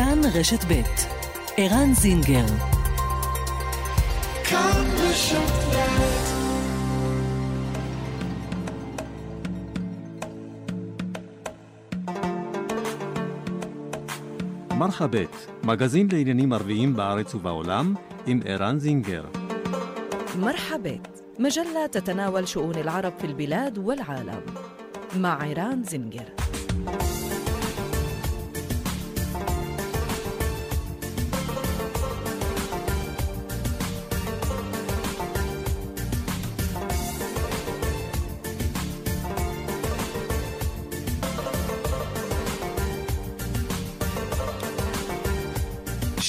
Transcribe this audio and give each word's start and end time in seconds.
כאן 0.00 0.20
רשת 0.34 0.64
ב' 0.64 0.82
ערן 1.56 1.94
זינגר 1.94 2.46
כאן 4.44 4.84
רשת 4.98 5.52
ב' 5.72 5.96
מרחבת, 14.78 15.46
מגזין 15.64 16.08
לעניינים 16.12 16.52
ערביים 16.52 16.96
בארץ 16.96 17.34
ובעולם, 17.34 17.94
עם 18.26 18.40
ערן 18.44 18.78
זינגר. 18.78 19.24
مرحبا 20.38 20.98
مجلة 21.38 21.86
تتناول 21.86 22.48
شؤون 22.48 22.74
العرب 22.74 23.12
في 23.18 23.26
البلاد 23.26 23.78
والعالم 23.78 24.40
مع 25.16 25.42
عيران 25.42 25.84
زنجر 25.84 26.28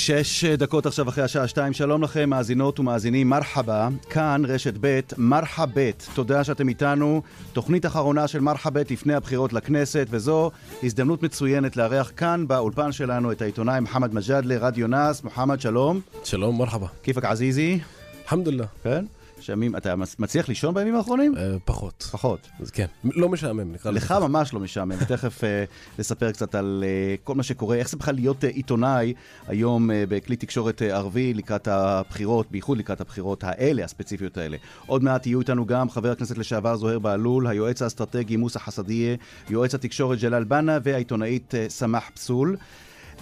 שש 0.04 0.44
דקות 0.44 0.86
עכשיו 0.86 1.08
אחרי 1.08 1.24
השעה 1.24 1.48
שתיים, 1.48 1.72
שלום 1.72 2.02
לכם, 2.02 2.30
מאזינות 2.30 2.80
ומאזינים, 2.80 3.28
מרחבה, 3.28 3.88
כאן 4.10 4.42
רשת 4.48 4.74
ב', 4.80 5.00
מרחבת, 5.18 6.08
תודה 6.14 6.44
שאתם 6.44 6.68
איתנו, 6.68 7.22
תוכנית 7.52 7.86
אחרונה 7.86 8.28
של 8.28 8.40
מרחבת 8.40 8.90
לפני 8.90 9.14
הבחירות 9.14 9.52
לכנסת, 9.52 10.06
וזו 10.10 10.50
הזדמנות 10.82 11.22
מצוינת 11.22 11.76
לארח 11.76 12.12
כאן 12.16 12.48
באולפן 12.48 12.92
שלנו 12.92 13.32
את 13.32 13.42
העיתונאי 13.42 13.80
מוחמד 13.80 14.14
מג'אדלה, 14.14 14.56
רדיו 14.60 14.86
נאס, 14.86 15.24
מוחמד 15.24 15.60
שלום, 15.60 16.00
שלום, 16.24 16.58
מרחבה. 16.58 16.86
כיפק 17.02 17.24
עזיזי, 17.24 17.78
אלחמדוללה. 18.22 18.66
כן? 18.82 19.04
שמים, 19.42 19.76
אתה 19.76 19.96
מצ- 19.96 20.18
מצליח 20.18 20.48
לישון 20.48 20.74
בימים 20.74 20.94
האחרונים? 20.96 21.36
אה, 21.36 21.56
פחות. 21.64 22.08
פחות. 22.12 22.48
אז 22.60 22.70
כן, 22.70 22.86
לא 23.04 23.28
משעמם, 23.28 23.72
נקרא 23.72 23.90
לך 23.90 24.12
ממש 24.12 24.54
לא 24.54 24.60
משעמם, 24.60 24.92
ותכף 25.02 25.44
אה, 25.44 25.64
נספר 25.98 26.32
קצת 26.32 26.54
על 26.54 26.84
אה, 26.86 27.14
כל 27.24 27.34
מה 27.34 27.42
שקורה, 27.42 27.76
איך 27.76 27.88
זה 27.88 27.96
בכלל 27.96 28.14
להיות 28.14 28.44
עיתונאי 28.44 29.14
היום 29.48 29.90
בכלי 30.08 30.36
תקשורת 30.36 30.82
ערבי 30.82 31.34
לקראת 31.34 31.68
הבחירות, 31.68 32.50
בייחוד 32.50 32.78
לקראת 32.78 33.00
הבחירות 33.00 33.44
האלה, 33.44 33.84
הספציפיות 33.84 34.36
האלה. 34.38 34.56
עוד 34.86 35.02
מעט 35.02 35.26
יהיו 35.26 35.40
איתנו 35.40 35.66
גם 35.66 35.90
חבר 35.90 36.10
הכנסת 36.10 36.38
לשעבר 36.38 36.76
זוהיר 36.76 36.98
בהלול, 36.98 37.46
היועץ 37.46 37.82
האסטרטגי 37.82 38.36
מוסא 38.36 38.58
חסדיה, 38.58 39.16
יועץ 39.50 39.74
התקשורת 39.74 40.18
ג'לאל 40.18 40.44
בנה 40.44 40.78
והעיתונאית 40.82 41.54
סמח 41.68 42.10
פסול. 42.14 42.56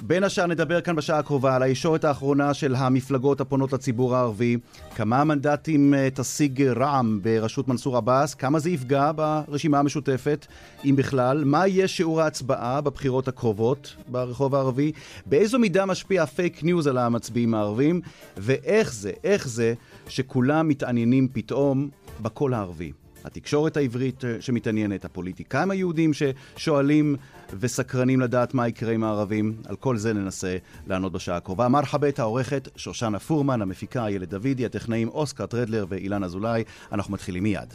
בין 0.02 0.24
השאר 0.24 0.46
נדבר 0.46 0.80
כאן 0.80 0.96
בשעה 0.96 1.18
הקרובה 1.18 1.56
על 1.56 1.62
הישורת 1.62 2.04
האחרונה 2.04 2.54
של 2.54 2.74
המפלגות 2.74 3.40
הפונות 3.40 3.72
לציבור 3.72 4.16
הערבי, 4.16 4.56
כמה 4.94 5.24
מנדטים 5.24 5.94
אה, 5.94 6.08
תשיג 6.14 6.62
רע"מ 6.62 7.20
בראשות 7.22 7.68
מנסור 7.68 7.96
עבאס, 7.96 8.34
כמה 8.34 8.58
זה 8.58 8.70
יפגע 8.70 9.10
ברשימה 9.16 9.78
המשותפת, 9.78 10.46
אם 10.84 10.96
בכלל, 10.96 11.44
מה 11.44 11.66
יהיה 11.66 11.88
שיעור 11.88 12.22
ההצבעה 12.22 12.80
בבחירות 12.80 13.28
הקרובות 13.28 13.96
ברחוב 14.08 14.54
הערבי, 14.54 14.92
באיזו 15.26 15.58
מידה 15.58 15.86
משפיע 15.86 16.22
ה 16.22 16.30
fake 16.30 16.64
news 16.64 16.86
על 16.86 16.98
המצביעים 16.98 17.54
הערבים, 17.54 18.00
ואיך 18.36 18.92
זה, 18.92 19.12
איך 19.24 19.48
זה 19.48 19.74
שכולם 20.08 20.68
מתעניינים 20.68 21.28
פתאום 21.32 21.88
בקול 22.22 22.54
הערבי. 22.54 22.92
התקשורת 23.24 23.76
העברית 23.76 24.24
אה, 24.24 24.36
שמתעניינת, 24.40 25.04
הפוליטיקאים 25.04 25.70
היהודים 25.70 26.10
ששואלים 26.12 27.16
וסקרנים 27.60 28.20
לדעת 28.20 28.54
מה 28.54 28.68
יקרה 28.68 28.92
עם 28.92 29.04
הערבים. 29.04 29.54
על 29.66 29.76
כל 29.76 29.96
זה 29.96 30.12
ננסה 30.12 30.56
לענות 30.86 31.12
בשעה 31.12 31.36
הקרובה. 31.36 31.68
מרחבת 31.68 32.18
העורכת 32.18 32.68
שושנה 32.76 33.18
פורמן, 33.18 33.62
המפיקה 33.62 34.06
איילת 34.06 34.28
דוידי, 34.28 34.66
הטכנאים 34.66 35.08
אוסקר 35.08 35.46
טרדלר 35.46 35.86
ואילן 35.88 36.24
אזולאי. 36.24 36.64
אנחנו 36.92 37.14
מתחילים 37.14 37.42
מיד. 37.42 37.74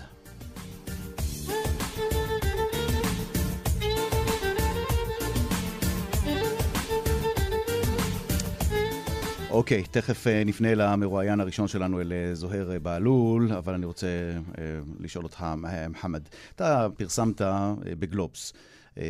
אוקיי, 9.55 9.83
תכף 9.91 10.27
אה, 10.27 10.43
נפנה 10.43 10.75
למרואיין 10.75 11.39
הראשון 11.39 11.67
שלנו 11.67 12.01
אל 12.01 12.13
אה, 12.13 12.35
זוהיר 12.35 12.71
אה, 12.71 12.79
בהלול, 12.79 13.51
אבל 13.53 13.73
אני 13.73 13.85
רוצה 13.85 14.07
אה, 14.07 14.63
לשאול 14.99 15.23
אותך, 15.25 15.45
מוחמד, 15.89 16.21
אתה 16.55 16.87
פרסמת 16.97 17.41
אה, 17.41 17.73
בגלובס. 17.99 18.53
אה, 18.97 19.03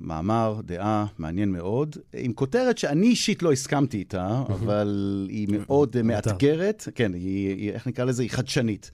מאמר, 0.00 0.60
דעה, 0.64 1.06
מעניין 1.18 1.52
מאוד, 1.52 1.96
עם 2.12 2.32
כותרת 2.32 2.78
שאני 2.78 3.06
אישית 3.06 3.42
לא 3.42 3.52
הסכמתי 3.52 3.96
איתה, 3.96 4.42
אבל 4.48 5.26
היא 5.30 5.48
מאוד 5.50 5.96
אה, 5.96 6.02
מאתגרת, 6.02 6.88
כן, 6.94 7.14
היא, 7.14 7.48
היא, 7.56 7.70
איך 7.70 7.86
נקרא 7.86 8.04
לזה? 8.04 8.22
היא 8.22 8.30
חדשנית. 8.30 8.90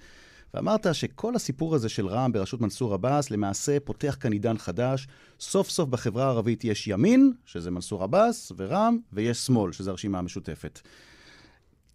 ואמרת 0.55 0.87
שכל 0.93 1.37
הסיפור 1.37 1.75
הזה 1.75 1.89
של 1.89 2.07
רע"מ 2.07 2.33
בראשות 2.33 2.61
מנסור 2.61 2.95
עבאס 2.95 3.31
למעשה 3.31 3.81
פותח 3.81 4.17
כאן 4.21 4.33
עידן 4.33 4.59
חדש. 4.59 5.09
סוף 5.41 5.71
סוף 5.71 5.89
בחברה 5.89 6.25
הערבית 6.25 6.65
יש 6.65 6.89
ימין, 6.89 7.33
שזה 7.47 7.71
מנסור 7.71 8.03
עבאס, 8.03 8.53
ורע"מ, 8.57 8.99
ויש 9.13 9.39
שמאל, 9.39 9.73
שזה 9.73 9.91
הרשימה 9.91 10.19
המשותפת. 10.19 10.81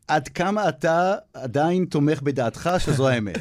עד 0.08 0.28
כמה 0.28 0.70
אתה 0.70 1.16
עדיין 1.34 1.86
תומך 1.86 2.22
בדעתך 2.22 2.70
שזו 2.80 3.08
האמת? 3.10 3.40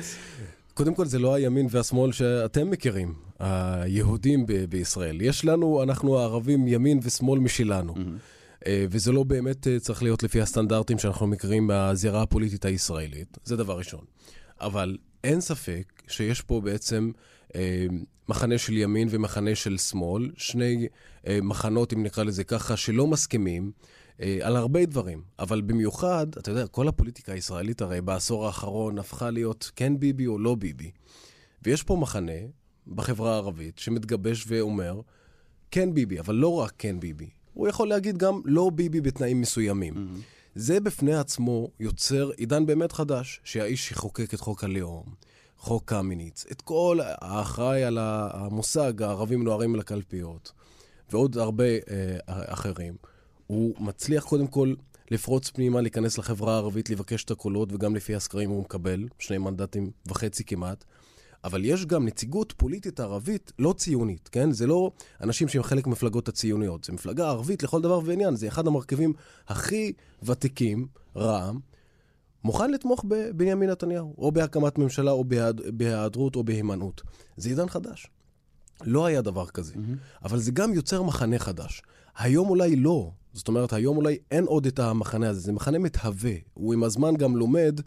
קודם 0.75 0.95
כל, 0.95 1.07
זה 1.07 1.19
לא 1.19 1.35
הימין 1.35 1.67
והשמאל 1.71 2.13
שאתם 2.13 2.71
מכירים, 2.71 3.15
היהודים 3.39 4.47
ב- 4.47 4.65
בישראל. 4.65 5.21
יש 5.21 5.45
לנו, 5.45 5.83
אנחנו 5.83 6.19
הערבים, 6.19 6.69
ימין 6.69 7.01
ושמאל 7.03 7.41
משלנו. 7.41 7.95
אה, 8.67 8.87
וזה 8.91 9.13
לא 9.13 9.23
באמת 9.23 9.67
אה, 9.67 9.81
צריך 9.81 10.03
להיות 10.03 10.23
לפי 10.23 10.41
הסטנדרטים 10.41 10.99
שאנחנו 10.99 11.27
מכירים 11.27 11.67
מהזירה 11.67 12.23
הפוליטית 12.23 12.65
הישראלית, 12.65 13.39
זה 13.45 13.57
דבר 13.57 13.79
ראשון. 13.79 14.01
אבל 14.65 14.97
אין 15.25 15.41
ספק 15.41 16.03
שיש 16.09 16.41
פה 16.41 16.61
בעצם 16.61 17.11
אה, 17.55 17.87
מחנה 18.29 18.59
של 18.59 18.77
ימין 18.77 19.09
ומחנה 19.11 19.55
של 19.55 19.79
שמאל, 19.79 20.31
שני 20.37 20.89
אה, 21.27 21.39
מחנות, 21.43 21.93
אם 21.93 22.03
נקרא 22.03 22.25
לזה 22.25 22.45
ככה, 22.45 22.77
שלא 22.77 23.07
מסכימים 23.07 23.73
אה, 24.21 24.39
על 24.43 24.57
הרבה 24.57 24.87
דברים. 24.87 25.23
אבל 25.39 25.61
במיוחד, 25.61 26.27
אתה 26.39 26.51
יודע, 26.51 26.67
כל 26.67 26.89
הפוליטיקה 26.89 27.33
הישראלית 27.33 27.83
הרי 27.83 28.01
בעשור 28.01 28.47
האחרון 28.47 28.99
הפכה 28.99 29.31
להיות 29.31 29.71
כן 29.77 29.99
ביבי 29.99 30.27
או 30.27 30.39
לא 30.39 30.55
ביבי. 30.55 30.91
ויש 31.63 31.83
פה 31.83 31.97
מחנה 31.97 32.33
בחברה 32.87 33.33
הערבית 33.33 33.79
שמתגבש 33.79 34.45
ואומר, 34.49 35.01
כן 35.71 35.95
ביבי, 35.95 36.21
אבל 36.21 36.35
לא 36.35 36.55
רק 36.55 36.73
כן 36.79 37.01
ביבי. 37.01 37.31
הוא 37.55 37.69
יכול 37.69 37.89
להגיד 37.89 38.19
גם 38.19 38.41
לא 38.45 38.71
ביבי 38.75 39.01
בתנאים 39.01 39.41
מסוימים. 39.41 39.95
Mm-hmm. 39.95 40.34
זה 40.55 40.81
בפני 40.81 41.15
עצמו 41.15 41.69
יוצר 41.81 42.31
עידן 42.37 42.67
באמת 42.67 42.93
חדש, 42.93 43.41
שהאיש 43.45 43.89
שחוקק 43.89 44.35
את 44.35 44.41
חוק 44.41 44.65
הלאום, 44.65 45.05
חוק 45.59 45.85
קמיניץ, 45.85 46.45
את 46.53 46.63
כל 46.63 46.99
האחראי 47.03 47.85
על 47.85 47.99
המושג 48.01 49.03
הערבים 49.03 49.45
נוהרים 49.45 49.77
לקלפיות, 49.77 50.53
ועוד 51.11 51.39
הרבה 51.39 51.65
אה, 51.65 52.17
אחרים, 52.27 52.97
הוא 53.47 53.75
מצליח 53.79 54.25
קודם 54.25 54.47
כל 54.47 54.75
לפרוץ 55.11 55.51
פנימה, 55.51 55.81
להיכנס 55.81 56.19
לחברה 56.19 56.55
הערבית, 56.55 56.91
לבקש 56.91 57.25
את 57.25 57.31
הקולות, 57.31 57.73
וגם 57.73 57.97
לפי 57.97 58.15
הסקרים 58.15 58.51
הוא 58.51 58.61
מקבל, 58.61 59.09
שני 59.19 59.39
מנדטים 59.39 59.91
וחצי 60.07 60.45
כמעט. 60.45 60.85
אבל 61.45 61.65
יש 61.65 61.87
גם 61.87 62.07
נציגות 62.07 62.55
פוליטית 62.57 63.01
ערבית 63.01 63.53
לא 63.59 63.73
ציונית, 63.73 64.29
כן? 64.33 64.53
זה 64.53 64.67
לא 64.67 64.91
אנשים 65.21 65.49
שהם 65.49 65.63
חלק 65.63 65.87
ממפלגות 65.87 66.29
הציוניות, 66.29 66.85
זה 66.85 66.93
מפלגה 66.93 67.29
ערבית 67.29 67.63
לכל 67.63 67.81
דבר 67.83 68.01
ועניין, 68.05 68.37
זה 68.37 68.49
אחד 68.49 68.67
המרכיבים 68.67 69.13
הכי 69.49 69.93
ותיקים, 70.23 70.87
רע"מ, 71.17 71.59
מוכן 72.45 72.71
לתמוך 72.71 73.05
בבנימין 73.09 73.71
נתניהו, 73.71 74.15
או 74.19 74.33
בהקמת 74.33 74.79
ממשלה, 74.79 75.11
או 75.11 75.25
בהיעד- 75.25 75.61
בהיעדרות, 75.73 76.37
או 76.37 76.45
בהימנעות. 76.45 77.03
זה 77.37 77.49
עידן 77.49 77.69
חדש. 77.69 78.07
לא 78.83 79.07
היה 79.07 79.23
דבר 79.23 79.47
כזה. 79.47 79.75
Mm-hmm. 79.75 80.25
אבל 80.25 80.39
זה 80.39 80.51
גם 80.53 80.73
יוצר 80.75 81.03
מחנה 81.03 81.39
חדש. 81.39 81.83
היום 82.17 82.49
אולי 82.49 82.77
לא. 82.77 83.11
זאת 83.35 83.49
אומרת, 83.49 83.73
היום 83.73 83.97
אולי 83.97 84.19
אין 84.31 84.45
עוד 84.45 84.67
את 84.67 84.79
המחנה 84.79 85.29
הזה, 85.29 85.41
זה 85.41 85.53
מחנה 85.53 85.79
מתהווה. 85.79 86.33
הוא 86.55 86.75
עם 86.75 86.85
הזמן 86.85 87.17
גם 87.17 87.37
לומד 87.37 87.81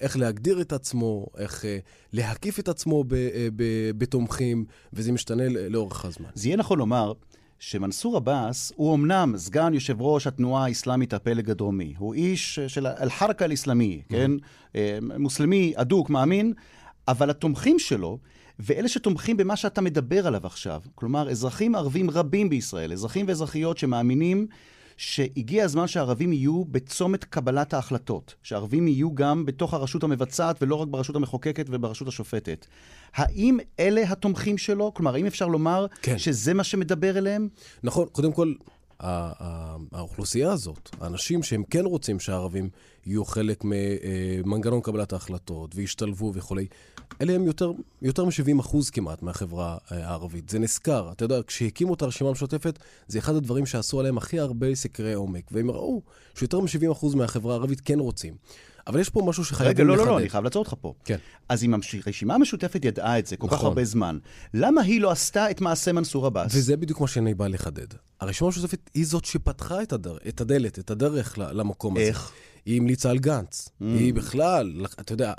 איך 0.00 0.16
להגדיר 0.16 0.60
את 0.60 0.72
עצמו, 0.72 1.26
איך 1.38 1.64
אה, 1.64 1.78
להקיף 2.12 2.58
את 2.58 2.68
עצמו 2.68 3.04
ב, 3.04 3.14
אה, 3.14 3.48
ב, 3.56 3.90
בתומכים, 3.98 4.64
וזה 4.92 5.12
משתנה 5.12 5.48
לאורך 5.48 6.04
הזמן. 6.04 6.28
זה 6.34 6.48
יהיה 6.48 6.56
נכון 6.56 6.78
לומר 6.78 7.12
שמנסור 7.58 8.16
עבאס 8.16 8.72
הוא 8.76 8.94
אמנם 8.94 9.34
סגן 9.36 9.74
יושב 9.74 10.02
ראש 10.02 10.26
התנועה 10.26 10.64
האסלאמית 10.64 11.14
הפלג 11.14 11.50
הדרומי. 11.50 11.94
הוא 11.98 12.14
איש 12.14 12.58
של 12.58 12.86
אל-חרקה 12.86 13.44
אל-אסלאמי, 13.44 14.02
כן? 14.08 14.30
אה, 14.76 14.98
מוסלמי 15.18 15.72
אדוק, 15.76 16.10
מאמין, 16.10 16.52
אבל 17.08 17.30
התומכים 17.30 17.78
שלו, 17.78 18.18
ואלה 18.58 18.88
שתומכים 18.88 19.36
במה 19.36 19.56
שאתה 19.56 19.80
מדבר 19.80 20.26
עליו 20.26 20.46
עכשיו, 20.46 20.80
כלומר, 20.94 21.30
אזרחים 21.30 21.74
ערבים 21.74 22.10
רבים 22.10 22.48
בישראל, 22.48 22.92
אזרחים 22.92 23.26
ואזרחיות 23.28 23.78
שמאמינים 23.78 24.46
שהגיע 24.96 25.64
הזמן 25.64 25.86
שהערבים 25.86 26.32
יהיו 26.32 26.64
בצומת 26.64 27.24
קבלת 27.24 27.74
ההחלטות, 27.74 28.34
שהערבים 28.42 28.88
יהיו 28.88 29.14
גם 29.14 29.46
בתוך 29.46 29.74
הרשות 29.74 30.02
המבצעת 30.02 30.62
ולא 30.62 30.74
רק 30.74 30.88
ברשות 30.88 31.16
המחוקקת 31.16 31.66
וברשות 31.70 32.08
השופטת. 32.08 32.66
האם 33.14 33.58
אלה 33.80 34.02
התומכים 34.12 34.58
שלו? 34.58 34.94
כלומר, 34.94 35.14
האם 35.14 35.26
אפשר 35.26 35.46
לומר 35.46 35.86
כן. 36.02 36.18
שזה 36.18 36.54
מה 36.54 36.64
שמדבר 36.64 37.18
אליהם? 37.18 37.48
נכון, 37.82 38.08
קודם 38.12 38.32
כל, 38.32 38.54
האוכלוסייה 39.00 40.52
הזאת, 40.52 40.90
האנשים 41.00 41.42
שהם 41.42 41.62
כן 41.70 41.84
רוצים 41.84 42.20
שהערבים 42.20 42.68
יהיו 43.06 43.24
חלק 43.24 43.64
ממנגנון 43.64 44.80
קבלת 44.80 45.12
ההחלטות 45.12 45.74
וישתלבו 45.74 46.32
וכולי, 46.34 46.66
אלה 47.20 47.32
הם 47.32 47.46
יותר, 47.46 47.72
יותר 48.02 48.24
מ-70 48.24 48.60
אחוז 48.60 48.90
כמעט 48.90 49.22
מהחברה 49.22 49.78
הערבית. 49.88 50.48
זה 50.48 50.58
נזכר. 50.58 51.12
אתה 51.12 51.24
יודע, 51.24 51.40
כשהקימו 51.46 51.94
את 51.94 52.02
הרשימה 52.02 52.28
המשותפת, 52.30 52.78
זה 53.08 53.18
אחד 53.18 53.34
הדברים 53.34 53.66
שעשו 53.66 54.00
עליהם 54.00 54.18
הכי 54.18 54.38
הרבה 54.38 54.74
סקרי 54.74 55.12
עומק, 55.12 55.50
והם 55.52 55.70
ראו 55.70 56.02
שיותר 56.34 56.60
מ-70 56.60 56.92
אחוז 56.92 57.14
מהחברה 57.14 57.54
הערבית 57.54 57.80
כן 57.80 57.98
רוצים. 57.98 58.34
אבל 58.86 59.00
יש 59.00 59.08
פה 59.10 59.22
משהו 59.26 59.44
שחייבים 59.44 59.70
לחדד. 59.70 59.80
רגע, 59.80 60.02
לא, 60.02 60.06
לא, 60.06 60.06
לא, 60.06 60.18
אני 60.18 60.28
חייב 60.28 60.44
לעצור 60.44 60.62
אותך 60.62 60.74
פה. 60.80 60.94
כן. 61.04 61.16
אז 61.48 61.64
אם 61.64 61.74
הרשימה 62.06 62.34
המשותפת 62.34 62.84
ידעה 62.84 63.18
את 63.18 63.26
זה 63.26 63.36
כל 63.36 63.46
נכון. 63.46 63.58
כך 63.58 63.64
הרבה 63.64 63.84
זמן, 63.84 64.18
למה 64.54 64.82
היא 64.82 65.00
לא 65.00 65.10
עשתה 65.10 65.50
את 65.50 65.60
מעשה 65.60 65.92
מנסור 65.92 66.26
עבאס? 66.26 66.52
וזה 66.54 66.76
בדיוק 66.76 67.00
מה 67.00 67.08
שאני 67.08 67.34
בא 67.34 67.48
לחדד. 67.48 67.86
הרשימה 68.20 68.48
המשותפת 68.48 68.90
היא 68.94 69.06
זאת 69.06 69.24
שפתחה 69.24 69.82
את, 69.82 69.92
הדר... 69.92 70.16
את 70.28 70.40
הדלת, 70.40 70.78
את 70.78 70.90
הדרך 70.90 71.38
למקום 71.38 71.96
איך? 71.96 72.16
הזה. 72.16 72.24
איך? 72.24 72.32
היא 72.66 72.80
המליצה 72.80 73.10
על 73.10 73.18
גנץ. 73.18 73.68
Mm. 73.68 73.84
היא 73.84 74.14
בכלל, 74.14 74.86
אתה 75.00 75.12
יודע, 75.12 75.32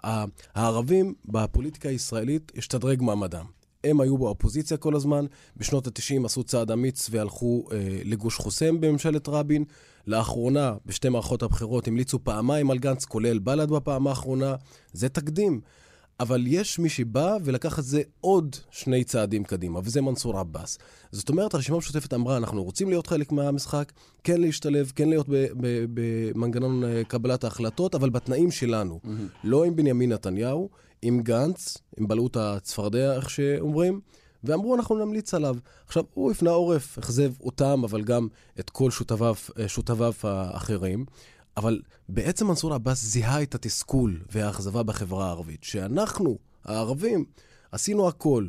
הערבים 0.55 1.13
בפוליטיקה 1.25 1.89
הישראלית 1.89 2.51
השתדרג 2.57 3.01
מעמדם. 3.01 3.45
הם 3.83 4.01
היו 4.01 4.17
באופוזיציה 4.17 4.77
כל 4.77 4.95
הזמן, 4.95 5.25
בשנות 5.57 5.87
ה-90 5.87 6.25
עשו 6.25 6.43
צעד 6.43 6.71
אמיץ 6.71 7.07
והלכו 7.11 7.67
אה, 7.71 7.77
לגוש 8.03 8.37
חוסם 8.37 8.81
בממשלת 8.81 9.27
רבין. 9.27 9.65
לאחרונה, 10.07 10.73
בשתי 10.85 11.09
מערכות 11.09 11.43
הבחירות, 11.43 11.87
המליצו 11.87 12.19
פעמיים 12.23 12.71
על 12.71 12.77
גנץ, 12.77 13.05
כולל 13.05 13.39
בל"ד 13.39 13.69
בפעם 13.69 14.07
האחרונה. 14.07 14.55
זה 14.93 15.09
תקדים. 15.09 15.61
אבל 16.19 16.43
יש 16.47 16.79
מי 16.79 16.89
שבא 16.89 17.37
ולקח 17.43 17.79
את 17.79 17.83
זה 17.83 18.01
עוד 18.21 18.55
שני 18.71 19.03
צעדים 19.03 19.43
קדימה, 19.43 19.79
וזה 19.83 20.01
מנסור 20.01 20.39
עבאס. 20.39 20.77
זאת 21.11 21.29
אומרת, 21.29 21.53
הרשימה 21.53 21.75
המשותפת 21.75 22.13
אמרה, 22.13 22.37
אנחנו 22.37 22.63
רוצים 22.63 22.89
להיות 22.89 23.07
חלק 23.07 23.31
מהמשחק, 23.31 23.91
כן 24.23 24.41
להשתלב, 24.41 24.91
כן 24.95 25.09
להיות 25.09 25.27
במנגנון 25.93 26.83
אה, 26.83 27.03
קבלת 27.07 27.43
ההחלטות, 27.43 27.95
אבל 27.95 28.09
בתנאים 28.09 28.51
שלנו. 28.51 28.99
Mm-hmm. 29.03 29.07
לא 29.43 29.63
עם 29.63 29.75
בנימין 29.75 30.11
נתניהו, 30.11 30.69
עם 31.01 31.21
גנץ, 31.21 31.77
עם 31.97 32.07
בלעות 32.07 32.37
הצפרדע, 32.37 33.15
איך 33.15 33.29
שאומרים, 33.29 33.99
ואמרו, 34.45 34.75
אנחנו 34.75 35.05
נמליץ 35.05 35.33
עליו. 35.33 35.57
עכשיו, 35.87 36.03
הוא 36.13 36.31
הפנה 36.31 36.49
עורף, 36.49 36.97
אכזב 36.97 37.31
אותם, 37.41 37.81
אבל 37.83 38.03
גם 38.03 38.27
את 38.59 38.69
כל 38.69 38.91
שותפיו, 38.91 39.35
אה, 39.59 39.67
שותפיו 39.67 40.13
האחרים. 40.23 41.05
אבל 41.57 41.81
בעצם 42.09 42.47
מנסור 42.47 42.73
עבאס 42.73 43.03
זיהה 43.03 43.43
את 43.43 43.55
התסכול 43.55 44.19
והאכזבה 44.31 44.83
בחברה 44.83 45.25
הערבית, 45.25 45.63
שאנחנו, 45.63 46.37
הערבים, 46.65 47.25
עשינו 47.71 48.07
הכל. 48.07 48.47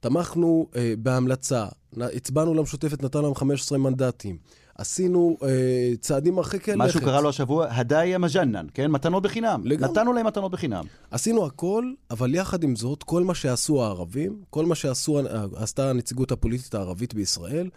תמכנו 0.00 0.66
אה, 0.76 0.94
בהמלצה, 0.98 1.66
הצבענו 1.96 2.54
למשותפת, 2.54 3.02
נתנו 3.02 3.22
להם 3.22 3.34
15 3.34 3.78
מנדטים. 3.78 4.38
עשינו 4.80 5.36
אה, 5.42 5.92
צעדים 6.00 6.34
מרחיקי 6.34 6.70
לכת. 6.70 6.78
מה 6.78 6.88
שהוא 6.88 7.02
קרא 7.02 7.20
לו 7.20 7.28
השבוע, 7.28 7.66
הדאיה 7.70 8.18
מג'נן, 8.18 8.66
כן? 8.74 8.90
מתנות 8.90 9.22
בחינם. 9.22 9.60
לגמרי. 9.64 9.92
נתנו 9.92 10.12
להם 10.12 10.26
מתנות 10.26 10.52
בחינם. 10.52 10.84
עשינו 11.10 11.46
הכל, 11.46 11.92
אבל 12.10 12.34
יחד 12.34 12.62
עם 12.62 12.76
זאת, 12.76 13.02
כל 13.02 13.24
מה 13.24 13.34
שעשו 13.34 13.84
הערבים, 13.84 14.42
כל 14.50 14.66
מה 14.66 14.74
שעשתה 14.74 15.90
הנציגות 15.90 16.32
הפוליטית 16.32 16.74
הערבית 16.74 17.14
בישראל, 17.14 17.70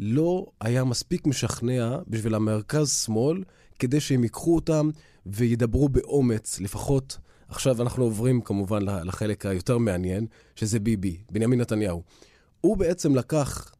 לא 0.00 0.46
היה 0.60 0.84
מספיק 0.84 1.26
משכנע 1.26 1.98
בשביל 2.08 2.34
המרכז-שמאל 2.34 3.42
כדי 3.78 4.00
שהם 4.00 4.22
ייקחו 4.22 4.54
אותם 4.54 4.90
וידברו 5.26 5.88
באומץ, 5.88 6.60
לפחות 6.60 7.18
עכשיו 7.48 7.82
אנחנו 7.82 8.04
עוברים 8.04 8.40
כמובן 8.40 8.82
לחלק 9.04 9.46
היותר 9.46 9.78
מעניין, 9.78 10.26
שזה 10.56 10.80
ביבי, 10.80 11.16
בנימין 11.32 11.60
נתניהו. 11.60 12.02
הוא 12.60 12.76
בעצם 12.76 13.14
לקח 13.14 13.64
אה, 13.64 13.74
אה, 13.74 13.79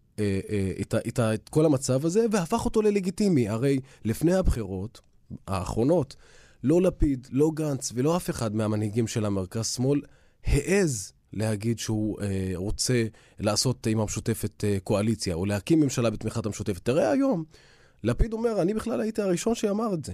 את, 0.80 0.94
את, 1.08 1.20
את 1.20 1.48
כל 1.48 1.66
המצב 1.66 2.06
הזה 2.06 2.26
והפך 2.30 2.64
אותו 2.64 2.82
ללגיטימי. 2.82 3.48
הרי 3.48 3.80
לפני 4.04 4.34
הבחירות 4.34 5.00
האחרונות, 5.46 6.16
לא 6.64 6.82
לפיד, 6.82 7.28
לא 7.30 7.50
גנץ 7.54 7.92
ולא 7.94 8.16
אף 8.16 8.30
אחד 8.30 8.54
מהמנהיגים 8.54 9.06
של 9.06 9.24
המרכז-שמאל 9.24 10.00
העז 10.44 11.12
להגיד 11.32 11.78
שהוא 11.78 12.20
אה, 12.22 12.52
רוצה 12.54 13.04
לעשות 13.38 13.86
עם 13.86 14.00
המשותפת 14.00 14.64
אה, 14.64 14.78
קואליציה, 14.84 15.34
או 15.34 15.46
להקים 15.46 15.80
ממשלה 15.80 16.10
בתמיכת 16.10 16.46
המשותפת. 16.46 16.84
תראה 16.84 17.10
היום, 17.10 17.44
לפיד 18.04 18.32
אומר, 18.32 18.62
אני 18.62 18.74
בכלל 18.74 19.00
הייתי 19.00 19.22
הראשון 19.22 19.54
שאמר 19.54 19.94
את 19.94 20.04
זה. 20.04 20.12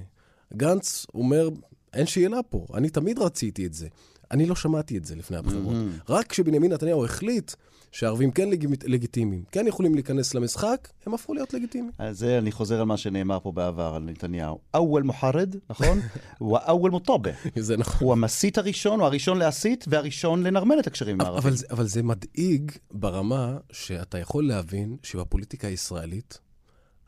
גנץ 0.54 1.06
אומר, 1.14 1.48
אין 1.94 2.06
שאלה 2.06 2.42
פה, 2.42 2.66
אני 2.74 2.90
תמיד 2.90 3.18
רציתי 3.18 3.66
את 3.66 3.74
זה. 3.74 3.88
אני 4.30 4.46
לא 4.46 4.54
שמעתי 4.54 4.98
את 4.98 5.04
זה 5.04 5.16
לפני 5.16 5.36
הבחירות. 5.36 5.74
Mm-hmm. 5.74 6.12
רק 6.12 6.26
כשבנימין 6.26 6.72
נתניהו 6.72 7.04
החליט 7.04 7.52
שהערבים 7.96 8.30
כן 8.30 8.50
לג... 8.50 8.66
לגיטימיים, 8.84 9.44
כן 9.52 9.66
יכולים 9.66 9.94
להיכנס 9.94 10.34
למשחק, 10.34 10.88
הם 11.06 11.14
הפכו 11.14 11.34
להיות 11.34 11.54
לגיטימיים. 11.54 11.92
אז 11.98 12.18
זה, 12.18 12.38
אני 12.38 12.52
חוזר 12.52 12.80
על 12.80 12.84
מה 12.84 12.96
שנאמר 12.96 13.40
פה 13.40 13.52
בעבר 13.52 13.94
על 13.94 14.02
נתניהו. 14.02 14.58
אוול 14.74 15.02
מוחרד, 15.02 15.56
נכון? 15.70 16.00
הוא 16.38 16.58
אוול 16.58 16.90
מוטובה. 16.90 17.30
זה 17.56 17.76
נכון. 17.76 17.96
הוא 18.00 18.12
המסית 18.12 18.58
הראשון, 18.58 19.00
הוא 19.00 19.06
הראשון 19.06 19.38
להסית, 19.38 19.84
והראשון 19.88 20.42
לנרמל 20.42 20.76
את 20.80 20.86
הקשרים 20.86 21.14
עם 21.14 21.20
הערבים. 21.20 21.52
אבל, 21.52 21.56
אבל 21.70 21.86
זה 21.86 22.02
מדאיג 22.02 22.72
ברמה 22.90 23.58
שאתה 23.72 24.18
יכול 24.18 24.48
להבין 24.48 24.96
שבפוליטיקה 25.02 25.68
הישראלית, 25.68 26.38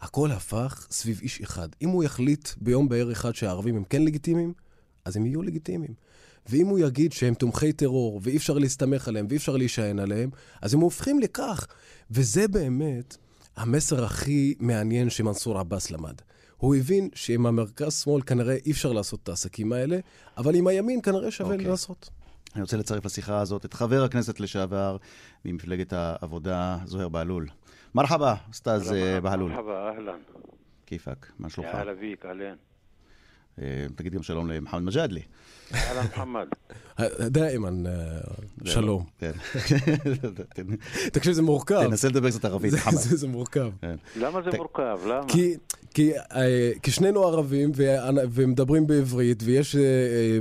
הכל 0.00 0.31
הפך 0.31 0.87
סביב 0.91 1.20
איש 1.23 1.41
אחד. 1.41 1.69
אם 1.82 1.88
הוא 1.88 2.05
יחליט 2.05 2.49
ביום 2.61 2.88
בהר 2.88 3.12
אחד 3.12 3.34
שהערבים 3.34 3.76
הם 3.76 3.84
כן 3.84 4.02
לגיטימיים, 4.02 4.52
אז 5.05 5.17
הם 5.17 5.26
יהיו 5.26 5.43
לגיטימיים. 5.43 5.94
ואם 6.48 6.66
הוא 6.66 6.78
יגיד 6.78 7.12
שהם 7.12 7.34
תומכי 7.34 7.72
טרור, 7.72 8.20
ואי 8.22 8.36
אפשר 8.36 8.58
להסתמך 8.58 9.08
עליהם, 9.08 9.26
ואי 9.28 9.36
אפשר 9.36 9.56
להישען 9.56 9.98
עליהם, 9.98 10.30
אז 10.62 10.74
הם 10.74 10.80
הופכים 10.80 11.20
לכך. 11.20 11.66
וזה 12.10 12.48
באמת 12.48 13.16
המסר 13.56 14.04
הכי 14.04 14.54
מעניין 14.60 15.10
שמנסור 15.10 15.58
עבאס 15.58 15.90
למד. 15.90 16.14
הוא 16.56 16.76
הבין 16.76 17.08
שעם 17.14 17.46
המרכז-שמאל 17.46 18.22
כנראה 18.22 18.56
אי 18.66 18.70
אפשר 18.70 18.92
לעשות 18.92 19.20
את 19.22 19.28
העסקים 19.28 19.72
האלה, 19.72 19.98
אבל 20.36 20.54
עם 20.54 20.66
הימין 20.66 21.02
כנראה 21.02 21.30
שווה 21.30 21.50
okay. 21.50 21.54
אוקיי. 21.54 21.70
לעשות. 21.70 22.10
אני 22.54 22.62
רוצה 22.62 22.76
לצרף 22.76 23.04
לשיחה 23.04 23.40
הזאת 23.40 23.64
את 23.64 23.74
חבר 23.74 24.04
הכנסת 24.04 24.40
לשעבר 24.40 24.96
ממפלגת 25.44 25.92
העבודה, 25.92 26.78
זוהיר 26.84 27.08
בהלול. 27.08 27.46
מרחבה, 27.94 28.34
אסטאז 28.50 28.94
בהלול. 29.22 29.50
מרחבה, 29.50 29.88
אהלן. 29.88 30.18
כיפאק, 30.86 31.32
מה 31.38 31.50
שלומך? 31.50 31.74
אהלה 31.74 31.94
ביק, 31.94 32.26
אהלן. 32.26 32.54
תגיד 33.94 34.14
גם 34.14 34.22
שלום 34.22 34.50
למחמד 34.50 34.82
מג'אדלי. 34.82 35.22
אהלן 35.75 36.05
מחמד. 36.05 36.46
דאימן, 37.20 37.84
שלום. 38.64 39.05
כן. 39.19 39.32
תקשיב, 41.12 41.32
זה 41.32 41.43
מורכב. 41.43 41.82
תנסה 41.82 42.08
לדבר 42.08 42.31
קצת 42.31 42.44
ערבית, 42.44 42.72
מחמד. 42.75 42.94
זה 42.94 43.28
מורכב. 43.28 43.70
למה 44.16 44.43
זה 44.43 44.50
מורכב? 44.56 44.99
למה? 45.06 45.26
כי 46.82 46.91
שנינו 46.91 47.24
ערבים 47.24 47.72
ומדברים 48.31 48.86
בעברית, 48.86 49.43
ויש 49.44 49.77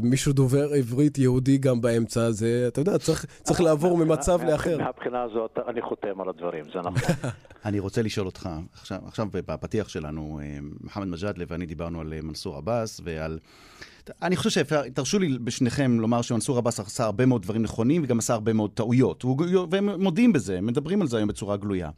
מישהו 0.01 0.33
דובר 0.33 0.73
עברית 0.73 1.17
יהודי 1.17 1.57
גם 1.57 1.81
באמצע, 1.81 2.21
אז 2.21 2.45
אתה 2.67 2.81
יודע, 2.81 2.97
צריך 3.43 3.61
לעבור 3.61 3.97
ממצב 3.97 4.43
לאחר. 4.43 4.77
מהבחינה 4.77 5.23
הזאת 5.23 5.57
אני 5.67 5.81
חותם 5.81 6.21
על 6.21 6.29
הדברים, 6.29 6.65
זה 6.73 6.79
נכון. 6.79 7.15
אני 7.65 7.79
רוצה 7.79 8.01
לשאול 8.01 8.25
אותך, 8.25 8.49
עכשיו 9.05 9.27
בפתיח 9.31 9.89
שלנו, 9.89 10.39
מוחמד 10.83 11.07
מג'אדלה 11.07 11.45
ואני 11.47 11.65
דיברנו 11.65 12.01
על 12.01 12.13
מנסור 12.21 12.57
עבאס 12.57 13.01
ועל... 13.07 13.39
אני 14.21 14.35
חושב 14.35 14.49
שאפשר, 14.49 14.89
תרשו 14.89 15.19
לי 15.19 15.37
בשניכם 15.39 15.99
לומר 15.99 16.21
שמנסור 16.21 16.57
עבאס 16.57 16.79
עשה 16.79 17.03
הרבה 17.03 17.25
מאוד 17.25 17.41
דברים 17.41 17.63
נכונים 17.63 18.03
וגם 18.03 18.19
עשה 18.19 18.33
הרבה 18.33 18.53
מאוד 18.53 18.71
טעויות. 18.73 19.25
והם 19.69 20.01
מודים 20.01 20.33
בזה, 20.33 20.57
הם 20.57 20.65
מדברים 20.65 21.01
על 21.01 21.07
זה 21.07 21.17
היום 21.17 21.29
בצורה 21.29 21.57
גלויה. 21.57 21.89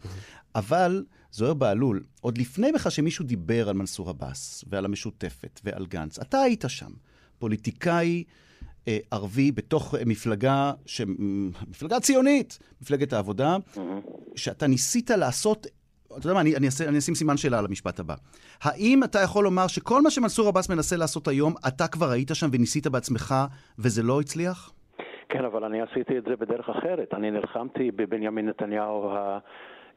אבל 0.55 1.03
זוהיר 1.31 1.53
בהלול, 1.53 2.03
עוד 2.21 2.37
לפני 2.37 2.71
בכלל 2.71 2.91
שמישהו 2.91 3.25
דיבר 3.25 3.69
על 3.69 3.75
מנסור 3.75 4.09
עבאס 4.09 4.63
ועל 4.67 4.85
המשותפת 4.85 5.59
ועל 5.63 5.85
גנץ, 5.85 6.19
אתה 6.19 6.41
היית 6.41 6.63
שם, 6.67 6.91
פוליטיקאי 7.39 8.23
אה, 8.87 8.97
ערבי 9.11 9.51
בתוך 9.51 9.95
מפלגה, 10.05 10.73
ש... 10.85 11.01
מפלגה 11.67 11.99
ציונית, 11.99 12.59
מפלגת 12.81 13.13
העבודה, 13.13 13.57
שאתה 14.35 14.67
ניסית 14.67 15.09
לעשות 15.09 15.67
אתה 16.17 16.27
יודע 16.27 16.33
מה, 16.33 16.41
אני, 16.41 16.55
אני, 16.55 16.65
אעשה, 16.65 16.89
אני 16.89 16.97
אשים 16.97 17.15
סימן 17.15 17.37
שאלה 17.37 17.59
על 17.59 17.65
המשפט 17.65 17.99
הבא. 17.99 18.13
האם 18.63 19.03
אתה 19.03 19.19
יכול 19.23 19.43
לומר 19.43 19.67
שכל 19.67 20.01
מה 20.01 20.09
שמנסור 20.09 20.47
עבאס 20.47 20.69
מנסה 20.69 20.95
לעשות 20.95 21.27
היום, 21.27 21.53
אתה 21.67 21.87
כבר 21.87 22.09
היית 22.09 22.29
שם 22.33 22.47
וניסית 22.53 22.87
בעצמך 22.87 23.35
וזה 23.79 24.03
לא 24.03 24.19
הצליח? 24.21 24.73
כן, 25.29 25.45
אבל 25.45 25.63
אני 25.63 25.81
עשיתי 25.81 26.17
את 26.17 26.23
זה 26.23 26.35
בדרך 26.35 26.69
אחרת. 26.69 27.13
אני 27.13 27.31
נלחמתי 27.31 27.91
בבנימין 27.91 28.49
נתניהו, 28.49 29.11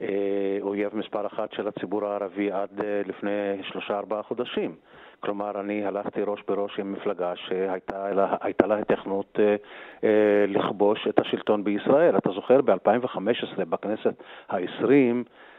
האויב 0.00 0.96
מספר 0.96 1.26
אחת 1.26 1.52
של 1.52 1.68
הציבור 1.68 2.04
הערבי, 2.04 2.52
עד 2.52 2.80
אה, 2.80 3.02
לפני 3.06 3.62
שלושה 3.72 3.98
ארבעה 3.98 4.22
חודשים. 4.22 4.74
כלומר, 5.20 5.60
אני 5.60 5.84
הלכתי 5.86 6.20
ראש 6.26 6.40
בראש 6.48 6.78
עם 6.78 6.92
מפלגה 6.92 7.32
שהייתה 7.36 8.66
לה, 8.66 8.78
התכנות 8.78 9.38
אה, 9.38 9.56
אה, 10.04 10.44
לכבוש 10.48 11.06
את 11.08 11.20
השלטון 11.20 11.64
בישראל. 11.64 12.16
אתה 12.18 12.30
זוכר, 12.30 12.60
ב-2015, 12.60 13.64
בכנסת 13.64 14.22
העשרים, 14.48 15.24
אה, 15.26 15.51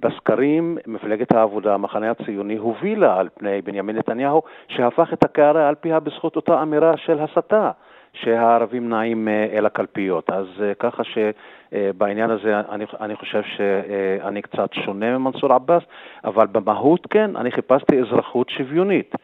בסקרים 0.00 0.78
מפלגת 0.86 1.32
העבודה, 1.32 1.74
המחנה 1.74 2.10
הציוני, 2.10 2.56
הובילה 2.56 3.20
על 3.20 3.28
פני 3.34 3.62
בנימין 3.62 3.96
נתניהו, 3.96 4.42
שהפך 4.68 5.12
את 5.12 5.24
הקערה 5.24 5.68
על 5.68 5.74
פיה 5.74 6.00
בזכות 6.00 6.36
אותה 6.36 6.62
אמירה 6.62 6.96
של 6.96 7.18
הסתה. 7.20 7.70
שהערבים 8.12 8.88
נעים 8.88 9.28
אל 9.28 9.66
הקלפיות. 9.66 10.30
אז 10.30 10.46
ככה 10.78 11.02
שבעניין 11.04 12.30
הזה 12.30 12.60
אני, 12.60 12.84
אני 13.00 13.16
חושב 13.16 13.42
שאני 13.42 14.42
קצת 14.42 14.72
שונה 14.72 15.18
ממנסור 15.18 15.52
עבאס, 15.52 15.82
אבל 16.24 16.46
במהות 16.46 17.06
כן, 17.10 17.36
אני 17.36 17.50
חיפשתי 17.50 18.00
אזרחות 18.00 18.50
שוויונית. 18.50 19.14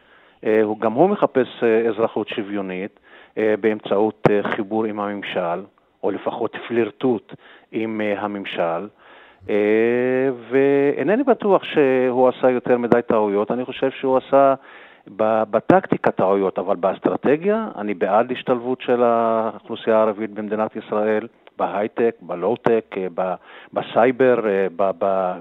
גם 0.79 0.91
הוא 0.93 1.09
מחפש 1.09 1.63
אזרחות 1.89 2.27
שוויונית 2.27 2.99
באמצעות 3.37 4.27
חיבור 4.43 4.85
עם 4.85 4.99
הממשל, 4.99 5.63
או 6.03 6.11
לפחות 6.11 6.55
פלירטוט 6.67 7.33
עם 7.71 8.01
הממשל. 8.17 8.87
אה, 9.49 10.29
ואינני 10.51 11.23
בטוח 11.23 11.63
שהוא 11.63 12.29
עשה 12.29 12.49
יותר 12.49 12.77
מדי 12.77 12.99
טעויות, 13.07 13.51
אני 13.51 13.65
חושב 13.65 13.89
שהוא 13.91 14.17
עשה 14.17 14.53
בטקטיקה 15.51 16.11
טעויות, 16.11 16.59
אבל 16.59 16.75
באסטרטגיה 16.75 17.67
אני 17.77 17.93
בעד 17.93 18.31
השתלבות 18.31 18.81
של 18.81 19.03
האוכלוסייה 19.03 19.97
הערבית 19.97 20.31
במדינת 20.33 20.75
ישראל, 20.75 21.27
בהייטק, 21.57 22.15
בלואו-טק, 22.21 22.95
אה, 22.97 23.35
בסייבר, 23.73 24.47
אה, 24.47 24.91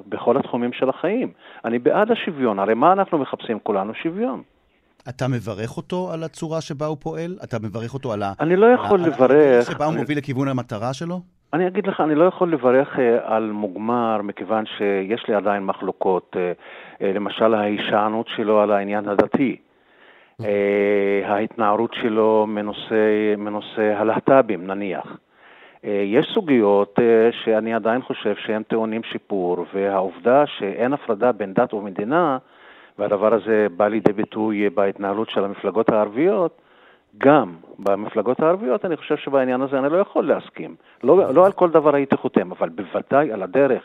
בכל 0.09 0.37
התחומים 0.37 0.73
של 0.73 0.89
החיים. 0.89 1.33
אני 1.65 1.79
בעד 1.79 2.11
השוויון, 2.11 2.59
הרי 2.59 2.75
מה 2.75 2.93
אנחנו 2.93 3.19
מחפשים 3.19 3.59
כולנו? 3.63 3.95
שוויון. 3.95 4.43
אתה 5.09 5.29
מברך 5.29 5.77
אותו 5.77 6.13
על 6.13 6.25
הצורה 6.25 6.61
שבה 6.61 6.87
הוא 6.87 6.97
פועל? 7.01 7.39
אתה 7.45 7.57
מברך 7.63 7.95
אותו 7.95 8.13
על 8.13 8.23
ה... 8.23 8.33
אני 8.41 8.57
לא 8.57 8.67
יכול 8.67 9.01
על 9.01 9.07
לברך... 9.07 9.73
שבה 9.73 9.85
הוא 9.85 9.95
מוביל 9.95 10.19
לכיוון 10.19 10.49
המטרה 10.49 10.93
שלו? 10.95 11.21
אני 11.53 11.67
אגיד 11.67 11.87
לך, 11.87 12.01
אני 12.01 12.15
לא 12.15 12.25
יכול 12.25 12.53
לברך 12.53 12.99
אה, 12.99 13.19
על 13.37 13.51
מוגמר, 13.51 14.23
מכיוון 14.23 14.65
שיש 14.67 15.29
לי 15.29 15.35
עדיין 15.35 15.65
מחלוקות. 15.65 16.37
אה, 16.37 16.53
אה, 17.03 17.13
למשל, 17.13 17.55
ההישענות 17.55 18.29
שלו 18.29 18.61
על 18.61 18.71
העניין 18.73 19.09
הדתי. 19.09 19.57
ההתנערות 21.25 21.95
שלו 21.95 22.47
מנושא, 22.49 23.35
מנושא 23.39 23.95
הלהט"בים, 23.97 24.67
נניח. 24.67 25.17
יש 25.85 26.27
סוגיות 26.35 26.99
שאני 27.31 27.75
עדיין 27.75 28.03
חושב 28.03 28.35
שהן 28.37 28.63
טעונים 28.63 29.03
שיפור, 29.03 29.67
והעובדה 29.75 30.47
שאין 30.47 30.93
הפרדה 30.93 31.33
בין 31.33 31.55
דת 31.55 31.75
ומדינה, 31.75 32.39
והדבר 32.99 33.35
הזה 33.35 33.67
בא 33.77 33.89
לידי 33.89 34.13
ביטוי 34.13 34.71
בהתנהלות 34.71 35.31
של 35.31 35.45
המפלגות 35.45 35.89
הערביות, 35.89 36.61
גם 37.19 37.57
במפלגות 37.79 38.41
הערביות, 38.41 38.85
אני 38.85 38.97
חושב 38.97 39.17
שבעניין 39.17 39.61
הזה 39.63 39.79
אני 39.79 39.93
לא 39.93 39.97
יכול 39.97 40.29
להסכים. 40.29 40.77
לא, 41.03 41.35
לא 41.35 41.47
על 41.47 41.53
כל 41.53 41.71
דבר 41.71 41.95
הייתי 41.95 42.17
חותם, 42.17 42.53
אבל 42.53 42.69
בוודאי 42.69 43.33
על 43.33 43.43
הדרך 43.43 43.83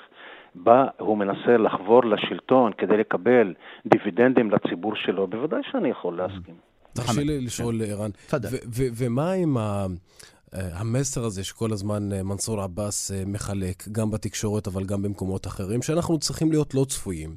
בה 0.56 0.86
הוא 1.00 1.18
מנסה 1.18 1.58
לחבור 1.58 2.06
לשלטון 2.06 2.72
כדי 2.78 2.98
לקבל 2.98 3.54
דיבידנדים 3.86 4.52
לציבור 4.52 4.96
שלו, 4.96 5.28
בוודאי 5.28 5.62
שאני 5.72 5.90
יכול 5.90 6.18
להסכים. 6.18 6.56
תרשי 6.94 7.24
לי 7.24 7.42
לשאול, 7.46 7.82
ערן, 7.82 8.10
ומה 8.98 9.32
עם 9.32 9.58
ה... 9.58 9.86
המסר 10.54 11.26
הזה 11.26 11.44
שכל 11.44 11.74
הזמן 11.74 12.14
אה, 12.14 12.24
מנסור 12.24 12.62
עבאס 12.62 13.12
אה, 13.12 13.24
מחלק, 13.26 13.88
גם 13.92 14.12
בתקשורת 14.12 14.68
אבל 14.68 14.84
גם 14.84 15.02
במקומות 15.02 15.48
אחרים, 15.48 15.82
שאנחנו 15.82 16.20
צריכים 16.20 16.52
להיות 16.52 16.74
לא 16.74 16.86
צפויים. 16.90 17.36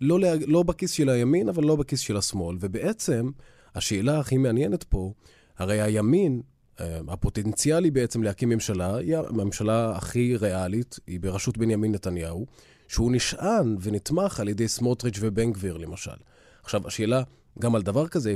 לא, 0.00 0.18
לא 0.46 0.62
בכיס 0.62 0.90
של 0.90 1.08
הימין, 1.08 1.48
אבל 1.48 1.64
לא 1.64 1.76
בכיס 1.76 2.00
של 2.00 2.16
השמאל. 2.16 2.56
ובעצם, 2.60 3.30
השאלה 3.74 4.18
הכי 4.18 4.38
מעניינת 4.38 4.84
פה, 4.84 5.10
הרי 5.58 5.80
הימין, 5.80 6.40
אה, 6.80 7.12
הפוטנציאלי 7.12 7.90
בעצם 7.90 8.22
להקים 8.22 8.48
ממשלה, 8.48 8.96
היא 8.96 9.16
הממשלה 9.16 9.90
הכי 9.96 10.36
ריאלית, 10.36 10.96
היא 11.06 11.20
בראשות 11.20 11.58
בנימין 11.58 11.92
נתניהו, 11.92 12.46
שהוא 12.88 13.12
נשען 13.12 13.76
ונתמך 13.84 14.40
על 14.40 14.48
ידי 14.48 14.68
סמוטריץ' 14.68 15.18
ובן 15.22 15.52
גביר 15.52 15.76
למשל. 15.76 16.18
עכשיו, 16.62 16.80
השאלה, 16.86 17.20
גם 17.62 17.74
על 17.74 17.82
דבר 17.82 18.08
כזה, 18.08 18.30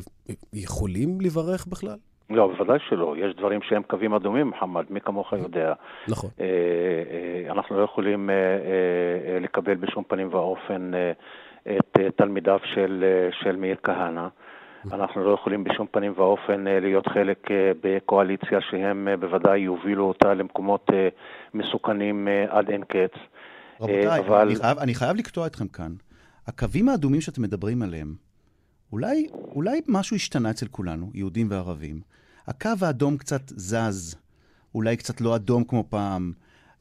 יכולים 0.52 1.20
לברך 1.20 1.66
בכלל? 1.66 1.96
לא, 2.30 2.46
בוודאי 2.46 2.78
שלא. 2.88 3.14
יש 3.18 3.36
דברים 3.36 3.60
שהם 3.62 3.82
קווים 3.82 4.14
אדומים, 4.14 4.46
מוחמד, 4.46 4.84
מי 4.90 5.00
כמוך 5.00 5.32
יודע. 5.32 5.72
נכון. 6.08 6.30
אה, 6.40 6.46
אה, 6.46 7.52
אנחנו 7.52 7.78
לא 7.78 7.84
יכולים 7.84 8.30
לקבל 9.40 9.74
בשום 9.74 10.04
פנים 10.08 10.28
ואופן 10.32 10.90
את 11.62 11.96
תלמידיו 12.16 12.58
של, 12.74 13.04
של 13.42 13.56
מאיר 13.56 13.76
כהנא. 13.82 14.28
אנחנו 14.92 15.24
לא 15.24 15.34
יכולים 15.34 15.64
בשום 15.64 15.86
פנים 15.90 16.12
ואופן 16.16 16.66
אה, 16.66 16.80
להיות 16.80 17.08
חלק 17.08 17.50
אה, 17.50 17.72
בקואליציה 17.82 18.58
שהם 18.70 19.08
אה, 19.08 19.16
בוודאי 19.16 19.58
יובילו 19.58 20.04
אותה 20.04 20.34
למקומות 20.34 20.86
מסוכנים 21.54 22.28
עד 22.48 22.70
אין 22.70 22.84
קץ. 22.84 23.18
רבותיי, 23.80 24.18
אבל... 24.18 24.46
אני, 24.46 24.56
חייב, 24.56 24.78
אני 24.78 24.94
חייב 24.94 25.16
לקטוע 25.16 25.46
אתכם 25.46 25.68
כאן. 25.68 25.92
הקווים 26.46 26.88
האדומים 26.88 27.20
שאתם 27.20 27.42
מדברים 27.42 27.82
עליהם, 27.82 28.14
אולי, 28.92 29.26
אולי 29.32 29.80
משהו 29.88 30.16
השתנה 30.16 30.50
אצל 30.50 30.66
כולנו, 30.66 31.10
יהודים 31.14 31.46
וערבים. 31.50 32.00
הקו 32.46 32.70
האדום 32.82 33.16
קצת 33.16 33.42
זז, 33.48 34.16
אולי 34.74 34.96
קצת 34.96 35.20
לא 35.20 35.36
אדום 35.36 35.64
כמו 35.64 35.84
פעם. 35.88 36.32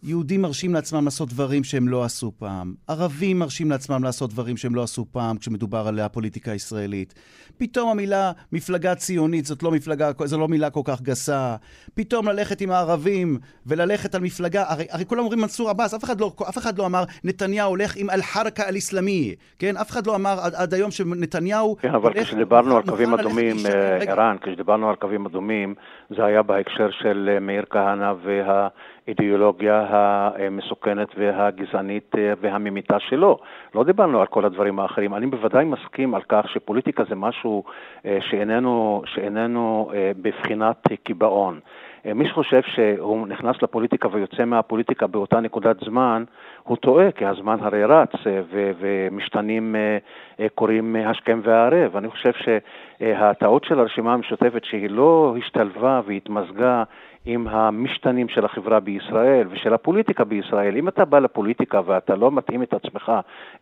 יהודים 0.04 0.42
מרשים 0.42 0.74
לעצמם 0.74 1.06
לעשות 1.06 1.30
דברים 1.30 1.64
שהם 1.64 1.88
לא 1.88 2.04
עשו 2.04 2.32
פעם. 2.40 2.74
ערבים 2.88 3.40
מרשים 3.40 3.72
לעצמם 3.72 4.04
לעשות 4.04 4.30
דברים 4.30 4.58
שהם 4.58 4.76
לא 4.76 4.84
עשו 4.84 5.06
פעם 5.12 5.38
כשמדובר 5.38 5.88
על 5.88 6.00
הפוליטיקה 6.00 6.52
הישראלית. 6.52 7.14
פתאום 7.58 7.90
המילה 7.90 8.32
מפלגה 8.52 8.96
ציונית 8.96 9.46
זאת 9.46 9.64
לא, 9.64 9.72
מפלגה, 9.72 10.12
זו 10.24 10.40
לא 10.40 10.48
מילה 10.48 10.70
כל 10.70 10.80
כך 10.84 11.02
גסה. 11.02 11.56
פתאום 11.94 12.28
ללכת 12.28 12.62
עם 12.62 12.72
הערבים 12.72 13.38
וללכת 13.66 14.16
על 14.16 14.22
מפלגה, 14.22 14.64
הרי, 14.68 14.86
הרי 14.92 15.06
כולם 15.06 15.22
אומרים 15.22 15.40
מנסור 15.40 15.70
עבאס, 15.70 15.94
אף 15.94 16.04
אחד 16.04 16.22
לא, 16.22 16.32
אף 16.50 16.58
אחד 16.58 16.78
לא 16.78 16.86
אמר 16.86 17.04
נתניהו 17.24 17.70
הולך 17.70 17.96
עם 17.98 18.10
אל-חרקה 18.10 18.64
אל-אסלאמי, 18.70 19.36
כן? 19.60 19.78
אף 19.78 19.92
אחד 19.92 20.08
לא 20.08 20.16
אמר 20.16 20.36
עד, 20.42 20.56
עד 20.56 20.74
היום 20.74 20.92
שנתניהו... 20.92 21.76
כן, 21.80 21.96
אבל 21.96 22.14
כשדיברנו 22.14 22.78
על 22.78 22.84
קווים 22.84 23.14
אדומים, 23.14 23.56
אה, 23.66 23.98
ערן, 23.98 24.38
כשדיברנו 24.42 24.90
על 24.90 24.96
קווים 24.96 25.26
אדומים, 25.26 25.76
זה 26.10 26.26
היה 26.26 26.44
בהקשר 26.44 26.90
של 26.92 27.30
אה, 27.34 27.40
מאיר 27.40 27.64
כהנא 27.70 28.14
וה... 28.24 28.68
האידיאולוגיה 29.08 29.88
המסוכנת 29.92 31.08
והגזענית 31.18 32.16
אה, 32.18 32.34
והממיתה 32.42 33.00
שלו. 33.00 33.38
לא 33.76 33.84
דיברנו 33.84 34.22
על 34.22 34.28
כל 34.28 34.46
הדברים 34.46 34.80
האחרים. 34.80 35.16
אני 35.16 35.26
בוודאי 35.26 35.66
מסכים 35.66 36.16
על 36.16 36.22
כך 36.30 36.50
שפוליטיקה 36.50 37.04
זה 37.10 37.16
משהו 37.16 37.64
אה, 38.06 38.18
שאיננו, 38.22 39.02
שאיננו 39.06 39.92
אה, 39.94 40.12
בבחינת 40.22 40.88
קיבעון. 41.04 41.60
מי 42.16 42.28
שחושב 42.28 42.62
שהוא 42.62 43.28
נכנס 43.28 43.56
לפוליטיקה 43.62 44.08
ויוצא 44.12 44.46
מהפוליטיקה 44.46 45.08
באותה 45.08 45.40
נקודת 45.40 45.80
זמן, 45.80 46.24
הוא 46.64 46.78
טועה, 46.78 47.12
כי 47.12 47.26
הזמן 47.26 47.58
הרי 47.62 47.86
רץ 47.86 48.10
ומשתנים 48.80 49.76
קורים 50.56 50.96
השכם 50.96 51.42
והערב. 51.44 51.98
אני 51.98 52.10
חושב 52.10 52.32
שהטעות 52.34 53.64
של 53.64 53.80
הרשימה 53.80 54.14
המשותפת 54.14 54.64
שהיא 54.64 54.90
לא 54.90 55.36
השתלבה 55.38 56.02
והתמזגה 56.06 56.84
עם 57.26 57.48
המשתנים 57.48 58.30
של 58.30 58.46
החברה 58.46 58.80
בישראל 58.80 59.48
ושל 59.52 59.74
הפוליטיקה 59.74 60.24
בישראל. 60.24 60.78
אם 60.78 60.88
אתה 60.88 61.06
בא 61.06 61.20
לפוליטיקה 61.20 61.82
ואתה 61.86 62.16
לא 62.16 62.32
מתאים 62.32 62.64
את 62.64 62.74
עצמך 62.74 63.12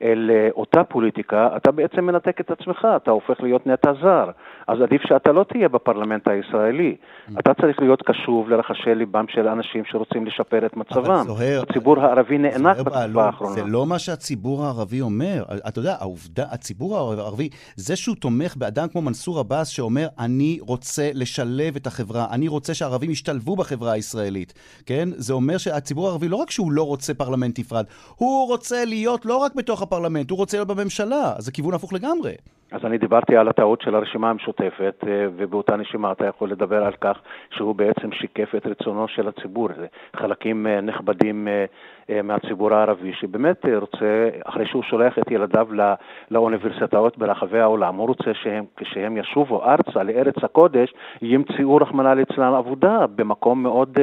אל 0.02 0.32
אה, 0.34 0.50
אותה 0.56 0.84
פוליטיקה, 0.84 1.50
אתה 1.56 1.72
בעצם 1.72 2.06
מנתק 2.06 2.42
את 2.42 2.52
עצמך, 2.52 2.88
אתה 2.96 3.12
הופך 3.12 3.42
להיות 3.42 3.68
נטע 3.68 3.94
זר. 4.02 4.30
אז 4.68 4.82
עדיף 4.82 5.02
שאתה 5.02 5.32
לא 5.32 5.44
תהיה 5.44 5.70
בפרלמנט 5.70 6.28
הישראלי. 6.28 6.96
Mm. 6.96 7.40
אתה 7.40 7.54
צריך 7.54 7.80
להיות 7.80 8.02
קשוב 8.02 8.50
לרחשי 8.50 8.96
ליבם 8.96 9.26
של 9.30 9.48
אנשים 9.48 9.84
שרוצים 9.86 10.26
לשפר 10.26 10.66
את 10.66 10.78
מצבם. 10.78 11.24
זוהר, 11.26 11.64
הציבור 11.70 12.00
הערבי 12.00 12.38
נאנק 12.38 12.78
בתקופה 12.78 13.26
האחרונה. 13.26 13.54
זה 13.54 13.62
לא 13.66 13.86
מה 13.86 14.00
שהציבור 14.00 14.66
הערבי 14.66 15.02
אומר. 15.02 15.44
אתה 15.68 15.80
יודע, 15.80 15.96
העובדה, 16.00 16.46
הציבור 16.52 16.98
הערבי, 16.98 17.50
זה 17.76 17.96
שהוא 17.96 18.16
תומך 18.16 18.58
באדם 18.58 18.88
כמו 18.88 19.02
מנסור 19.02 19.40
עבאס, 19.40 19.68
שאומר, 19.68 20.08
אני 20.20 20.58
רוצה 20.62 21.10
לשלב 21.14 21.76
את 21.76 21.88
החברה, 21.88 22.26
אני 22.32 22.48
רוצה 22.48 22.74
שהערבים 22.74 23.12
ישתלבו 23.12 23.51
ישתלבו 23.52 23.56
בחברה 23.56 23.92
הישראלית, 23.92 24.54
כן? 24.86 25.10
זה 25.18 25.34
אומר 25.34 25.58
שהציבור 25.58 26.08
הערבי, 26.08 26.28
לא 26.28 26.36
רק 26.36 26.52
שהוא 26.52 26.72
לא 26.72 26.84
רוצה 26.84 27.14
פרלמנט 27.14 27.60
נפרד, 27.60 27.86
הוא 28.16 28.48
רוצה 28.48 28.86
להיות 28.86 29.26
לא 29.26 29.38
רק 29.38 29.56
בתוך 29.56 29.82
הפרלמנט, 29.82 30.32
הוא 30.32 30.38
רוצה 30.38 30.58
להיות 30.58 30.68
בממשלה. 30.68 31.34
אז 31.38 31.46
זה 31.46 31.52
כיוון 31.52 31.74
הפוך 31.74 31.94
לגמרי. 31.94 32.34
אז 32.72 32.86
אני 32.86 32.98
דיברתי 32.98 33.38
על 33.38 33.48
הטעות 33.48 33.82
של 33.82 33.96
הרשימה 33.96 34.30
המשותפת, 34.30 35.04
אה, 35.08 35.28
ובאותה 35.36 35.76
נשימה 35.76 36.12
אתה 36.12 36.26
יכול 36.26 36.52
לדבר 36.52 36.84
על 36.84 36.94
כך 37.02 37.18
שהוא 37.50 37.76
בעצם 37.76 38.12
שיקף 38.12 38.56
את 38.56 38.68
רצונו 38.68 39.08
של 39.08 39.28
הציבור. 39.28 39.70
חלקים 40.16 40.68
אה, 40.68 40.82
נכבדים 40.82 41.48
אה, 41.48 42.22
מהציבור 42.22 42.74
הערבי, 42.74 43.14
שבאמת 43.14 43.66
רוצה, 43.76 44.30
אחרי 44.46 44.66
שהוא 44.68 44.84
שולח 44.84 45.20
את 45.20 45.32
ילדיו 45.32 45.68
לא, 45.72 45.84
לאוניברסיטאות 46.32 47.18
ברחבי 47.18 47.60
העולם, 47.60 47.96
הוא 47.96 48.08
רוצה 48.08 48.34
שהם, 48.34 48.66
כשהם 48.78 49.18
ישובו 49.18 49.64
ארצה, 49.64 50.04
לארץ 50.04 50.44
הקודש, 50.44 50.94
ימצאו, 51.22 51.76
רחמנא 51.76 52.10
ליצלן, 52.10 52.54
עבודה 52.54 53.06
במקום 53.16 53.64
מאוד 53.64 53.98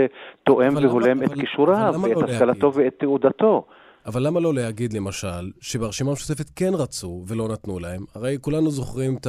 תואם 0.44 0.76
והולם 0.82 1.22
את 1.22 1.32
כישוריו, 1.32 1.94
ואת 2.02 2.16
לא 2.16 2.24
השכלתו 2.24 2.74
ואת 2.74 2.94
תעודתו. 2.98 3.64
אבל 4.06 4.26
למה 4.26 4.40
לא 4.40 4.54
להגיד, 4.54 4.92
למשל, 4.92 5.50
שברשימה 5.60 6.10
המשותפת 6.10 6.50
כן 6.56 6.74
רצו 6.74 7.24
ולא 7.26 7.48
נתנו 7.48 7.78
להם? 7.78 8.04
הרי 8.14 8.38
כולנו 8.40 8.70
זוכרים 8.70 9.16
את 9.16 9.26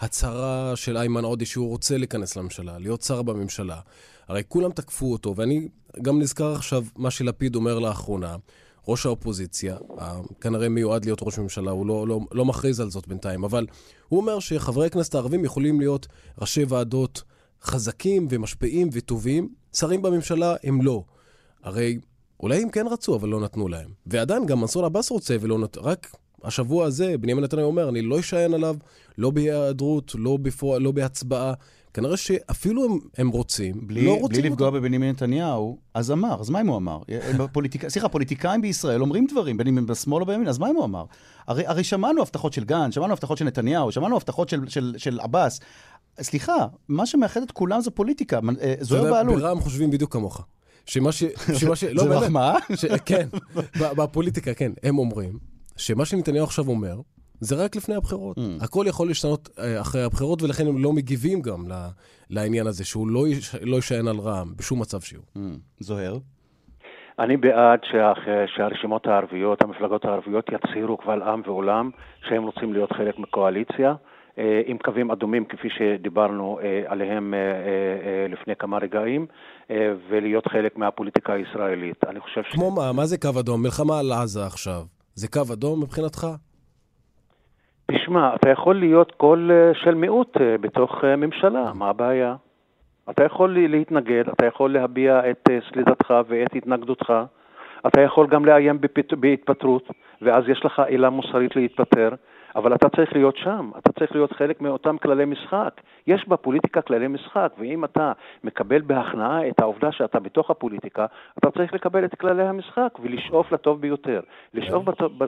ההצהרה 0.00 0.76
של 0.76 0.96
איימן 0.96 1.24
עודה 1.24 1.44
שהוא 1.44 1.68
רוצה 1.68 1.98
להיכנס 1.98 2.36
לממשלה, 2.36 2.78
להיות 2.78 3.02
שר 3.02 3.22
בממשלה. 3.22 3.80
הרי 4.28 4.42
כולם 4.48 4.72
תקפו 4.72 5.12
אותו, 5.12 5.36
ואני 5.36 5.68
גם 6.02 6.20
נזכר 6.20 6.54
עכשיו 6.54 6.84
מה 6.96 7.10
שלפיד 7.10 7.56
אומר 7.56 7.78
לאחרונה. 7.78 8.36
ראש 8.88 9.06
האופוזיציה, 9.06 9.76
כנראה 10.40 10.68
מיועד 10.68 11.04
להיות 11.04 11.18
ראש 11.22 11.38
ממשלה, 11.38 11.70
הוא 11.70 11.86
לא, 11.86 12.08
לא, 12.08 12.20
לא 12.32 12.44
מכריז 12.44 12.80
על 12.80 12.90
זאת 12.90 13.08
בינתיים, 13.08 13.44
אבל 13.44 13.66
הוא 14.08 14.20
אומר 14.20 14.38
שחברי 14.38 14.86
הכנסת 14.86 15.14
הערבים 15.14 15.44
יכולים 15.44 15.80
להיות 15.80 16.06
ראשי 16.40 16.64
ועדות 16.68 17.22
חזקים 17.62 18.28
ומשפיעים 18.30 18.88
וטובים, 18.92 19.48
שרים 19.72 20.02
בממשלה 20.02 20.54
הם 20.64 20.82
לא. 20.82 21.04
הרי 21.62 21.98
אולי 22.40 22.62
הם 22.62 22.70
כן 22.70 22.86
רצו, 22.90 23.16
אבל 23.16 23.28
לא 23.28 23.40
נתנו 23.40 23.68
להם. 23.68 23.88
ועדיין 24.06 24.46
גם 24.46 24.60
מנסור 24.60 24.84
עבאס 24.84 25.10
רוצה 25.10 25.36
ולא 25.40 25.58
נתנו, 25.58 25.84
רק 25.84 26.16
השבוע 26.44 26.86
הזה 26.86 27.18
בנימין 27.18 27.44
נתניהו 27.44 27.66
אומר, 27.66 27.88
אני 27.88 28.02
לא 28.02 28.20
אשען 28.20 28.54
עליו, 28.54 28.76
לא 29.18 29.30
בהיעדרות, 29.30 30.12
לא, 30.18 30.36
בפוע, 30.42 30.78
לא 30.78 30.92
בהצבעה. 30.92 31.54
כנראה 31.94 32.16
שאפילו 32.16 32.84
הם, 32.84 32.98
הם 33.18 33.28
רוצים, 33.28 33.86
בלי, 33.86 34.06
לא 34.06 34.18
רוצים 34.20 34.40
בלי 34.40 34.50
לפגוע 34.50 34.70
בבנימין 34.70 35.10
נתניהו, 35.10 35.78
אז 35.94 36.10
אמר, 36.10 36.40
אז 36.40 36.50
מה 36.50 36.60
אם 36.60 36.66
הוא 36.66 36.76
אמר? 36.76 36.98
פוליטיק... 37.52 37.88
סליחה, 37.88 38.08
פוליטיקאים 38.08 38.60
בישראל 38.60 39.00
אומרים 39.00 39.26
דברים, 39.30 39.56
בין 39.56 39.66
אם 39.66 39.78
הם 39.78 39.86
בשמאל 39.86 40.22
או 40.22 40.26
בימין, 40.26 40.48
אז 40.48 40.58
מה 40.58 40.70
אם 40.70 40.76
הוא 40.76 40.84
אמר? 40.84 41.04
הרי, 41.46 41.66
הרי 41.66 41.84
שמענו 41.84 42.22
הבטחות 42.22 42.52
של 42.52 42.64
גנץ, 42.64 42.94
שמענו 42.94 43.12
הבטחות 43.12 43.38
של 43.38 43.44
נתניהו, 43.44 43.92
שמענו 43.92 44.16
הבטחות 44.16 44.48
של, 44.48 44.68
של, 44.68 44.94
של 44.98 45.20
עבאס. 45.20 45.60
סליחה, 46.20 46.66
מה 46.88 47.06
שמאחד 47.06 47.42
את 47.42 47.52
כולם 47.52 47.80
זה 47.80 47.90
פוליטיקה, 47.90 48.40
אה, 48.60 48.74
זוהיר 48.80 49.04
בהלול. 49.04 49.40
ברע"מ 49.40 49.60
חושבים 49.60 49.90
בדיוק 49.90 50.12
כמוך. 50.12 50.46
שמה 50.86 51.12
ש... 51.12 51.24
שמה 51.60 51.76
ש... 51.76 51.84
לא, 51.84 52.02
זה 52.02 52.16
מחמאה? 52.20 52.54
ש... 52.74 52.84
כן, 53.06 53.26
בפוליטיקה, 53.78 54.54
כן. 54.54 54.72
הם 54.82 54.98
אומרים 54.98 55.32
שמה 55.76 56.04
שנתניהו 56.04 56.44
עכשיו 56.44 56.68
אומר, 56.68 57.00
זה 57.40 57.64
רק 57.64 57.76
לפני 57.76 57.94
הבחירות. 57.94 58.38
Mm. 58.38 58.64
הכל 58.64 58.84
יכול 58.88 59.08
להשתנות 59.08 59.48
אה, 59.58 59.80
אחרי 59.80 60.02
הבחירות, 60.02 60.42
ולכן 60.42 60.66
הם 60.66 60.84
לא 60.84 60.92
מגיבים 60.92 61.42
גם 61.42 61.64
לעניין 62.30 62.66
הזה, 62.66 62.84
שהוא 62.84 63.08
לא, 63.08 63.28
יש... 63.28 63.54
לא 63.62 63.76
יישען 63.76 64.08
על 64.08 64.16
רע"מ 64.16 64.52
בשום 64.56 64.80
מצב 64.80 65.00
שהוא. 65.00 65.24
Mm. 65.36 65.40
זוהר? 65.80 66.18
אני 67.18 67.36
בעד 67.36 67.80
שה... 67.92 68.12
שהרשימות 68.56 69.06
הערביות, 69.06 69.62
המפלגות 69.62 70.04
הערביות, 70.04 70.44
יצהירו 70.52 70.96
קבל 70.96 71.22
עם 71.22 71.42
ועולם 71.46 71.90
שהם 72.28 72.42
רוצים 72.42 72.72
להיות 72.72 72.92
חלק 72.92 73.18
מקואליציה. 73.18 73.94
אה, 74.38 74.60
עם 74.66 74.78
קווים 74.78 75.10
אדומים, 75.10 75.44
כפי 75.44 75.68
שדיברנו 75.70 76.58
אה, 76.62 76.82
עליהם 76.86 77.34
לפני 78.28 78.56
כמה 78.56 78.78
רגעים, 78.78 79.26
ולהיות 80.08 80.46
חלק 80.46 80.76
מהפוליטיקה 80.76 81.32
הישראלית. 81.32 82.04
אני 82.04 82.20
חושב 82.20 82.42
ש... 82.42 82.54
כמו 82.54 82.70
מה? 82.70 82.92
מה 82.92 83.06
זה 83.06 83.18
קו 83.18 83.40
אדום? 83.40 83.62
מלחמה 83.62 83.98
על 83.98 84.12
עזה 84.12 84.46
עכשיו. 84.46 84.82
זה 85.14 85.28
קו 85.28 85.52
אדום 85.52 85.82
מבחינתך? 85.82 86.26
תשמע, 87.92 88.34
אתה 88.34 88.50
יכול 88.50 88.74
להיות 88.74 89.12
קול 89.12 89.50
אה, 89.52 89.74
של 89.74 89.94
מיעוט 89.94 90.36
אה, 90.40 90.58
בתוך 90.60 91.04
אה, 91.04 91.16
ממשלה, 91.16 91.72
מה 91.74 91.88
הבעיה? 91.88 92.34
אתה 93.10 93.24
יכול 93.24 93.58
להתנגד, 93.68 94.28
אתה 94.28 94.46
יכול 94.46 94.72
להביע 94.72 95.30
את 95.30 95.48
סלידתך 95.72 96.14
ואת 96.28 96.56
התנגדותך, 96.56 97.12
אתה 97.86 98.00
יכול 98.00 98.26
גם 98.26 98.44
לאיים 98.44 98.78
בהתפטרות, 99.20 99.90
ואז 100.22 100.44
יש 100.48 100.64
לך 100.64 100.80
עילה 100.80 101.10
מוסרית 101.10 101.56
להתפטר, 101.56 102.08
אבל 102.56 102.74
אתה 102.74 102.88
צריך 102.88 103.12
להיות 103.12 103.36
שם, 103.36 103.70
אתה 103.78 103.92
צריך 103.92 104.12
להיות 104.12 104.32
חלק 104.32 104.60
מאותם 104.60 104.98
כללי 104.98 105.24
משחק. 105.24 105.80
יש 106.06 106.28
בפוליטיקה 106.28 106.82
כללי 106.82 107.08
משחק, 107.08 107.52
ואם 107.58 107.84
אתה 107.84 108.12
מקבל 108.44 108.80
בהכנעה 108.80 109.48
את 109.48 109.60
העובדה 109.60 109.92
שאתה 109.92 110.20
בתוך 110.20 110.50
הפוליטיקה, 110.50 111.06
אתה 111.38 111.50
צריך 111.50 111.74
לקבל 111.74 112.04
את 112.04 112.14
כללי 112.14 112.42
המשחק 112.42 112.98
ולשאוף 113.02 113.52
לטוב 113.52 113.80
ביותר. 113.80 114.20
לשאוף 114.54 114.84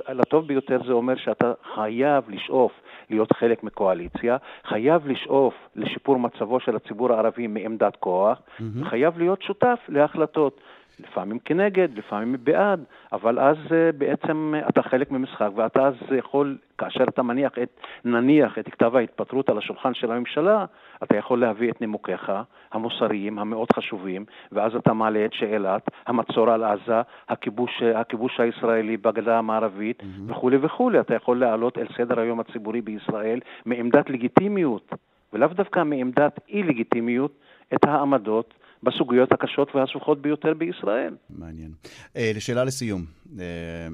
לטוב 0.09 0.47
ביותר 0.47 0.79
זה 0.87 0.93
אומר 0.93 1.17
שאתה 1.17 1.53
חייב 1.75 2.25
לשאוף 2.29 2.73
להיות 3.11 3.33
חלק 3.33 3.65
מקואליציה, 3.65 4.37
חייב 4.65 5.07
לשאוף 5.07 5.55
לשיפור 5.77 6.19
מצבו 6.19 6.61
של 6.61 6.77
הציבור 6.77 7.13
הערבי 7.13 7.47
מעמדת 7.47 7.97
כוח, 7.97 8.39
mm-hmm. 8.39 8.85
חייב 8.85 9.19
להיות 9.19 9.43
שותף 9.43 9.79
להחלטות. 9.89 10.61
לפעמים 11.01 11.39
כנגד, 11.39 11.89
לפעמים 11.99 12.37
בעד, 12.45 12.85
אבל 13.13 13.39
אז 13.39 13.57
אה, 13.73 13.93
בעצם 13.93 14.55
אתה 14.69 14.83
חלק 14.83 15.11
ממשחק, 15.11 15.49
ואתה 15.55 15.87
אז 15.87 15.95
יכול, 16.19 16.59
כאשר 16.79 17.05
אתה 17.05 17.23
מניח 17.23 17.53
את, 17.63 17.81
נניח 18.05 18.59
את 18.59 18.69
כתב 18.69 18.97
ההתפטרות 18.97 19.49
על 19.49 19.59
השולחן 19.59 19.95
של 19.95 20.13
הממשלה, 20.13 20.65
אתה 21.03 21.17
יכול 21.17 21.41
להביא 21.41 21.71
את 21.71 21.81
נימוקיך 21.81 22.33
המוסריים 22.73 23.39
המאוד 23.39 23.69
חשובים, 23.73 24.25
ואז 24.53 24.77
אתה 24.77 24.93
מעלה 24.93 25.25
את 25.25 25.33
שאלת 25.33 25.91
המצור 26.07 26.51
על 26.51 26.65
עזה, 26.65 27.01
הכיבוש, 27.29 27.83
הכיבוש 27.83 28.41
הישראלי 28.41 28.97
בגדה 28.97 29.39
המערבית 29.39 30.01
mm-hmm. 30.01 30.33
וכולי 30.33 30.57
וכולי. 30.61 31.01
אתה 31.01 31.15
יכול 31.15 31.41
להעלות 31.41 31.79
אל 31.79 31.87
סדר 31.97 32.21
היום 32.21 32.41
הציבורי 32.41 32.81
בישראל 32.81 33.41
מעמדת 33.67 34.11
לגיטימיות, 34.11 34.93
ולאו 35.33 35.49
דווקא 35.49 35.83
מעמדת 35.83 36.41
אי-לגיטימיות, 36.49 37.33
את 37.75 37.85
העמדות 37.85 38.55
בסוגיות 38.83 39.33
הקשות 39.33 39.75
והסבוכות 39.75 40.23
ביותר 40.23 40.55
בישראל. 40.55 41.15
מעניין. 41.31 41.71
אה, 42.17 42.33
לשאלה 42.35 42.65
לסיום, 42.65 43.03
אה, 43.41 43.45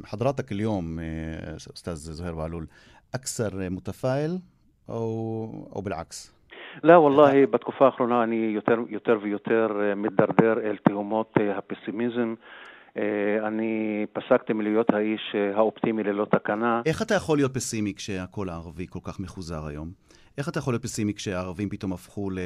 חדרת 0.06 0.38
הכליום, 0.38 0.98
אה, 0.98 1.04
אוסתאז 1.70 1.98
זוהיר 1.98 2.34
בהלול, 2.34 2.66
אקסר 3.14 3.48
מותפעל 3.70 4.38
או 4.88 5.82
בלעקס? 5.84 6.34
לא, 6.82 6.92
וואלה, 6.92 7.46
בתקופה 7.46 7.86
האחרונה 7.86 8.22
אני 8.22 8.36
יותר, 8.54 8.78
יותר 8.88 9.18
ויותר 9.22 9.66
מידרדר 9.96 10.60
אל 10.64 10.76
תהומות 10.88 11.34
הפסימיזם. 11.56 12.34
אני 13.46 14.06
פסקתי 14.12 14.52
מלהיות 14.52 14.90
האיש 14.90 15.34
האופטימי 15.54 16.02
ללא 16.02 16.26
תקנה. 16.30 16.82
איך 16.86 17.02
אתה 17.02 17.14
יכול 17.14 17.38
להיות 17.38 17.54
פסימי 17.54 17.94
כשהקול 17.94 18.48
הערבי 18.48 18.86
כל 18.90 18.98
כך 19.02 19.20
מחוזר 19.20 19.66
היום? 19.66 19.90
איך 20.38 20.48
אתה 20.48 20.58
יכול 20.58 20.72
להיות 20.72 20.82
פסימי 20.82 21.14
כשהערבים 21.14 21.68
פתאום 21.68 21.92
הפכו 21.92 22.30
ל... 22.30 22.38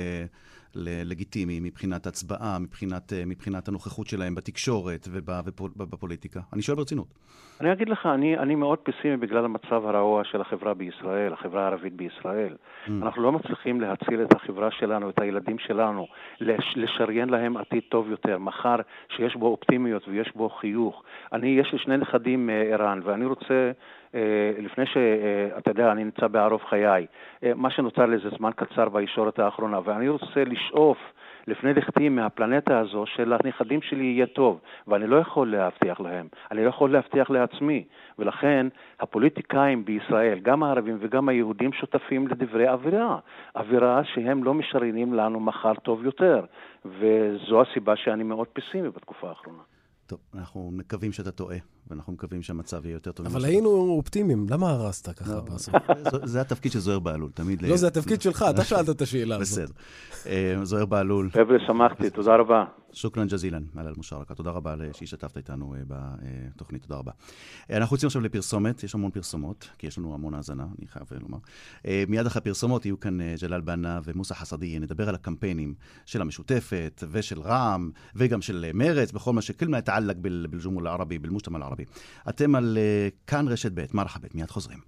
ללגיטימי 0.74 1.60
מבחינת 1.60 2.06
הצבעה, 2.06 2.58
מבחינת, 2.60 3.12
אה, 3.12 3.22
מבחינת 3.26 3.68
הנוכחות 3.68 4.06
שלהם 4.06 4.34
בתקשורת 4.34 5.08
ובפוליטיקה? 5.76 6.40
אני 6.52 6.62
שואל 6.62 6.76
ברצינות. 6.76 7.06
אני 7.60 7.72
אגיד 7.72 7.88
לך, 7.88 8.06
אני, 8.06 8.38
אני 8.38 8.54
מאוד 8.54 8.78
פסימי 8.78 9.16
בגלל 9.16 9.44
המצב 9.44 9.86
הרעוע 9.86 10.24
של 10.24 10.40
החברה 10.40 10.74
בישראל, 10.74 11.32
החברה 11.32 11.62
הערבית 11.62 11.92
בישראל. 11.92 12.56
Mm. 12.56 12.90
אנחנו 13.02 13.22
לא 13.22 13.32
מצליחים 13.32 13.80
להציל 13.80 14.22
את 14.22 14.34
החברה 14.34 14.70
שלנו, 14.70 15.10
את 15.10 15.20
הילדים 15.20 15.58
שלנו, 15.58 16.06
לש, 16.40 16.74
לשריין 16.76 17.28
להם 17.28 17.56
עתיד 17.56 17.82
טוב 17.88 18.10
יותר, 18.10 18.38
מחר 18.38 18.76
שיש 19.16 19.36
בו 19.36 19.46
אופטימיות 19.46 20.08
ויש 20.08 20.32
בו 20.36 20.48
חיוך. 20.48 21.02
אני, 21.32 21.48
יש 21.48 21.72
לי 21.72 21.78
שני 21.78 21.96
נכדים 21.96 22.46
מער"ן, 22.46 23.00
ואני 23.04 23.24
רוצה 23.24 23.72
אה, 24.14 24.20
לפני 24.58 24.86
שאתה 24.86 25.70
יודע, 25.70 25.92
אני 25.92 26.04
נמצא 26.04 26.26
בערוב 26.26 26.60
חיי, 26.68 27.06
אה, 27.44 27.52
מה 27.54 27.70
שנותר 27.70 28.06
לי 28.06 28.18
זה 28.18 28.28
זמן 28.38 28.50
קצר 28.56 28.88
בישורת 28.88 29.38
האחרונה, 29.38 29.78
ואני 29.84 30.08
רוצה 30.08 30.44
לשאוף 30.58 30.98
לפני 31.46 31.74
לכתי 31.74 32.08
מהפלנטה 32.08 32.78
הזו 32.78 33.04
שלנכדים 33.06 33.82
שלי 33.82 34.04
יהיה 34.04 34.26
טוב, 34.26 34.60
ואני 34.86 35.06
לא 35.06 35.16
יכול 35.16 35.50
להבטיח 35.52 36.00
להם, 36.00 36.28
אני 36.50 36.64
לא 36.64 36.68
יכול 36.68 36.92
להבטיח 36.92 37.30
לעצמי, 37.30 37.84
ולכן 38.18 38.66
הפוליטיקאים 39.00 39.84
בישראל, 39.84 40.38
גם 40.38 40.62
הערבים 40.62 40.96
וגם 41.00 41.28
היהודים, 41.28 41.72
שותפים 41.72 42.28
לדברי 42.28 42.68
אווירה, 42.68 43.18
אווירה 43.56 44.04
שהם 44.04 44.44
לא 44.44 44.54
משריינים 44.54 45.14
לנו 45.14 45.40
מחר 45.40 45.74
טוב 45.74 46.04
יותר, 46.04 46.44
וזו 46.84 47.62
הסיבה 47.62 47.96
שאני 47.96 48.24
מאוד 48.24 48.48
פסימי 48.48 48.90
בתקופה 48.90 49.28
האחרונה. 49.28 49.62
טוב, 50.06 50.18
אנחנו 50.34 50.70
מקווים 50.72 51.12
שאתה 51.12 51.30
טועה, 51.30 51.56
ואנחנו 51.90 52.12
מקווים 52.12 52.42
שהמצב 52.42 52.86
יהיה 52.86 52.94
יותר 52.94 53.12
טוב. 53.12 53.26
אבל 53.26 53.44
היינו 53.44 53.68
אופטימיים, 53.68 54.46
למה 54.50 54.70
הרסת 54.70 55.08
ככה 55.18 55.34
לא, 55.34 55.40
בסוף? 55.40 55.74
זה 56.24 56.40
התפקיד 56.40 56.72
של 56.72 56.78
זוהיר 56.78 56.98
בהלול, 56.98 57.30
תמיד. 57.34 57.62
לא, 57.62 57.76
זה 57.76 57.86
התפקיד 57.86 58.22
שלך, 58.22 58.44
אתה 58.50 58.64
שאלת 58.68 58.90
את 58.90 59.02
השאלה 59.02 59.36
הזאת. 59.36 59.58
בסדר. 59.58 59.74
אה, 60.26 60.64
זוהיר 60.64 60.86
בהלול. 60.86 61.30
חבר'ה, 61.30 61.56
שמחתי, 61.66 62.10
תודה 62.10 62.36
רבה. 62.36 62.64
שוכרן 62.92 63.26
ג'זילן, 63.26 63.62
מעל 63.74 63.86
אל-מושרקה. 63.86 64.34
תודה 64.34 64.50
רבה 64.50 64.74
שהשתתפת 64.92 65.36
איתנו 65.36 65.74
אה, 65.74 65.80
בתוכנית, 65.86 66.82
תודה 66.82 66.96
רבה. 66.98 67.12
אה, 67.70 67.76
אנחנו 67.76 67.94
יוצאים 67.94 68.06
עכשיו 68.06 68.22
לפרסומת, 68.22 68.84
יש 68.84 68.94
המון 68.94 69.10
פרסומות, 69.10 69.68
כי 69.78 69.86
יש 69.86 69.98
לנו 69.98 70.14
המון 70.14 70.34
האזנה, 70.34 70.66
אני 70.78 70.86
חייב 70.88 71.06
לומר. 71.20 71.38
מיד 72.08 72.26
אחרי 72.26 72.40
הפרסומות 72.40 72.86
יהיו 72.86 73.00
כאן 73.00 73.18
ג'לאל 73.40 73.60
בנה 73.60 74.00
ומוסא 74.04 74.34
חסדיה, 74.34 74.78
נדבר 74.78 75.08
על 75.08 75.14
הקמפיינים 75.14 75.74
של 76.06 76.20
המשותפת 76.20 77.04
ושל 77.10 77.40
רע"מ 77.40 77.90
וגם 78.14 78.42
של 78.42 78.70
מרצ, 78.74 79.12
בכל 79.12 79.32
מה 79.32 79.42
שכל 79.42 79.66
מה 79.68 79.78
יתעלק 79.78 80.16
בלג'ומול 80.20 80.86
הערבי, 80.86 81.18
בלמושתמל 81.18 81.62
הערבי. 81.62 81.77
אתם 82.28 82.54
על 82.54 82.78
כאן 83.26 83.48
רשת 83.48 83.72
ב', 83.74 83.84
מרחבת, 83.94 84.34
מיד 84.34 84.50
חוזרים. 84.50 84.78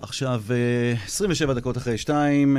עכשיו, 0.00 0.42
27 1.04 1.54
דקות 1.54 1.76
אחרי 1.76 1.98
שתיים, 1.98 2.56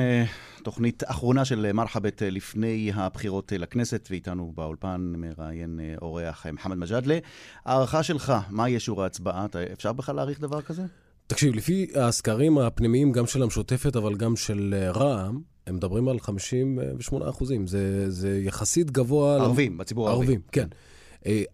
תוכנית 0.63 1.03
אחרונה 1.05 1.45
של 1.45 1.71
מרחבת 1.71 2.21
לפני 2.25 2.91
הבחירות 2.95 3.51
לכנסת, 3.55 4.07
ואיתנו 4.11 4.51
באולפן 4.55 5.13
מראיין 5.17 5.79
אורח 6.01 6.45
מוחמד 6.53 6.77
מג'אדלה. 6.77 7.17
הערכה 7.65 8.03
שלך, 8.03 8.33
מה 8.49 8.69
יהיה 8.69 8.79
שיעור 8.79 9.03
ההצבעה? 9.03 9.45
אפשר 9.73 9.93
בכלל 9.93 10.15
להעריך 10.15 10.39
דבר 10.39 10.61
כזה? 10.61 10.83
תקשיב, 11.27 11.55
לפי 11.55 11.87
הסקרים 11.95 12.57
הפנימיים, 12.57 13.11
גם 13.11 13.27
של 13.27 13.43
המשותפת, 13.43 13.95
אבל 13.95 14.15
גם 14.15 14.35
של 14.35 14.75
רע"מ, 14.95 15.41
הם 15.67 15.75
מדברים 15.75 16.07
על 16.07 16.19
58 16.19 17.29
אחוזים. 17.29 17.67
זה, 17.67 18.11
זה 18.11 18.39
יחסית 18.43 18.91
גבוה... 18.91 19.35
ערבים, 19.35 19.71
למ... 19.71 19.77
בציבור 19.77 20.07
הערבי. 20.07 20.25
ערבים, 20.25 20.41
כן. 20.51 20.67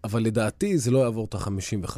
אבל 0.04 0.24
לדעתי 0.24 0.78
זה 0.78 0.92
לא 0.92 1.00
יעבור 1.00 1.26
את 1.26 1.36
ה-55. 1.36 1.98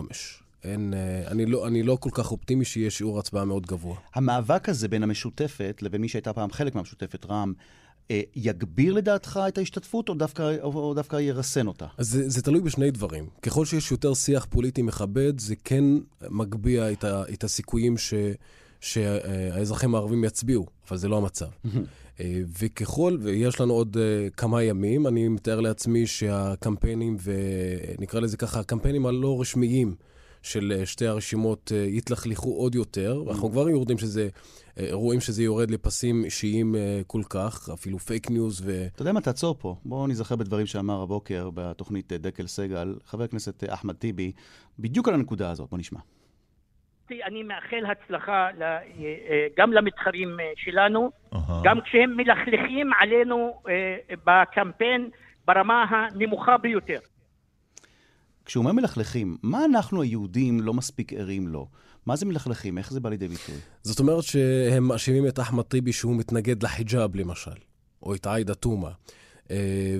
אין, 0.63 0.93
אני, 1.27 1.45
לא, 1.45 1.67
אני 1.67 1.83
לא 1.83 1.97
כל 1.99 2.09
כך 2.13 2.31
אופטימי 2.31 2.65
שיהיה 2.65 2.91
שיעור 2.91 3.19
הצבעה 3.19 3.45
מאוד 3.45 3.65
גבוה. 3.65 3.95
המאבק 4.15 4.69
הזה 4.69 4.87
בין 4.87 5.03
המשותפת 5.03 5.79
לבין 5.81 6.01
מי 6.01 6.07
שהייתה 6.07 6.33
פעם 6.33 6.51
חלק 6.51 6.75
מהמשותפת, 6.75 7.25
רע"מ, 7.25 7.53
אה, 7.59 7.63
יגביר 8.35 8.93
לדעתך 8.93 9.39
את 9.47 9.57
ההשתתפות, 9.57 10.09
או 10.09 10.13
דווקא, 10.13 10.55
או 10.61 10.93
דווקא 10.93 11.15
ירסן 11.15 11.67
אותה? 11.67 11.85
אז 11.97 12.09
זה, 12.09 12.29
זה 12.29 12.41
תלוי 12.41 12.61
בשני 12.61 12.91
דברים. 12.91 13.27
ככל 13.41 13.65
שיש 13.65 13.91
יותר 13.91 14.13
שיח 14.13 14.45
פוליטי 14.49 14.81
מכבד, 14.81 15.39
זה 15.39 15.55
כן 15.63 15.83
מגביה 16.29 16.91
את, 16.91 17.03
ה, 17.03 17.23
את 17.33 17.43
הסיכויים 17.43 17.97
ש, 17.97 18.13
שהאזרחים 18.81 19.95
הערבים 19.95 20.23
יצביעו, 20.23 20.65
אבל 20.89 20.97
זה 20.97 21.07
לא 21.07 21.17
המצב. 21.17 21.47
אה, 22.19 22.41
וככל, 22.59 23.17
ויש 23.21 23.61
לנו 23.61 23.73
עוד 23.73 23.97
uh, 23.97 24.33
כמה 24.35 24.63
ימים, 24.63 25.07
אני 25.07 25.27
מתאר 25.27 25.59
לעצמי 25.59 26.07
שהקמפיינים, 26.07 27.17
ונקרא 27.23 28.19
לזה 28.19 28.37
ככה, 28.37 28.59
הקמפיינים 28.59 29.05
הלא 29.05 29.41
רשמיים 29.41 29.95
של 30.45 30.73
uh, 30.81 30.85
שתי 30.85 31.07
הרשימות 31.07 31.71
uh, 31.71 31.75
יתלכלכו 31.75 32.49
עוד 32.49 32.75
יותר. 32.75 33.21
Mm. 33.25 33.31
אנחנו 33.31 33.51
כבר 33.51 33.69
יורדים 33.69 33.97
שזה, 33.97 34.27
uh, 34.27 34.81
רואים 34.91 35.19
שזה 35.19 35.43
יורד 35.43 35.71
לפסים 35.71 36.23
אישיים 36.23 36.75
כל 37.07 37.21
כך, 37.29 37.69
אפילו 37.73 37.99
fake 37.99 38.29
news 38.29 38.61
ו... 38.65 38.85
אתה 38.93 39.01
יודע 39.01 39.11
מה, 39.11 39.21
תעצור 39.21 39.55
פה. 39.59 39.75
בואו 39.85 40.07
נזכר 40.07 40.35
בדברים 40.35 40.65
שאמר 40.65 41.01
הבוקר 41.01 41.49
בתוכנית 41.53 42.13
דקל 42.13 42.47
סגל, 42.47 42.95
חבר 43.05 43.23
הכנסת 43.23 43.63
אחמד 43.69 43.95
טיבי, 43.95 44.31
בדיוק 44.79 45.07
על 45.07 45.13
הנקודה 45.13 45.51
הזאת. 45.51 45.69
בואו 45.69 45.79
נשמע. 45.79 45.99
אני 47.11 47.43
מאחל 47.43 47.83
הצלחה 47.85 48.49
אה, 48.61 49.47
גם 49.57 49.73
למתחרים 49.73 50.39
אה, 50.39 50.51
שלנו, 50.55 51.11
גם 51.63 51.81
כשהם 51.81 52.17
מלכלכים 52.17 52.93
עלינו 52.99 53.61
אה, 53.69 53.97
בקמפיין 54.25 55.09
ברמה 55.45 55.85
הנמוכה 55.89 56.57
ביותר. 56.57 56.99
כשהוא 58.45 58.61
אומר 58.61 58.71
מלכלכים, 58.71 59.37
מה 59.43 59.65
אנחנו 59.65 60.01
היהודים 60.01 60.61
לא 60.61 60.73
מספיק 60.73 61.13
ערים 61.13 61.47
לו? 61.47 61.67
מה 62.05 62.15
זה 62.15 62.25
מלכלכים? 62.25 62.77
איך 62.77 62.93
זה 62.93 62.99
בא 62.99 63.09
לידי 63.09 63.27
ביטוי? 63.27 63.55
זאת 63.83 63.99
אומרת 63.99 64.23
שהם 64.23 64.83
מאשימים 64.87 65.27
את 65.27 65.39
אחמד 65.39 65.63
טיבי 65.63 65.93
שהוא 65.93 66.15
מתנגד 66.15 66.63
לחיג'אב, 66.63 67.15
למשל, 67.15 67.51
או 68.03 68.15
את 68.15 68.27
עאידה 68.27 68.53
תומא. 68.53 68.89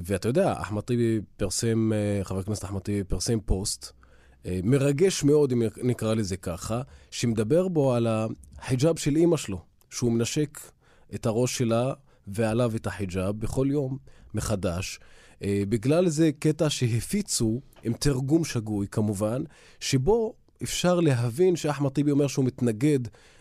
ואתה 0.03 0.27
יודע, 0.27 0.53
אחמד 0.61 0.81
טיבי 0.81 1.19
פרסם, 1.37 1.91
חבר 2.23 2.39
הכנסת 2.39 2.65
אחמד 2.65 2.81
טיבי 2.81 3.03
פרסם 3.03 3.39
פוסט 3.39 3.91
אה, 4.45 4.59
מרגש 4.63 5.23
מאוד, 5.23 5.51
אם 5.51 5.63
נקרא 5.83 6.13
לזה 6.13 6.37
ככה, 6.37 6.81
שמדבר 7.11 7.67
בו 7.67 7.93
על 7.93 8.07
החיג'אב 8.07 8.97
של 8.97 9.15
אימא 9.15 9.37
שלו, 9.37 9.61
שהוא 9.89 10.11
מנשק 10.11 10.59
את 11.15 11.25
הראש 11.25 11.57
שלה 11.57 11.93
ועליו 12.27 12.71
את 12.75 12.87
החיג'אב 12.87 13.39
בכל 13.39 13.67
יום 13.71 13.97
מחדש. 14.33 14.99
אה, 15.43 15.63
בגלל 15.69 16.07
זה 16.09 16.31
קטע 16.39 16.69
שהפיצו, 16.69 17.61
עם 17.83 17.93
תרגום 17.93 18.45
שגוי 18.45 18.87
כמובן, 18.91 19.43
שבו 19.79 20.33
אפשר 20.63 20.99
להבין 20.99 21.55
שאחמד 21.55 21.89
טיבי 21.89 22.11
אומר 22.11 22.27
שהוא 22.27 22.45
מתנגד 22.45 22.99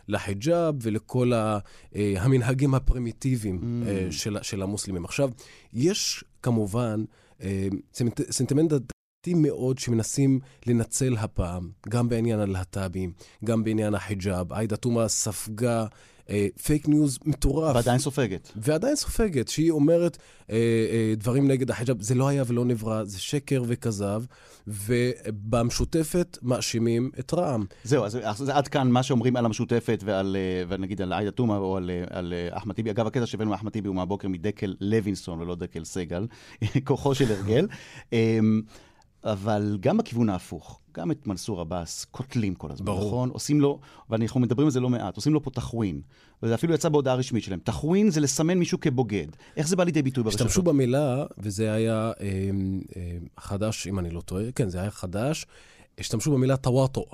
לחיג'אב 0.09 0.75
ולכל 0.83 1.33
אה, 1.33 1.59
המנהגים 1.95 2.75
הפרימיטיביים 2.75 3.61
mm. 3.63 4.13
של, 4.13 4.37
של 4.43 4.63
המוסלמים. 4.63 5.05
עכשיו, 5.05 5.31
יש 5.73 6.25
כמובן 6.43 7.05
סנטימנט 8.31 8.73
מעטים 9.25 9.43
מאוד 9.43 9.79
שמנסים 9.79 10.41
לנצל 10.67 11.17
הפעם, 11.17 11.71
גם 11.89 12.09
בעניין 12.09 12.41
הלהט"בים, 12.41 13.13
גם 13.45 13.65
בעניין 13.65 13.95
החיג'אב. 13.95 14.53
עאידה 14.53 14.77
תומא 14.77 15.09
ספגה 15.09 15.81
אה, 15.81 15.87
פייק 16.63 16.89
ניוז 16.89 17.19
מטורף. 17.25 17.77
ועדיין 17.77 17.99
סופגת. 17.99 18.53
ועדיין 18.57 18.97
סופגת, 18.97 19.49
שהיא 19.49 19.71
אומרת 19.71 20.19
אה, 20.51 20.57
אה, 20.57 21.15
דברים 21.17 21.49
נגד 21.49 21.71
החיג'אב. 21.71 22.03
זה 22.03 22.15
לא 22.15 22.29
היה 22.29 22.43
ולא 22.47 22.65
נברא, 22.65 23.05
זה 23.05 23.21
שקר 23.21 23.63
וכזב, 23.67 24.23
ובמשותפת 24.67 26.39
מאשימים 26.43 27.11
את 27.19 27.35
רע"מ. 27.35 27.65
זהו, 27.85 28.05
אז, 28.05 28.19
אז 28.23 28.49
עד 28.49 28.69
כאן 28.69 28.91
מה 28.91 29.03
שאומרים 29.03 29.37
על 29.37 29.45
המשותפת 29.45 30.03
ועל, 30.05 30.37
אה, 30.37 30.65
ונגיד 30.69 31.03
על 31.03 31.13
עאידה 31.13 31.31
תומא 31.31 31.53
או 31.53 31.77
על, 31.77 31.91
אה, 31.91 32.19
על 32.19 32.33
אה, 32.37 32.57
אחמד 32.57 32.75
טיבי. 32.75 32.91
אגב, 32.91 33.07
הקטע 33.07 33.27
שהבאנו 33.27 33.51
מאחמד 33.51 33.73
טיבי 33.73 33.89
הוא 33.89 33.97
מהבוקר 33.97 34.29
מדקל 34.29 34.75
לוינסון 34.81 35.41
ולא 35.41 35.55
דקל 35.55 35.85
סגל, 35.85 36.27
כוחו 36.85 37.15
של 37.15 37.33
הרגל. 37.33 37.67
אבל 39.25 39.79
גם 39.81 39.97
בכיוון 39.97 40.29
ההפוך, 40.29 40.81
גם 40.95 41.11
את 41.11 41.27
מנסור 41.27 41.61
עבאס 41.61 42.05
קוטלים 42.05 42.55
כל 42.55 42.73
הזמן, 42.73 42.87
ברור. 42.87 43.07
נכון? 43.07 43.29
עושים 43.29 43.61
לו, 43.61 43.81
ואנחנו 44.11 44.41
מדברים 44.41 44.67
על 44.67 44.71
זה 44.71 44.81
לא 44.81 44.89
מעט, 44.89 45.17
עושים 45.17 45.35
לו 45.35 45.43
פה 45.43 45.51
תחווין. 45.51 46.01
וזה 46.43 46.55
אפילו 46.55 46.75
יצא 46.75 46.89
בהודעה 46.89 47.15
רשמית 47.15 47.45
שלהם. 47.45 47.59
תחווין 47.65 48.11
זה 48.11 48.21
לסמן 48.21 48.59
מישהו 48.59 48.81
כבוגד. 48.81 49.27
איך 49.57 49.69
זה 49.69 49.77
בא 49.77 49.85
לידי 49.85 50.03
ביטוי 50.03 50.25
ברשתות? 50.25 50.47
השתמשו 50.47 50.63
במילה, 50.63 51.25
וזה 51.39 51.73
היה 51.73 52.13
אה, 52.21 52.27
אה, 52.97 53.19
חדש, 53.41 53.87
אם 53.87 53.99
אני 53.99 54.11
לא 54.11 54.21
טועה, 54.21 54.45
כן, 54.55 54.69
זה 54.69 54.81
היה 54.81 54.91
חדש, 54.91 55.47
השתמשו 55.99 56.33
במילה 56.33 56.57
טוואטו. 56.57 57.05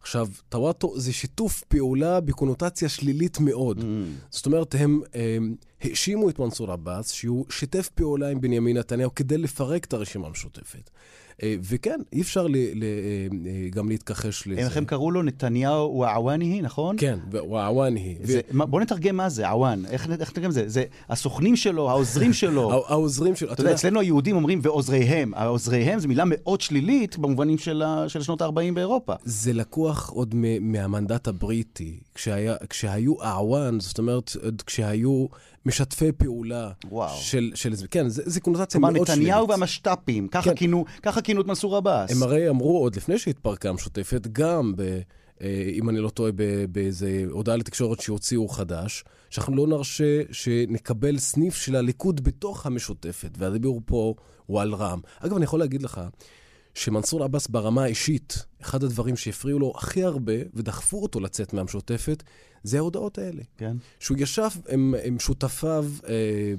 עכשיו, 0.00 0.28
טוואטו 0.48 1.00
זה 1.00 1.12
שיתוף 1.12 1.64
פעולה 1.68 2.20
בקונוטציה 2.20 2.88
שלילית 2.88 3.40
מאוד. 3.40 3.78
Mm. 3.78 3.82
זאת 4.30 4.46
אומרת, 4.46 4.74
הם, 4.78 5.00
הם 5.14 5.54
האשימו 5.84 6.30
את 6.30 6.38
מנסור 6.38 6.72
עבאס 6.72 7.12
שהוא 7.12 7.46
שיתף 7.50 7.88
פעולה 7.88 8.28
עם 8.28 8.40
בנימין 8.40 8.76
נתניהו 8.76 9.14
כדי 9.14 9.38
לפרק 9.38 9.84
את 9.84 9.92
הרשימה 9.92 10.26
המשותפת. 10.26 10.90
אה, 11.42 11.56
וכן, 11.62 12.00
אי 12.12 12.20
אפשר 12.20 12.46
ל, 12.46 12.56
ל, 12.56 12.84
אה, 13.46 13.68
גם 13.70 13.88
להתכחש 13.88 14.46
לזה. 14.46 14.60
איך 14.60 14.76
הם 14.76 14.84
קראו 14.84 15.10
לו? 15.10 15.22
נתניהו 15.22 16.00
ועוואני, 16.00 16.62
נכון? 16.62 16.96
כן, 16.98 17.18
ועוואני. 17.30 18.18
ו... 18.26 18.32
בוא 18.52 18.80
נתרגם 18.80 19.16
מה 19.16 19.28
זה, 19.28 19.48
עוואן. 19.48 19.82
איך 19.86 20.08
נתרגם 20.08 20.50
את 20.50 20.54
זה? 20.54 20.68
זה 20.68 20.84
הסוכנים 21.08 21.56
שלו, 21.56 21.90
העוזרים 21.90 22.32
שלו. 22.42 22.84
העוזרים 22.88 23.36
שלו. 23.36 23.52
אתה 23.52 23.60
יודע, 23.60 23.74
אצלנו 23.74 24.00
היהודים 24.00 24.36
אומרים 24.36 24.60
ועוזריהם. 24.62 25.34
העוזריהם 25.34 25.98
זו 25.98 26.08
מילה 26.08 26.24
מאוד 26.26 26.60
שלילית 26.60 27.18
במובנים 27.18 27.58
של, 27.58 27.82
של 28.08 28.22
שנות 28.22 28.42
ה-40 28.42 28.74
באירופה. 28.74 29.14
זה 29.24 29.52
לקוח 29.52 30.10
עוד 30.10 30.34
מהמנדט 30.60 31.28
הבריטי. 31.28 32.00
כשהיה, 32.14 32.56
כשהיו 32.68 33.22
אעוואן, 33.22 33.80
זאת 33.80 33.98
אומרת, 33.98 34.36
כשהיו 34.66 35.26
משתפי 35.66 36.12
פעולה 36.12 36.70
וואו. 36.90 37.16
של, 37.16 37.52
של 37.54 37.74
זה. 37.74 37.88
כן, 37.88 38.08
זה, 38.08 38.22
זה 38.26 38.40
קונוטציה 38.40 38.80
מאוד 38.80 38.92
שלילית. 38.92 39.06
כלומר, 39.06 39.20
נתניהו 39.20 39.48
והמשת"פים, 39.48 40.28
ככה, 40.28 40.50
כן. 40.50 40.56
כינו, 40.56 40.84
ככה 41.02 41.22
כינו 41.22 41.40
את 41.40 41.46
מנסור 41.46 41.76
עבאס. 41.76 42.10
הם 42.10 42.22
הרי 42.22 42.48
אמרו 42.48 42.78
עוד 42.78 42.96
לפני 42.96 43.18
שהתפרקה 43.18 43.68
המשותפת, 43.68 44.26
גם 44.32 44.72
ב... 44.76 45.00
אה, 45.42 45.70
אם 45.72 45.88
אני 45.88 45.98
לא 45.98 46.08
טועה, 46.08 46.32
באיזה 46.72 47.24
הודעה 47.30 47.56
לתקשורת 47.56 48.00
שהוציאו 48.00 48.48
חדש, 48.48 49.04
שאנחנו 49.30 49.56
לא 49.56 49.66
נרשה 49.66 50.22
שנקבל 50.32 51.18
סניף 51.18 51.54
של 51.54 51.76
הליכוד 51.76 52.24
בתוך 52.24 52.66
המשותפת, 52.66 53.30
והדיבור 53.38 53.80
פה 53.86 54.14
הוא 54.46 54.60
על 54.60 54.74
רע"מ. 54.74 55.00
אגב, 55.20 55.36
אני 55.36 55.44
יכול 55.44 55.60
להגיד 55.60 55.82
לך 55.82 56.00
שמנסור 56.74 57.24
עבאס 57.24 57.46
ברמה 57.46 57.82
האישית, 57.82 58.46
אחד 58.62 58.84
הדברים 58.84 59.16
שהפריעו 59.16 59.58
לו 59.58 59.72
הכי 59.76 60.04
הרבה 60.04 60.32
ודחפו 60.54 61.02
אותו 61.02 61.20
לצאת 61.20 61.52
מהמשותפת, 61.52 62.22
זה 62.64 62.78
ההודעות 62.78 63.18
האלה. 63.18 63.42
כן. 63.56 63.76
שהוא 64.00 64.18
ישב 64.20 64.48
עם, 64.68 64.94
עם 65.04 65.18
שותפיו 65.18 65.86
אה, 66.08 66.54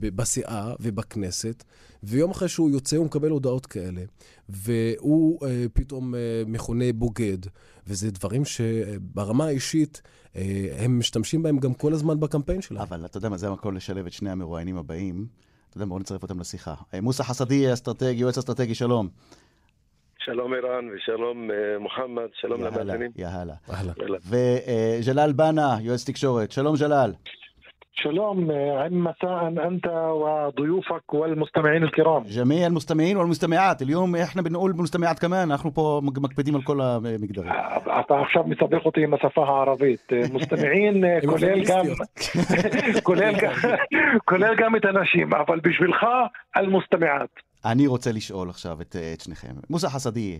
בסיעה 0.00 0.74
ובכנסת, 0.80 1.64
ויום 2.02 2.30
אחרי 2.30 2.48
שהוא 2.48 2.70
יוצא 2.70 2.96
הוא 2.96 3.06
מקבל 3.06 3.30
הודעות 3.30 3.66
כאלה, 3.66 4.02
והוא 4.48 5.46
אה, 5.46 5.66
פתאום 5.72 6.14
אה, 6.14 6.42
מכונה 6.46 6.92
בוגד, 6.92 7.38
וזה 7.86 8.10
דברים 8.10 8.44
שברמה 8.44 9.46
האישית 9.46 10.02
אה, 10.36 10.68
הם 10.78 10.98
משתמשים 10.98 11.42
בהם 11.42 11.58
גם 11.58 11.74
כל 11.74 11.92
הזמן 11.92 12.20
בקמפיין 12.20 12.62
שלהם. 12.62 12.82
אבל 12.82 13.04
אתה 13.04 13.18
יודע 13.18 13.28
מה, 13.28 13.36
זה 13.36 13.48
המקום 13.48 13.76
לשלב 13.76 14.06
את 14.06 14.12
שני 14.12 14.30
המרואיינים 14.30 14.76
הבאים. 14.76 15.26
אתה 15.68 15.76
יודע, 15.76 15.86
בואו 15.86 15.98
נצרף 15.98 16.22
אותם 16.22 16.40
לשיחה. 16.40 16.74
אה, 16.94 17.00
מוסא 17.00 17.22
חסדי, 17.22 17.72
אסטרטגי, 17.72 18.20
יועץ 18.20 18.38
אסטרטגי, 18.38 18.74
שלום. 18.74 19.08
שלום 20.26 20.52
ערן 20.54 20.88
ושלום 20.94 21.50
אה, 21.50 21.78
מוחמד, 21.78 22.28
שלום 22.40 22.60
למאזינים. 22.64 23.10
יאללה, 23.16 23.52
אה, 23.70 23.74
יאללה. 23.98 24.18
וג'לאל 25.00 25.32
בנה, 25.32 25.76
יועץ 25.80 26.04
תקשורת. 26.04 26.52
שלום 26.52 26.74
ג'לאל. 26.80 27.12
שלום, 27.92 28.50
مساء 28.90 29.48
أنت 29.68 29.86
وضيوفك 30.22 31.14
والمستمعين 31.14 31.82
الكرام 31.82 32.22
جميع 32.22 32.66
المستمعين 32.66 33.16
والمستمعات 33.16 33.82
اليوم 33.82 34.16
احنا 34.16 34.42
بنقول 34.42 34.72
مستمعات 34.76 35.18
كمان 35.18 35.50
אנחנו 35.50 35.74
פה 35.74 36.00
מקפידים 36.04 36.54
על 36.54 36.62
כל 36.62 36.80
המגדרים. 36.80 37.48
אה, 37.48 38.00
אתה 38.00 38.20
עכשיו 38.20 38.44
מסבך 38.46 38.86
אותי 38.86 39.04
עם 39.04 39.14
השפה 39.14 39.44
הערבית. 39.44 40.12
מוסתמעין 40.32 41.04
כולל 41.26 41.64
גם 41.68 41.84
כולל 43.08 43.34
גם 43.42 43.52
כולל 44.30 44.54
גם 44.56 44.76
את 44.76 44.84
הנשים 44.84 45.34
אבל 45.34 45.60
בשבילך 45.60 46.06
المستمعات 46.56 47.30
אני 47.72 47.86
רוצה 47.86 48.10
לשאול 48.12 48.50
עכשיו 48.50 48.80
את, 48.80 48.96
את 49.14 49.20
שניכם. 49.20 49.52
מוסא 49.70 49.88
חסדיה, 49.88 50.38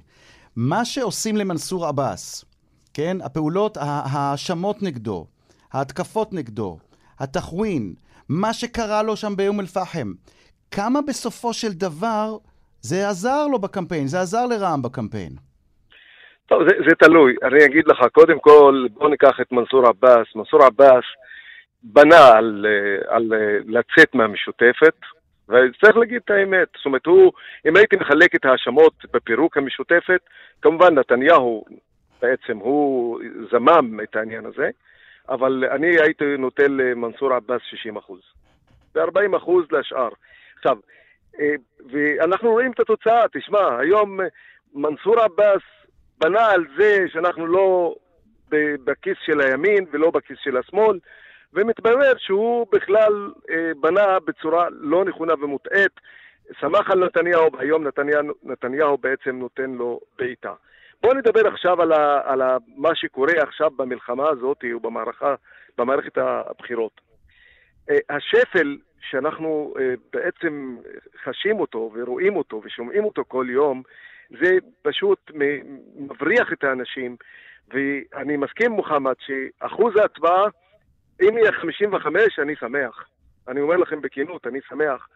מה 0.57 0.85
שעושים 0.85 1.37
למנסור 1.37 1.87
עבאס, 1.87 2.45
כן? 2.95 3.17
הפעולות, 3.25 3.77
ההאשמות 3.81 4.83
נגדו, 4.83 5.27
ההתקפות 5.73 6.33
נגדו, 6.33 6.79
התחווין, 7.21 7.95
מה 8.29 8.53
שקרה 8.53 9.03
לו 9.03 9.17
שם 9.17 9.37
באום 9.37 9.61
אל-פחם, 9.61 10.13
כמה 10.71 11.01
בסופו 11.09 11.53
של 11.53 11.73
דבר 11.73 12.37
זה 12.81 13.09
עזר 13.09 13.47
לו 13.47 13.59
בקמפיין, 13.59 14.07
זה 14.07 14.21
עזר 14.21 14.47
לרע"מ 14.47 14.83
בקמפיין? 14.83 15.33
טוב, 16.47 16.63
זה, 16.69 16.75
זה 16.89 16.95
תלוי. 16.95 17.35
אני 17.43 17.65
אגיד 17.65 17.85
לך, 17.89 17.99
קודם 18.13 18.39
כל, 18.39 18.87
בוא 18.95 19.09
ניקח 19.09 19.41
את 19.41 19.53
מנסור 19.53 19.87
עבאס. 19.87 20.27
מנסור 20.37 20.63
עבאס 20.63 21.05
בנה 21.83 22.29
על, 22.29 22.67
על 23.09 23.33
לצאת 23.67 24.15
מהמשותפת, 24.15 24.97
וצריך 25.49 25.97
להגיד 25.97 26.21
את 26.25 26.31
האמת. 26.31 26.69
זאת 26.77 26.87
אומרת, 26.87 27.07
הוא, 27.07 27.33
אם 27.69 27.77
הייתי 27.77 27.97
מחלק 27.97 28.35
את 28.35 28.45
ההאשמות 28.45 28.93
בפירוק 29.13 29.57
המשותפת, 29.57 30.21
כמובן 30.63 30.99
נתניהו 30.99 31.65
בעצם 32.23 32.57
הוא 32.57 33.21
זמם 33.51 34.01
את 34.01 34.17
העניין 34.17 34.47
הזה, 34.47 34.71
אבל 35.29 35.65
אני 35.71 36.01
הייתי 36.01 36.25
נותן 36.39 36.73
למנסור 36.73 37.33
עבאס 37.33 37.61
60 37.71 37.97
אחוז. 37.97 38.21
ו-40% 38.95 39.51
לשאר. 39.71 40.09
עכשיו, 40.57 40.79
אה, 41.41 41.55
ואנחנו 41.93 42.51
רואים 42.51 42.73
את 42.73 42.81
התוצאה, 42.81 43.25
תשמע, 43.33 43.79
היום 43.79 44.21
מנסור 44.75 45.21
עבאס 45.21 45.63
בנה 46.19 46.47
על 46.47 46.65
זה 46.77 47.05
שאנחנו 47.13 47.47
לא 47.47 47.95
בכיס 48.85 49.17
של 49.25 49.41
הימין 49.41 49.87
ולא 49.91 50.11
בכיס 50.11 50.39
של 50.43 50.57
השמאל, 50.57 50.99
ומתברר 51.53 52.13
שהוא 52.19 52.67
בכלל 52.73 53.31
אה, 53.51 53.73
בנה 53.81 54.21
בצורה 54.21 54.67
לא 54.71 55.05
נכונה 55.05 55.35
ומוטעית, 55.35 56.01
שמח 56.61 56.91
על 56.91 57.05
נתניהו, 57.05 57.53
והיום 57.53 57.87
נתניהו, 57.87 58.23
נתניהו 58.43 58.99
בעצם 58.99 59.37
נותן 59.37 59.71
לו 59.71 60.01
בעיטה. 60.19 60.53
בואו 61.03 61.15
נדבר 61.15 61.47
עכשיו 61.47 61.83
על, 61.83 61.93
ה, 61.93 62.21
על 62.25 62.43
ה, 62.43 62.57
מה 62.77 62.95
שקורה 62.95 63.33
עכשיו 63.43 63.71
במלחמה 63.71 64.29
הזאת 64.29 64.65
ובמערכה, 64.77 65.35
במערכת 65.79 66.19
הבחירות. 66.19 67.01
אה, 67.91 68.17
השפל 68.17 68.77
שאנחנו 69.11 69.75
אה, 69.81 69.95
בעצם 70.13 70.77
חשים 71.25 71.61
אותו 71.61 71.91
ורואים 71.95 72.37
אותו 72.37 72.63
ושומעים 72.65 73.05
אותו 73.05 73.25
כל 73.29 73.47
יום, 73.51 73.83
זה 74.31 74.59
פשוט 74.83 75.31
מבריח 75.99 76.53
את 76.53 76.65
האנשים, 76.65 77.17
ואני 77.69 78.37
מסכים, 78.37 78.71
מוחמד, 78.73 79.15
שאחוז 79.19 79.97
ההצבעה, 79.97 80.45
אם 81.23 81.39
יהיה 81.39 81.53
55, 81.53 82.39
אני 82.39 82.57
שמח. 82.57 83.05
אני 83.49 83.61
אומר 83.61 83.77
לכם 83.77 84.01
בכנות, 84.01 84.47
אני 84.47 84.59
שמח. 84.69 85.09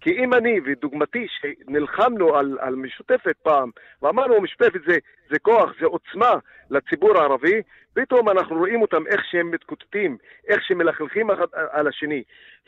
כי 0.00 0.10
אם 0.10 0.34
אני 0.34 0.60
ודוגמתי, 0.64 1.26
שנלחמנו 1.28 2.36
על, 2.36 2.58
על 2.60 2.74
משותפת 2.74 3.36
פעם, 3.42 3.70
ואמרנו 4.02 4.40
משותפת 4.40 4.80
זה, 4.86 4.98
זה 5.30 5.38
כוח, 5.38 5.70
זה 5.80 5.86
עוצמה 5.86 6.34
לציבור 6.70 7.18
הערבי, 7.18 7.62
פתאום 7.94 8.28
אנחנו 8.28 8.56
רואים 8.56 8.82
אותם 8.82 9.06
איך 9.06 9.20
שהם 9.30 9.50
מתקוטטים, 9.50 10.16
איך 10.48 10.62
שהם 10.62 10.78
מלכלכים 10.78 11.30
על 11.52 11.88
השני. 11.88 12.22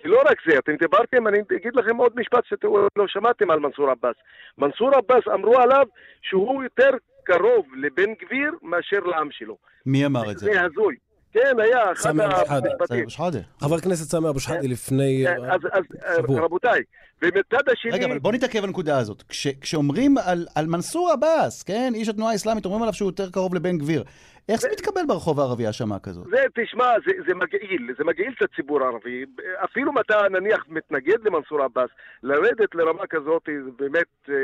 ולא 0.04 0.22
רק 0.30 0.38
זה, 0.46 0.58
אתם 0.58 0.76
דיברתם, 0.76 1.26
אני 1.28 1.38
אגיד 1.56 1.76
לכם 1.76 1.96
עוד 1.96 2.12
משפט 2.16 2.44
שאתם 2.44 2.68
לא 2.96 3.08
שמעתם 3.08 3.50
על 3.50 3.58
מנסור 3.58 3.90
עבאס. 3.90 4.16
מנסור 4.58 4.90
עבאס 4.94 5.28
אמרו 5.34 5.58
עליו 5.58 5.86
שהוא 6.22 6.62
יותר 6.62 6.90
קרוב 7.24 7.66
לבן 7.74 8.14
גביר 8.14 8.52
מאשר 8.62 9.00
לעם 9.00 9.30
שלו. 9.30 9.56
מי 9.86 10.06
אמר 10.06 10.30
את 10.30 10.38
זה? 10.38 10.52
זה 10.52 10.62
הזוי. 10.64 10.96
כן, 11.32 11.56
היה 11.58 11.92
אחד 11.92 12.10
המשפטים. 12.66 13.06
חבר 13.60 13.74
הכנסת 13.74 14.10
סמי 14.10 14.28
אבו 14.28 14.40
שחאדה 14.40 14.68
לפני 14.68 15.24
כן, 15.26 15.36
שבוע. 16.16 16.40
רבותיי, 16.40 16.82
ומצד 17.22 17.68
השני... 17.72 17.92
רגע, 17.92 18.06
אבל 18.06 18.18
בוא 18.18 18.32
נתעכב 18.32 18.58
על 18.58 18.64
הנקודה 18.64 18.98
הזאת. 18.98 19.22
כשאומרים 19.60 20.14
על 20.54 20.66
מנסור 20.66 21.10
עבאס, 21.10 21.62
כן, 21.62 21.92
איש 21.94 22.08
התנועה 22.08 22.32
האסלאמית, 22.32 22.64
אומרים 22.64 22.82
עליו 22.82 22.94
שהוא 22.94 23.08
יותר 23.08 23.30
קרוב 23.30 23.54
לבן 23.54 23.78
גביר. 23.78 24.04
איך 24.48 24.60
זה 24.60 24.68
מתקבל 24.72 25.00
ברחוב 25.08 25.40
הערבי 25.40 25.66
האשמה 25.66 25.98
כזאת? 25.98 26.26
זה, 26.30 26.44
תשמע, 26.54 26.92
זה, 27.06 27.12
זה 27.26 27.34
מגעיל, 27.34 27.94
זה 27.98 28.04
מגעיל 28.04 28.32
את 28.38 28.42
הציבור 28.42 28.82
הערבי. 28.82 29.24
אפילו 29.64 29.92
אם 29.92 29.98
אתה 29.98 30.28
נניח 30.30 30.64
מתנגד 30.68 31.24
למנסור 31.24 31.62
עבאס, 31.62 31.90
לרדת 32.22 32.74
לרמה 32.74 33.06
כזאת, 33.10 33.48
זה 33.64 33.70
באמת, 33.78 34.06
אה, 34.28 34.34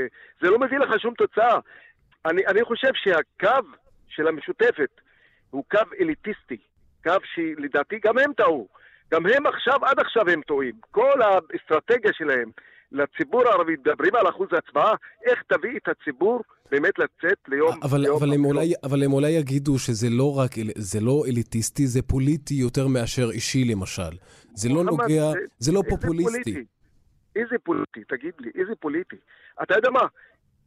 זה 0.40 0.50
לא 0.50 0.58
מביא 0.58 0.78
לך 0.78 1.00
שום 1.00 1.14
תוצאה. 1.14 1.58
אני, 2.26 2.46
אני 2.46 2.64
חושב 2.64 2.90
שהקו 2.94 3.68
של 4.08 4.28
המשותפת 4.28 4.90
הוא 5.50 5.64
קו 5.70 5.80
אליטיסטי. 6.00 6.58
קו 7.08 7.26
שלדעתי 7.34 7.98
גם 8.04 8.18
הם 8.18 8.32
טעו. 8.32 8.68
גם 9.12 9.26
הם 9.26 9.46
עכשיו, 9.46 9.84
עד 9.84 10.00
עכשיו 10.00 10.28
הם 10.28 10.40
טועים. 10.42 10.74
כל 10.90 11.22
האסטרטגיה 11.22 12.12
שלהם 12.12 12.50
לציבור 12.92 13.42
הערבי, 13.48 13.72
מדברים 13.72 14.14
על 14.14 14.28
אחוז 14.28 14.48
ההצבעה, 14.52 14.94
איך 15.26 15.42
תביא 15.48 15.76
את 15.76 15.88
הציבור 15.88 16.40
באמת 16.70 16.98
לצאת 16.98 17.38
ליום... 17.48 17.80
אבל, 17.82 18.00
ליום 18.00 18.16
אבל, 18.16 18.32
הם 18.34 18.44
אולי, 18.44 18.72
אבל 18.84 19.02
הם 19.02 19.12
אולי 19.12 19.30
יגידו 19.30 19.78
שזה 19.78 20.06
לא 20.10 20.38
רק, 20.38 20.50
זה 20.76 21.00
לא 21.00 21.24
אליטיסטי, 21.28 21.86
זה 21.86 22.02
פוליטי 22.02 22.54
יותר 22.54 22.86
מאשר 22.86 23.30
אישי 23.30 23.64
למשל. 23.64 24.12
זה 24.54 24.68
לא 24.68 24.84
נוגע, 24.84 25.30
זה, 25.32 25.38
זה 25.58 25.72
לא 25.72 25.82
פופוליסטי. 25.88 26.42
פוליטי? 26.42 26.64
איזה 27.36 27.56
פוליטי? 27.62 28.00
תגיד 28.08 28.32
לי, 28.40 28.50
איזה 28.54 28.72
פוליטי? 28.80 29.16
אתה 29.62 29.74
יודע 29.76 29.90
מה? 29.90 30.06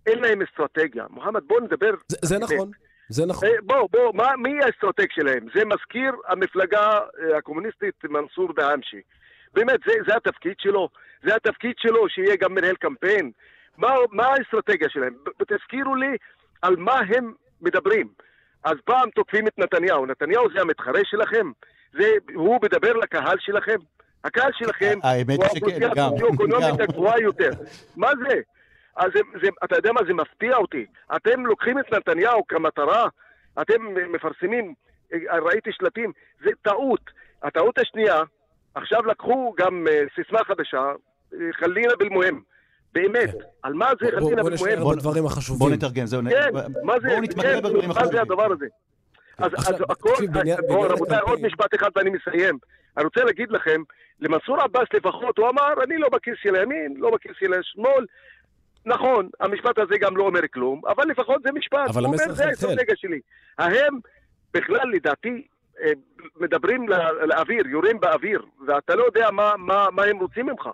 אין 0.05 0.19
להם 0.19 0.41
אסטרטגיה. 0.41 1.05
מוחמד, 1.09 1.41
בוא 1.47 1.61
נדבר... 1.61 1.91
זה, 2.07 2.17
זה 2.21 2.39
נכון. 2.39 2.71
זה 3.11 3.25
נכון. 3.25 3.47
אה, 3.49 3.53
בוא, 3.63 3.87
בוא, 3.91 4.13
מה, 4.13 4.35
מי 4.37 4.63
האסטרטג 4.63 5.05
שלהם? 5.09 5.45
זה 5.55 5.65
מזכיר 5.65 6.11
המפלגה 6.27 6.89
אה, 6.89 7.37
הקומוניסטית 7.37 7.95
מנסור 8.03 8.53
דהאמשי. 8.53 9.01
באמת, 9.53 9.79
זה, 9.85 9.93
זה 10.07 10.15
התפקיד 10.15 10.55
שלו. 10.59 10.89
זה 11.23 11.35
התפקיד 11.35 11.73
שלו 11.77 12.09
שיהיה 12.09 12.35
גם 12.35 12.53
מנהל 12.53 12.75
קמפיין. 12.75 13.31
מה, 13.77 13.93
מה 14.11 14.27
האסטרטגיה 14.27 14.89
שלהם? 14.89 15.13
תזכירו 15.47 15.95
לי 15.95 16.17
על 16.61 16.75
מה 16.75 16.99
הם 17.15 17.33
מדברים. 17.61 18.07
אז 18.63 18.75
פעם 18.85 19.09
תוקפים 19.09 19.47
את 19.47 19.59
נתניהו. 19.59 20.05
נתניהו 20.05 20.47
זה 20.53 20.61
המתחרה 20.61 20.99
שלכם? 21.03 21.51
זה, 21.93 22.11
הוא 22.33 22.59
מדבר 22.63 22.93
לקהל 22.93 23.37
שלכם? 23.39 23.77
הקהל 24.23 24.51
שלכם 24.53 24.99
הוא 25.03 25.43
האוכלוסייה 25.43 25.89
הסוציו-אקונומית 25.91 26.79
הגבוהה 26.79 27.21
יותר. 27.21 27.51
מה 27.95 28.09
זה? 28.27 28.39
אז 28.95 29.11
זה, 29.13 29.19
זה, 29.41 29.47
אתה 29.63 29.75
יודע 29.75 29.91
מה, 29.91 30.01
זה 30.07 30.13
מפתיע 30.13 30.55
אותי. 30.55 30.85
אתם 31.15 31.45
לוקחים 31.45 31.79
את 31.79 31.93
נתניהו 31.93 32.47
כמטרה, 32.47 33.07
אתם 33.61 33.81
מפרסמים, 34.11 34.73
ראיתי 35.43 35.71
שלטים, 35.71 36.11
זה 36.43 36.49
טעות. 36.61 37.09
הטעות 37.43 37.77
השנייה, 37.77 38.21
עכשיו 38.75 39.05
לקחו 39.05 39.53
גם 39.57 39.87
uh, 39.87 40.23
סיסמה 40.23 40.39
חדשה, 40.43 40.91
חלינה 41.51 41.95
בלמוהם. 41.99 42.41
באמת, 42.93 43.31
כן. 43.31 43.37
על 43.63 43.73
מה 43.73 43.89
זה 44.01 44.11
חלינה 44.11 44.43
בלמוהם? 44.43 44.79
בוא 44.79 44.95
בדברים 44.95 45.25
החשובים. 45.25 45.59
בוא 45.59 45.69
נתרגם, 45.69 46.05
זהו. 46.05 46.21
כן, 46.29 46.49
מה 46.83 46.93
זה, 46.99 47.07
כן. 47.41 47.87
מה 47.87 48.07
זה 48.07 48.21
הדבר 48.21 48.51
הזה? 48.51 48.65
אז, 49.37 49.51
אז 49.53 49.75
הכל, 49.89 50.13
בואו 50.67 50.81
רבותיי, 50.81 51.19
עוד 51.19 51.41
משפט 51.41 51.75
אחד 51.75 51.89
ואני 51.95 52.09
מסיים. 52.09 52.57
אני 52.97 53.05
רוצה 53.05 53.23
להגיד 53.23 53.51
לכם, 53.51 53.81
למנסור 54.19 54.61
עבאס 54.61 54.87
לפחות, 54.93 55.37
הוא 55.37 55.49
אמר, 55.49 55.83
אני 55.83 55.97
לא 55.97 56.09
בכיס 56.09 56.33
של 56.41 56.55
הימין, 56.55 56.93
לא 56.97 57.09
בכיס 57.09 57.31
של 57.39 57.53
השמאל, 57.53 58.05
נכון, 58.85 59.29
המשפט 59.39 59.77
הזה 59.77 59.95
גם 60.01 60.17
לא 60.17 60.23
אומר 60.23 60.41
כלום, 60.53 60.81
אבל 60.87 61.03
לפחות 61.07 61.41
זה 61.43 61.51
משפט. 61.51 61.89
אבל 61.89 62.05
המסר 62.05 62.23
חלחל. 62.23 62.35
זה 62.35 62.45
האסטרטגיה 62.45 62.95
שלי. 62.95 63.19
ההם 63.57 63.99
בכלל, 64.53 64.89
לדעתי, 64.93 65.47
אה, 65.81 65.91
מדברים 66.39 66.89
לאוויר, 67.27 67.67
יורים 67.67 67.99
באוויר, 67.99 68.41
ואתה 68.67 68.95
לא 68.95 69.03
יודע 69.03 69.31
מה, 69.31 69.53
מה, 69.57 69.87
מה 69.91 70.03
הם 70.03 70.19
רוצים 70.19 70.45
ממך. 70.45 70.69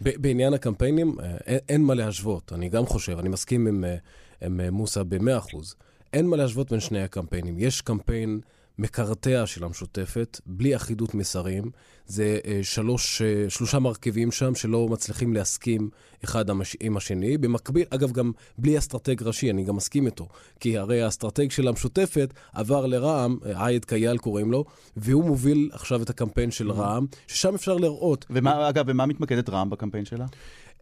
בעניין 0.00 0.54
הקמפיינים, 0.54 1.12
אה, 1.20 1.36
אין, 1.46 1.58
אין 1.68 1.82
מה 1.82 1.94
להשוות. 1.94 2.52
אני 2.52 2.68
גם 2.68 2.86
חושב, 2.86 3.18
אני 3.18 3.28
מסכים 3.28 3.66
עם, 3.66 3.84
אה, 3.84 3.96
עם 4.42 4.60
מוסא 4.70 5.02
ב-100%. 5.02 5.74
אין 6.12 6.26
מה 6.26 6.36
להשוות 6.36 6.70
בין 6.70 6.80
שני 6.80 7.02
הקמפיינים. 7.02 7.54
יש 7.58 7.80
קמפיין 7.80 8.40
מקרטע 8.79 9.45
של 9.45 9.63
המשותפת, 9.63 10.39
בלי 10.45 10.75
אחידות 10.75 11.13
מסרים. 11.13 11.71
זה 12.05 12.39
אה, 12.45 12.59
שלוש, 12.63 13.21
אה, 13.21 13.49
שלושה 13.49 13.79
מרכיבים 13.79 14.31
שם 14.31 14.55
שלא 14.55 14.87
מצליחים 14.87 15.33
להסכים 15.33 15.89
אחד 16.23 16.45
עם 16.79 16.97
השני. 16.97 17.37
במקביל, 17.37 17.85
אגב, 17.89 18.11
גם 18.11 18.31
בלי 18.57 18.77
אסטרטג 18.77 19.23
ראשי, 19.23 19.51
אני 19.51 19.63
גם 19.63 19.75
מסכים 19.75 20.05
איתו. 20.05 20.27
כי 20.59 20.77
הרי 20.77 21.01
האסטרטג 21.01 21.51
של 21.51 21.67
המשותפת 21.67 22.33
עבר 22.53 22.85
לרע"מ, 22.85 23.37
אה, 23.45 23.65
עייד 23.65 23.85
קייל 23.85 24.17
קוראים 24.17 24.51
לו, 24.51 24.65
והוא 24.97 25.23
מוביל 25.23 25.69
עכשיו 25.73 26.01
את 26.03 26.09
הקמפיין 26.09 26.51
של 26.51 26.71
mm-hmm. 26.71 26.73
רע"מ, 26.73 27.05
ששם 27.27 27.55
אפשר 27.55 27.77
לראות. 27.77 28.25
ומה, 28.29 28.69
אגב, 28.69 28.85
ומה 28.87 29.05
מתמקדת 29.05 29.49
רע"מ 29.49 29.69
בקמפיין 29.69 30.05
שלה? 30.05 30.25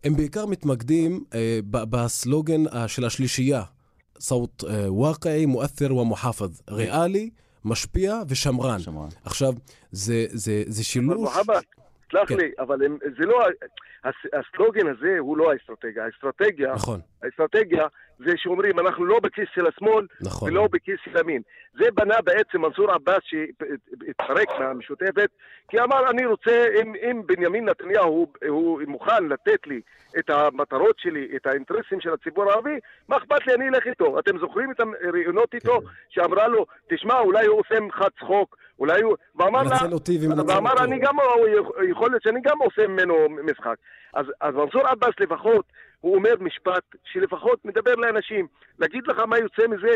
הם 0.04 0.16
בעיקר 0.16 0.46
מתמקדים 0.46 1.24
אה, 1.34 1.60
בסלוגן 1.72 2.68
אה, 2.68 2.88
של 2.88 3.06
השלישייה. 3.06 3.64
صوت 4.20 4.64
واقعي 4.88 5.46
مؤثر 5.46 5.94
ומוחפז, 5.94 6.62
ריאלי, 6.70 7.30
משפיע 7.65 8.21
ושמרן. 8.29 8.79
שמרן. 8.79 9.09
עכשיו, 9.25 9.55
זה, 9.93 10.27
זה, 10.31 10.63
זה 10.67 10.85
שילוש... 10.85 11.37
אבל 11.37 11.55
מוחמד, 11.55 11.63
סלח 12.13 12.29
כן. 12.29 12.37
לי, 12.37 12.51
אבל 12.59 12.85
הם, 12.85 12.99
זה 13.19 13.27
לא... 13.27 13.47
הסלוגן 14.33 14.87
הזה 14.87 15.17
הוא 15.19 15.37
לא 15.37 15.53
האסטרטגיה. 15.53 16.05
האסטרטגיה, 16.05 16.73
נכון. 16.75 17.01
האסטרטגיה 17.23 17.87
זה 18.19 18.33
שאומרים, 18.37 18.79
אנחנו 18.79 19.05
לא 19.05 19.21
בכיס 19.21 19.49
של 19.55 19.67
השמאל 19.67 20.07
נכון. 20.21 20.51
ולא 20.51 20.69
בכיס 20.73 20.97
של 21.05 21.19
ימין. 21.19 21.43
זה 21.75 21.85
בנה 21.95 22.15
בעצם 22.25 22.61
מנסור 22.61 22.91
עבאס 22.91 23.23
שהתפרק 23.23 24.49
מהמשותפת, 24.59 25.31
כי 25.69 25.81
אמר, 25.81 26.11
אני 26.11 26.27
רוצה, 26.27 26.67
אם, 26.83 26.95
אם 26.95 27.23
בנימין 27.27 27.65
נתניהו 27.69 28.09
הוא, 28.09 28.29
הוא 28.49 28.83
מוכן 28.87 29.25
לתת 29.25 29.67
לי 29.67 29.81
את 30.19 30.31
המטרות 30.31 30.99
שלי, 30.99 31.29
את 31.37 31.47
האינטרסים 31.47 32.01
של 32.01 32.13
הציבור 32.13 32.51
הערבי, 32.51 32.79
מה 33.09 33.17
אכפת 33.17 33.47
לי, 33.47 33.55
אני 33.55 33.69
אלך 33.69 33.87
איתו. 33.87 34.19
אתם 34.19 34.39
זוכרים 34.39 34.71
את 34.71 34.81
הראיונות 34.81 35.55
איתו, 35.55 35.81
כן. 35.81 35.87
שאמרה 36.09 36.49
לו, 36.49 36.67
תשמע, 36.89 37.19
אולי 37.19 37.47
הוא 37.47 37.61
עושה 37.61 37.81
ממך 37.81 38.05
צחוק, 38.19 38.57
אולי 38.83 39.03
הוא... 39.03 39.17
ואמר 39.37 39.63
לה, 39.63 39.79
ואמר, 40.47 40.85
אני 40.85 40.99
גם, 40.99 41.17
יכול 41.91 42.11
להיות 42.11 42.23
שאני 42.23 42.41
גם 42.45 42.59
עושה 42.59 42.87
ממנו 42.87 43.15
משחק. 43.45 43.77
אז, 44.15 44.27
אז 44.41 44.55
מנסור 44.55 44.87
עבאס 44.87 45.15
לפחות, 45.21 45.65
הוא 46.01 46.15
אומר 46.15 46.35
משפט 46.41 46.83
שלפחות 47.05 47.65
מדבר 47.65 47.95
לאנשים. 47.95 48.47
להגיד 48.79 49.07
לך 49.07 49.19
מה 49.19 49.39
יוצא 49.39 49.63
מזה, 49.69 49.95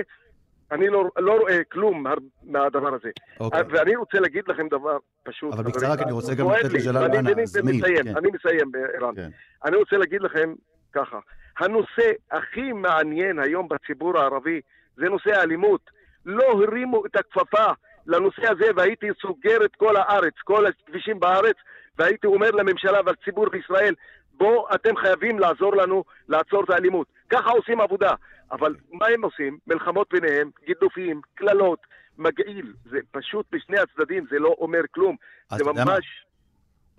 אני 0.73 0.89
לא, 0.89 1.05
לא 1.19 1.33
רואה 1.33 1.65
כלום 1.65 2.05
מהדבר 2.43 2.95
הזה. 2.95 3.11
אוקיי. 3.41 3.63
ואני 3.69 3.97
רוצה 3.97 4.21
להגיד 4.21 4.45
לכם 4.49 4.69
דבר 4.69 4.99
פשוט. 5.23 5.55
אבל 5.55 5.65
בקצרה, 5.65 5.97
כי 5.97 6.03
אני 6.03 6.13
רוצה 6.13 6.35
גם 6.35 6.51
לתת 6.51 6.73
לג'לאל 6.73 7.05
אני 7.05 7.33
מסיים, 7.63 8.05
כן. 8.05 8.17
אני 8.17 8.29
מסיים, 8.35 8.71
ערן. 8.95 9.15
כן. 9.17 9.29
אני 9.65 9.77
רוצה 9.77 9.97
להגיד 9.97 10.23
לכם 10.23 10.55
ככה, 10.93 11.19
הנושא 11.59 12.11
הכי 12.31 12.73
מעניין 12.73 13.39
היום 13.39 13.69
בציבור 13.69 14.19
הערבי 14.19 14.61
זה 14.97 15.05
נושא 15.05 15.31
האלימות. 15.31 15.91
לא 16.27 16.45
הרימו 16.45 17.07
את 17.07 17.17
הכפפה 17.17 17.73
לנושא 18.07 18.51
הזה 18.51 18.67
והייתי 18.77 19.07
סוגר 19.23 19.65
את 19.65 19.77
כל 19.77 19.97
הארץ, 19.97 20.35
כל 20.45 20.67
הכבישים 20.67 21.21
בארץ, 21.21 21.57
והייתי 21.99 22.27
אומר 22.27 22.51
לממשלה 22.51 23.01
ולציבור 23.07 23.49
בישראל, 23.49 23.95
בואו, 24.33 24.67
אתם 24.75 24.97
חייבים 24.97 25.39
לעזור 25.39 25.77
לנו 25.77 26.05
לעצור 26.29 26.65
את 26.65 26.71
האלימות. 26.71 27.07
ככה 27.31 27.51
עושים 27.51 27.81
עבודה. 27.81 28.15
אבל 28.53 28.75
מה 28.93 29.07
הם 29.07 29.25
עושים? 29.25 29.59
מלחמות 29.67 30.09
ביניהם, 30.13 30.51
גידופים, 30.67 31.21
קללות, 31.35 31.79
מגעיל. 32.19 32.73
זה 32.91 32.99
פשוט 33.11 33.47
בשני 33.53 33.79
הצדדים, 33.79 34.27
זה 34.31 34.39
לא 34.39 34.55
אומר 34.59 34.81
כלום. 34.91 35.17
זה 35.57 35.65
ממש... 35.65 36.27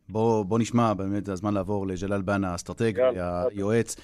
בוא, 0.09 0.43
בוא 0.43 0.59
נשמע, 0.59 0.93
באמת 0.93 1.25
זה 1.25 1.33
הזמן 1.33 1.53
לעבור 1.53 1.87
לג'לאל 1.87 2.21
בנה, 2.21 2.51
האסטרטג, 2.51 2.93
היועץ. 3.51 3.95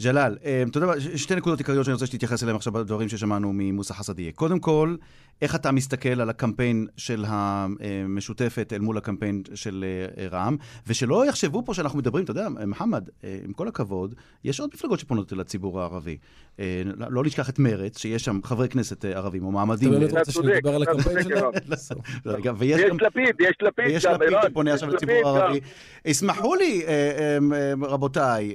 ג'לאל, 0.00 0.36
אה, 0.44 0.64
אתה 0.70 0.78
יודע, 0.78 0.92
שתי 1.16 1.34
נקודות 1.34 1.58
עיקריות 1.58 1.84
שאני 1.84 1.92
רוצה 1.92 2.06
שתתייחס 2.06 2.42
אליהן 2.42 2.56
עכשיו 2.56 2.72
בדברים 2.72 3.08
ששמענו 3.08 3.50
ממוסא 3.54 3.94
חסדיה. 3.94 4.32
קודם 4.32 4.58
כל, 4.58 4.96
איך 5.42 5.54
אתה 5.54 5.72
מסתכל 5.72 6.20
על 6.20 6.30
הקמפיין 6.30 6.86
של 6.96 7.24
המשותפת 7.28 8.72
אל 8.72 8.78
מול 8.78 8.96
הקמפיין 8.98 9.42
של 9.54 9.84
אה, 10.18 10.28
רע"מ, 10.28 10.56
ושלא 10.86 11.26
יחשבו 11.26 11.62
פה 11.64 11.74
שאנחנו 11.74 11.98
מדברים, 11.98 12.24
אתה 12.24 12.30
יודע, 12.30 12.48
מוחמד, 12.66 13.08
אה, 13.24 13.38
עם 13.44 13.52
כל 13.52 13.68
הכבוד, 13.68 14.14
יש 14.44 14.60
עוד 14.60 14.70
מפלגות 14.74 14.98
שפונות 15.00 15.32
אל 15.32 15.40
הציבור 15.40 15.80
הערבי. 15.80 16.16
לא 17.10 17.24
נשכח 17.24 17.50
את 17.50 17.58
מרצ, 17.58 17.98
שיש 17.98 18.24
שם 18.24 18.40
חברי 18.44 18.68
כנסת 18.68 19.04
ערבים 19.04 19.44
או 19.44 19.52
מעמדים. 19.52 19.92
אתה 19.92 19.98
באמת 19.98 20.12
רוצה 20.18 20.32
שנדבר 20.32 20.74
על 20.74 20.82
הקמפיין 20.82 21.22
שלהם? 21.22 21.50
ויש 22.58 22.80
לפיד, 22.80 23.34
יש 23.40 23.56
לפיד. 23.62 23.86
ויש 23.86 24.04
לפיד 24.04 24.28
שפונה 24.46 24.74
עכשיו 24.74 24.88
לציבור 24.88 25.14
הערבי. 25.24 25.43
اسمحوا 26.04 26.54
لي, 26.54 26.82
רבותיי, 27.82 28.54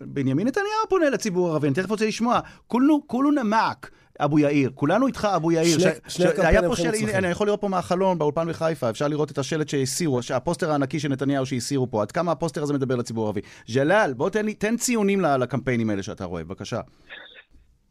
בנימין 0.00 0.46
נתניהו 0.46 0.68
פונה 0.88 1.10
לציבור 1.10 1.48
הערבי, 1.48 1.66
אני 1.66 1.74
תכף 1.74 1.90
רוצה 1.90 2.06
לשמוע. 2.06 2.40
כולנו, 2.66 3.02
كلنا 3.06 3.30
معك 3.30 3.90
أبو 4.24 4.38
يائير, 4.38 4.70
כולנו 4.74 5.06
איתך 5.06 5.28
אבו 5.36 5.52
יאיר. 5.52 5.78
שני, 5.78 5.90
ש... 6.08 6.14
שני 6.14 6.26
הקמפיינים 6.26 6.70
הכי 6.70 6.88
מוצלחים. 6.88 7.08
אני 7.08 7.28
יכול 7.28 7.46
לראות 7.46 7.60
פה 7.60 7.68
מהחלון 7.68 8.18
באולפן 8.18 8.48
בחיפה, 8.48 8.90
אפשר 8.90 9.08
לראות 9.08 9.30
את 9.30 9.38
השלט 9.38 9.68
שהסירו, 9.68 10.20
הפוסטר 10.34 10.70
הענקי 10.70 11.00
של 11.00 11.08
נתניהו 11.08 11.46
שהסירו 11.46 11.90
פה. 11.90 12.02
עד 12.02 12.12
כמה 12.12 12.32
הפוסטר 12.32 12.62
הזה 12.62 12.74
מדבר 12.74 12.96
לציבור 12.96 13.24
הערבי. 13.24 13.40
ג'לאל, 13.74 14.12
בוא 14.12 14.30
תן, 14.30 14.44
לי, 14.44 14.54
תן 14.54 14.76
ציונים 14.76 15.20
לקמפיינים 15.20 15.90
האלה 15.90 16.02
שאתה 16.02 16.24
רואה, 16.24 16.44
בבקשה. 16.44 16.80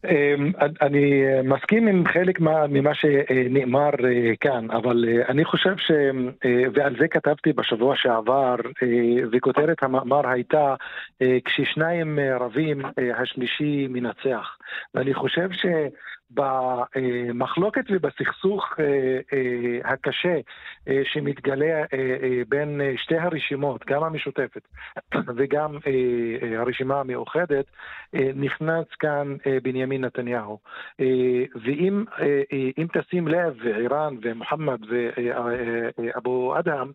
אמ, 0.05 0.51
אני 0.81 1.23
מסכים 1.43 1.87
עם 1.87 2.03
חלק 2.07 2.39
ממה 2.69 2.93
שנאמר 2.93 3.89
אה, 4.05 4.35
כאן, 4.39 4.71
אבל 4.71 5.05
אה, 5.07 5.27
אני 5.29 5.45
חושב 5.45 5.77
ש... 5.77 5.91
אה, 6.45 6.63
ועל 6.73 6.95
זה 6.99 7.07
כתבתי 7.07 7.53
בשבוע 7.53 7.95
שעבר, 7.95 8.55
וכותרת 9.31 9.83
המאמר 9.83 10.29
הייתה 10.29 10.75
כששניים 11.45 12.19
רבים, 12.39 12.81
השלישי 13.15 13.87
מנצח. 13.89 14.57
ואני 14.93 15.13
חושב 15.13 15.51
ש... 15.51 15.65
במחלוקת 16.31 17.85
ובסכסוך 17.89 18.65
אה, 18.79 18.85
אה, 19.33 19.91
הקשה 19.91 20.39
אה, 20.87 21.01
שמתגלה 21.03 21.83
בין 22.49 22.81
שתי 22.97 23.17
הרשימות, 23.17 23.85
גם 23.85 24.03
המשותפת 24.03 24.61
וגם 25.35 25.77
הרשימה 26.57 26.99
המאוחדת, 26.99 27.65
נכנס 28.13 28.85
כאן 28.99 29.35
בנימין 29.63 30.05
נתניהו. 30.05 30.59
ואם 31.55 32.87
תשים 32.93 33.27
לב, 33.27 33.57
ערן 33.67 34.15
ומוחמד 34.21 34.79
ואבו 35.97 36.59
אדהם, 36.59 36.91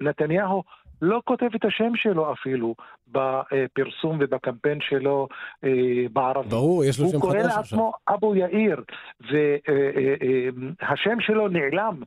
נתניהו 0.00 0.62
לא 1.02 1.20
כותב 1.24 1.48
את 1.54 1.64
השם 1.64 1.92
שלו 1.96 2.32
אפילו 2.32 2.74
בפרסום 3.08 4.18
ובקמפיין 4.20 4.78
שלו 4.80 5.28
אה, 5.64 5.70
בערבית. 6.12 6.50
ברור, 6.50 6.84
יש 6.84 7.00
לו 7.00 7.08
שם 7.08 7.20
חדש 7.20 7.34
עכשיו. 7.34 7.38
הוא 7.38 7.48
קורא 7.48 7.58
לעצמו 7.58 7.92
אבו 8.08 8.36
יאיר, 8.36 8.82
והשם 9.20 11.10
אה, 11.10 11.14
אה, 11.14 11.20
שלו 11.20 11.48
נעלם, 11.48 12.02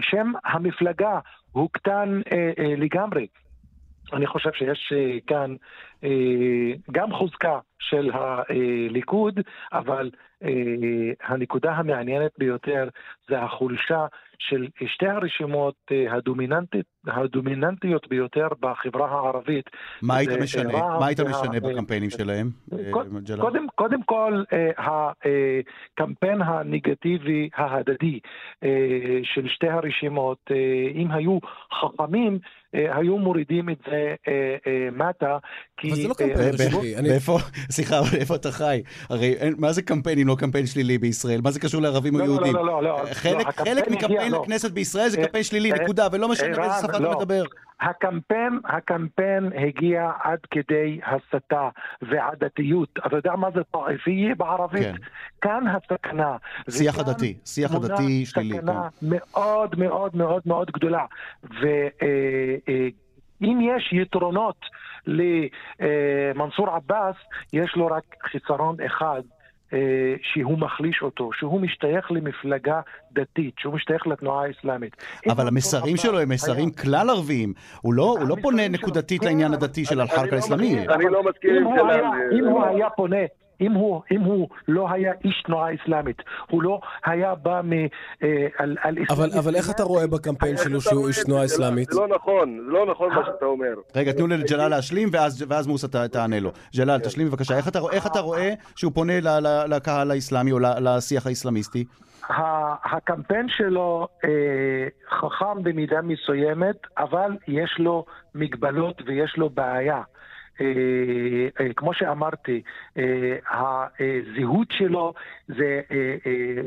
שם 0.00 0.32
המפלגה 0.44 1.18
הוקטן 1.52 2.20
לגמרי. 2.76 3.26
אני 4.12 4.26
חושב 4.26 4.50
שיש 4.52 4.92
כאן 5.26 5.56
גם 6.92 7.12
חוזקה 7.12 7.58
של 7.78 8.10
הליכוד, 8.12 9.40
אבל 9.72 10.10
הנקודה 11.22 11.72
המעניינת 11.72 12.30
ביותר 12.38 12.88
זה 13.28 13.38
החולשה 13.38 14.06
של 14.38 14.68
שתי 14.86 15.06
הרשימות 15.06 15.74
אה, 15.92 16.14
הדומיננטיות, 16.14 16.86
הדומיננטיות 17.06 18.08
ביותר 18.08 18.48
בחברה 18.60 19.10
הערבית. 19.10 19.70
מה 20.02 20.16
היית 20.16 20.30
משנה? 20.42 20.72
מה 20.72 21.06
היית 21.06 21.20
משנה 21.20 21.60
בקמפיינים 21.60 22.10
שלהם, 22.10 22.50
אה, 22.72 22.90
קודם, 23.38 23.66
קודם 23.74 24.02
כל, 24.02 24.42
אה, 24.52 24.70
הקמפיין 24.78 26.42
הנגטיבי 26.42 27.48
ההדדי 27.54 28.20
של 29.22 29.48
שתי 29.48 29.68
הרשימות, 29.68 30.50
אם 30.94 31.10
היו 31.10 31.38
חכמים, 31.80 32.38
היו 32.74 33.18
מורידים 33.18 33.68
את 33.68 33.78
זה 33.86 34.14
מטה, 34.92 35.38
כי... 35.76 35.88
אבל 35.88 35.96
זה 35.96 36.08
לא 36.08 36.14
קמפיין 36.14 36.56
שלי. 36.56 36.94
ואיפה, 37.10 37.38
סליחה, 37.70 37.98
אבל 37.98 38.18
איפה 38.18 38.34
אתה 38.34 38.50
חי? 38.50 38.82
הרי 39.10 39.34
מה 39.58 39.72
זה 39.72 39.82
קמפיין 39.82 40.18
אם 40.18 40.26
לא 40.26 40.36
קמפיין 40.38 40.66
שלילי 40.66 40.98
בישראל? 40.98 41.40
מה 41.40 41.50
זה 41.50 41.60
קשור 41.60 41.82
לערבים 41.82 42.14
או 42.14 42.18
לא, 42.18 42.26
לא, 42.26 42.32
יהודים? 42.32 42.54
לא, 42.54 42.66
לא, 42.66 42.82
לא. 42.82 43.02
חלק 43.54 43.88
מקמפיין 43.88 44.32
לכנסת 44.32 44.70
בישראל 44.70 45.08
זה 45.08 45.16
קמפיין 45.16 45.44
שלילי, 45.44 45.72
נקודה, 45.72 46.06
ולא 46.12 46.28
משנה 46.28 46.56
באיזה 46.56 46.74
שפה 46.82 46.96
אתה 46.96 47.16
מדבר. 47.16 47.44
הקמפיין, 47.80 48.60
הקמפיין 48.64 49.52
הגיע 49.66 50.10
עד 50.22 50.38
כדי 50.50 51.00
הסתה 51.06 51.68
ועדתיות. 52.02 52.88
אתה 53.06 53.16
יודע 53.16 53.36
מה 53.36 53.48
זה 53.54 53.64
טועפיה 53.64 54.34
בערבית? 54.34 54.82
כן. 54.82 54.94
כאן 55.40 55.64
הסכנה. 55.66 56.36
שיח 56.70 56.98
עדתי, 56.98 57.34
שיח 57.44 57.74
עדתי 57.74 58.26
שלילי. 58.26 58.58
סכנה 58.58 58.88
כן. 59.00 59.06
מאוד 59.06 59.78
מאוד 59.78 60.16
מאוד 60.16 60.42
מאוד 60.46 60.70
גדולה. 60.70 61.04
ואם 61.42 63.60
יש 63.60 63.92
יתרונות 63.92 64.56
למנסור 65.06 66.70
עבאס, 66.70 67.16
יש 67.52 67.76
לו 67.76 67.86
רק 67.86 68.04
חיסרון 68.22 68.76
אחד. 68.86 69.22
אה, 69.74 70.14
שהוא 70.22 70.58
מחליש 70.58 71.02
אותו, 71.02 71.30
שהוא 71.32 71.60
משתייך 71.60 72.12
למפלגה 72.12 72.80
דתית, 73.12 73.54
שהוא 73.58 73.74
משתייך 73.74 74.06
לתנועה 74.06 74.46
האסלאמית. 74.46 74.96
אבל 75.28 75.48
המסרים 75.48 75.96
שלו 75.96 76.20
הם 76.20 76.28
מסרים 76.28 76.70
כלל 76.70 77.10
ערביים. 77.10 77.52
הוא 77.80 77.94
לא, 77.94 78.16
לא 78.28 78.36
פונה 78.42 78.68
נקודתית 78.68 79.24
לעניין 79.24 79.48
כן. 79.48 79.54
הדתי 79.54 79.84
של 79.84 80.00
אל-חרק 80.00 80.32
לא 80.32 80.36
האסלאמי. 80.36 80.88
אני 80.88 81.04
לא 81.04 81.22
מסכים 81.22 81.50
עם 81.56 81.64
זה. 81.88 82.36
אם 82.38 82.44
הוא 82.44 82.64
היה 82.64 82.90
פונה 82.90 83.24
אם 83.60 83.72
הוא, 83.72 84.02
אם 84.10 84.20
הוא 84.20 84.48
לא 84.68 84.90
היה 84.90 85.12
איש 85.24 85.42
תנועה 85.46 85.74
אסלאמית, 85.74 86.22
הוא 86.50 86.62
לא 86.62 86.80
היה 87.04 87.34
בא 87.34 87.60
מ... 87.64 87.72
אה, 87.72 88.46
על, 88.58 88.76
על 88.82 88.96
אבל, 89.10 89.30
אבל 89.38 89.56
איך 89.56 89.70
אתה 89.70 89.82
רואה 89.82 90.06
בקמפיין 90.06 90.56
שלו 90.56 90.80
שהוא 90.80 91.08
איש 91.08 91.24
תנועה 91.24 91.44
אסלאמית? 91.44 91.90
זה 91.90 92.00
לא 92.00 92.08
נכון, 92.08 92.60
זה 92.66 92.72
לא 92.72 92.86
נכון 92.86 93.14
מה 93.14 93.22
שאתה 93.26 93.44
אומר. 93.44 93.74
רגע, 93.96 94.12
תנו 94.12 94.26
לג'לאל 94.26 94.68
להשלים, 94.68 95.08
ואז, 95.12 95.44
ואז 95.48 95.66
מוסא 95.66 95.86
תענה 95.86 96.40
לו. 96.40 96.50
ג'לאל, 96.76 96.98
תשלים 96.98 97.28
בבקשה. 97.28 97.56
איך 97.56 97.68
אתה, 97.68 97.78
איך 97.92 98.06
אתה 98.06 98.20
רואה 98.20 98.54
שהוא 98.76 98.92
פונה 98.94 99.12
לקהל 99.68 100.10
האסלאמי 100.10 100.52
או 100.52 100.58
לשיח 100.58 101.26
האסלאמיסטי? 101.26 101.84
הקמפיין 102.84 103.46
שלו 103.48 104.08
אה, 104.24 104.30
חכם 105.18 105.62
במידה 105.62 106.02
מסוימת, 106.02 106.76
אבל 106.98 107.36
יש 107.48 107.76
לו 107.78 108.04
מגבלות 108.34 109.02
ויש 109.06 109.36
לו 109.36 109.50
בעיה. 109.50 110.02
אה, 110.60 110.66
אה, 111.60 111.72
כמו 111.76 111.94
שאמרתי, 111.94 112.62
אה, 112.98 113.36
הזהות 114.00 114.70
שלו 114.70 115.14
זה 115.48 115.80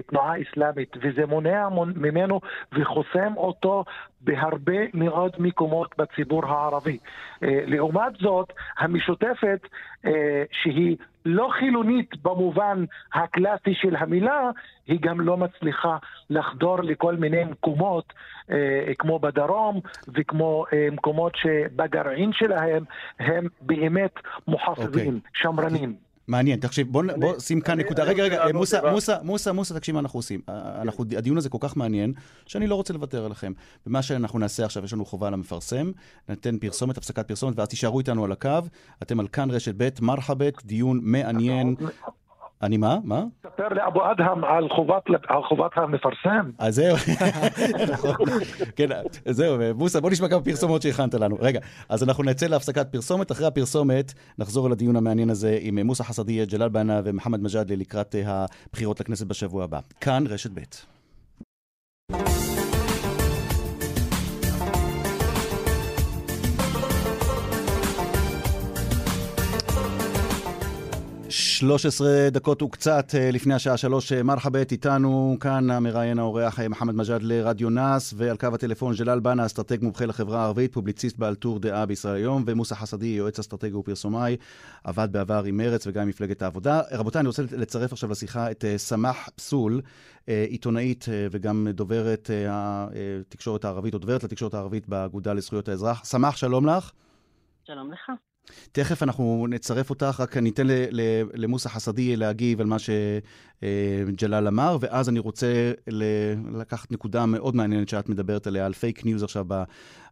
תנועה 0.07 0.33
אסלאמית, 0.41 0.97
וזה 1.01 1.25
מונע 1.25 1.67
ממנו 1.95 2.41
וחוסם 2.73 3.33
אותו 3.37 3.83
בהרבה 4.21 4.77
מאוד 4.93 5.31
מקומות 5.39 5.95
בציבור 5.97 6.45
הערבי. 6.45 6.97
לעומת 7.41 8.13
זאת, 8.19 8.53
המשותפת, 8.77 9.67
שהיא 10.51 10.97
לא 11.27 11.49
חילונית 11.59 12.23
במובן 12.23 12.85
הקלאסי 13.13 13.73
של 13.73 13.95
המילה, 13.95 14.49
היא 14.87 14.99
גם 15.01 15.21
לא 15.21 15.37
מצליחה 15.37 15.97
לחדור 16.29 16.81
לכל 16.81 17.15
מיני 17.15 17.43
מקומות, 17.43 18.13
אה, 18.51 18.93
כמו 18.97 19.19
בדרום 19.19 19.79
וכמו 20.07 20.65
אה, 20.73 20.87
מקומות 20.91 21.35
שבגרעין 21.35 22.33
שלהם 22.33 22.83
הם 23.19 23.47
באמת 23.61 24.13
מוחפבים, 24.47 25.13
okay. 25.13 25.17
אוקיי. 25.17 25.31
שמרנים. 25.33 26.06
מעניין, 26.27 26.59
תקשיב, 26.59 26.91
בוא, 26.91 27.03
בוא 27.17 27.39
שים 27.39 27.61
כאן 27.61 27.79
נקודה. 27.79 28.03
רגע, 28.03 28.23
רגע, 28.23 28.43
מוסא, 28.53 28.91
מוסא, 28.91 29.17
מוסא, 29.23 29.49
מוסא, 29.49 29.73
תקשיב 29.73 29.95
מה 29.95 29.99
אנחנו 29.99 30.19
עושים. 30.19 30.41
אנחנו, 30.81 31.05
הדיון 31.17 31.37
הזה 31.37 31.49
כל 31.49 31.57
כך 31.61 31.77
מעניין, 31.77 32.13
שאני 32.45 32.67
לא 32.67 32.75
רוצה 32.75 32.93
לוותר 32.93 33.25
עליכם. 33.25 33.53
ומה 33.87 34.01
שאנחנו 34.01 34.39
נעשה 34.39 34.65
עכשיו, 34.65 34.85
יש 34.85 34.93
לנו 34.93 35.05
חובה 35.05 35.29
למפרסם, 35.29 35.91
ניתן 36.29 36.57
פרסומת, 36.57 36.97
הפסקת 36.97 37.27
פרסומת, 37.27 37.59
ואז 37.59 37.67
תישארו 37.67 37.99
איתנו 37.99 38.25
על 38.25 38.31
הקו. 38.31 38.49
אתם 39.01 39.19
על 39.19 39.27
כאן 39.27 39.51
רשת 39.51 39.73
ב', 39.77 39.89
מרחבת, 40.01 40.65
דיון 40.65 40.99
מעניין. 41.03 41.75
אני 42.61 42.77
מה? 42.77 42.97
מה? 43.03 43.23
ספר 43.43 43.67
לאבו 43.71 44.11
אדהם 44.11 44.43
על 44.43 44.69
חובת, 44.69 45.03
על 45.27 45.43
חובת 45.43 45.71
המפרסם. 45.75 46.51
אז 46.57 46.75
זהו. 46.75 46.97
כן, 48.75 48.87
זהו, 49.25 49.57
מוסא, 49.75 50.01
בוא 50.01 50.09
נשמע 50.09 50.29
כמה 50.29 50.41
פרסומות 50.41 50.81
שהכנת 50.81 51.13
לנו. 51.13 51.37
רגע, 51.39 51.59
אז 51.89 52.03
אנחנו 52.03 52.23
נצא 52.23 52.47
להפסקת 52.47 52.91
פרסומת. 52.91 53.31
אחרי 53.31 53.47
הפרסומת 53.47 54.13
נחזור 54.37 54.69
לדיון 54.69 54.95
המעניין 54.95 55.29
הזה 55.29 55.57
עם 55.61 55.79
מוסא 55.79 56.03
חסדיה, 56.03 56.45
ג'לאל 56.45 56.69
בנה 56.69 57.01
ומוחמד 57.03 57.41
מג'אדלי 57.41 57.75
לקראת 57.75 58.15
הבחירות 58.25 58.99
לכנסת 58.99 59.27
בשבוע 59.27 59.63
הבא. 59.63 59.79
כאן 60.01 60.23
רשת 60.27 60.51
ב'. 60.53 60.96
13 71.57 72.29
דקות 72.31 72.61
וקצת 72.61 73.15
אה, 73.15 73.31
לפני 73.31 73.53
השעה 73.53 73.77
שלוש, 73.77 74.11
אה, 74.11 74.23
מרחאבית 74.23 74.71
איתנו 74.71 75.37
כאן 75.39 75.69
המראיין 75.69 76.19
האורח 76.19 76.59
אה, 76.59 76.69
מוחמד 76.69 76.95
מג'אדלי 76.95 77.23
רדיו 77.23 77.69
נאס, 77.69 78.13
ועל 78.17 78.37
קו 78.37 78.47
הטלפון 78.53 78.95
ג'לאל 78.95 79.19
בנה, 79.19 79.45
אסטרטג 79.45 79.77
מומחה 79.81 80.05
לחברה 80.05 80.41
הערבית, 80.41 80.73
פובליציסט 80.73 81.17
בעל 81.17 81.35
טור 81.35 81.59
דעה 81.59 81.85
בישראל 81.85 82.15
היום, 82.15 82.43
ומוסא 82.47 82.75
חסדי, 82.75 83.05
יועץ 83.05 83.39
אסטרטגי 83.39 83.73
ופרסומאי, 83.73 84.37
עבד 84.83 85.07
בעבר 85.11 85.43
עם 85.43 85.57
מרץ 85.57 85.87
וגם 85.87 86.01
עם 86.01 86.09
מפלגת 86.09 86.41
העבודה. 86.41 86.81
רבותיי, 86.91 87.19
אני 87.19 87.27
רוצה 87.27 87.43
לצרף 87.51 87.91
עכשיו 87.91 88.11
לשיחה 88.11 88.51
את 88.51 88.65
סמח 88.77 89.29
פסול, 89.35 89.81
עיתונאית 90.27 91.05
וגם 91.31 91.67
דוברת 91.71 92.29
התקשורת 92.49 93.65
הערבית, 93.65 93.93
או 93.93 93.99
דוברת 93.99 94.23
לתקשורת 94.23 94.53
הערבית 94.53 94.89
באגודה 94.89 95.33
לזכויות 95.33 95.69
האזרח. 95.69 96.05
סמח, 96.05 96.37
שלום 96.37 96.65
לך. 96.65 96.91
שלום 97.67 97.91
לך. 97.91 98.11
תכף 98.71 99.03
אנחנו 99.03 99.45
נצרף 99.49 99.89
אותך, 99.89 100.17
רק 100.19 100.37
ניתן 100.37 100.67
למוסא 101.33 101.69
חסדי 101.69 102.15
להגיב 102.15 102.61
על 102.61 102.67
מה 102.67 102.75
שג'לאל 102.79 104.47
אמר, 104.47 104.77
ואז 104.81 105.09
אני 105.09 105.19
רוצה 105.19 105.71
לקחת 106.53 106.91
נקודה 106.91 107.25
מאוד 107.25 107.55
מעניינת 107.55 107.89
שאת 107.89 108.09
מדברת 108.09 108.47
עליה, 108.47 108.65
על 108.65 108.73
פייק 108.73 109.05
ניוז 109.05 109.23
עכשיו 109.23 109.45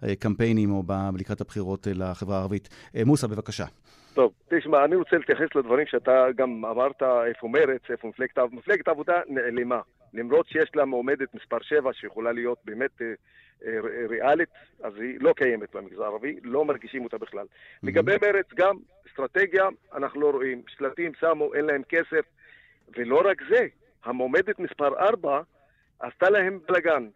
בקמפיינים 0.02 0.72
או 0.72 0.84
לקראת 1.18 1.42
הבחירות 1.42 1.88
לחברה 1.96 2.38
הערבית. 2.38 2.70
מוסא, 3.06 3.28
בבקשה. 3.28 3.66
טוב, 4.14 4.32
תשמע, 4.50 4.86
אני 4.86 4.96
רוצה 4.96 5.16
להתייחס 5.18 5.56
לדברים 5.56 5.86
שאתה 5.88 6.12
גם 6.38 6.66
אמרת, 6.66 7.04
איפה 7.30 7.48
מרץ, 7.48 7.82
איפה 7.90 8.08
מפלגת 8.08 8.38
העבודה. 8.38 8.58
מפלגת 8.58 8.88
העבודה 8.88 9.14
נעלמה. 9.30 9.80
למרות 10.14 10.48
שיש 10.48 10.70
לה 10.76 10.86
מועמדת 10.86 11.36
מספר 11.36 11.58
7 11.62 11.94
שיכולה 11.94 12.32
להיות 12.32 12.58
באמת 12.66 13.02
אה, 13.02 13.14
אה, 13.66 13.80
ריאלית, 14.10 14.50
אז 14.84 14.94
היא 15.00 15.18
לא 15.22 15.34
קיימת 15.34 15.76
במגזר 15.76 16.04
הערבי, 16.04 16.36
לא 16.44 16.66
מרגישים 16.66 17.04
אותה 17.04 17.18
בכלל. 17.18 17.46
Mm-hmm. 17.46 17.88
לגבי 17.88 18.16
מרץ, 18.22 18.46
גם 18.56 18.76
אסטרטגיה, 19.08 19.68
אנחנו 19.94 20.22
לא 20.22 20.30
רואים. 20.32 20.62
שלטים 20.68 21.12
שמו, 21.20 21.54
אין 21.54 21.66
להם 21.66 21.82
כסף, 21.90 22.26
ולא 22.98 23.22
רק 23.26 23.42
זה, 23.50 23.68
המועמדת 24.06 24.60
מספר 24.60 25.00
4 25.00 25.42
עשתה 26.00 26.30
להם 26.30 26.60
בלאגן. 26.68 27.08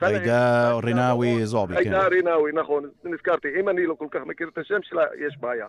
עאידה 0.00 0.72
רינאוי 0.84 1.46
זועבי, 1.46 1.74
כן. 1.74 1.80
עאידה 1.80 2.06
רינאוי, 2.06 2.52
נכון, 2.52 2.90
נזכרתי. 3.04 3.48
אם 3.60 3.68
אני 3.68 3.86
לא 3.86 3.94
כל 3.94 4.06
כך 4.10 4.20
מכיר 4.26 4.48
את 4.48 4.58
השם 4.58 4.82
שלה, 4.82 5.04
יש 5.18 5.36
בעיה. 5.40 5.66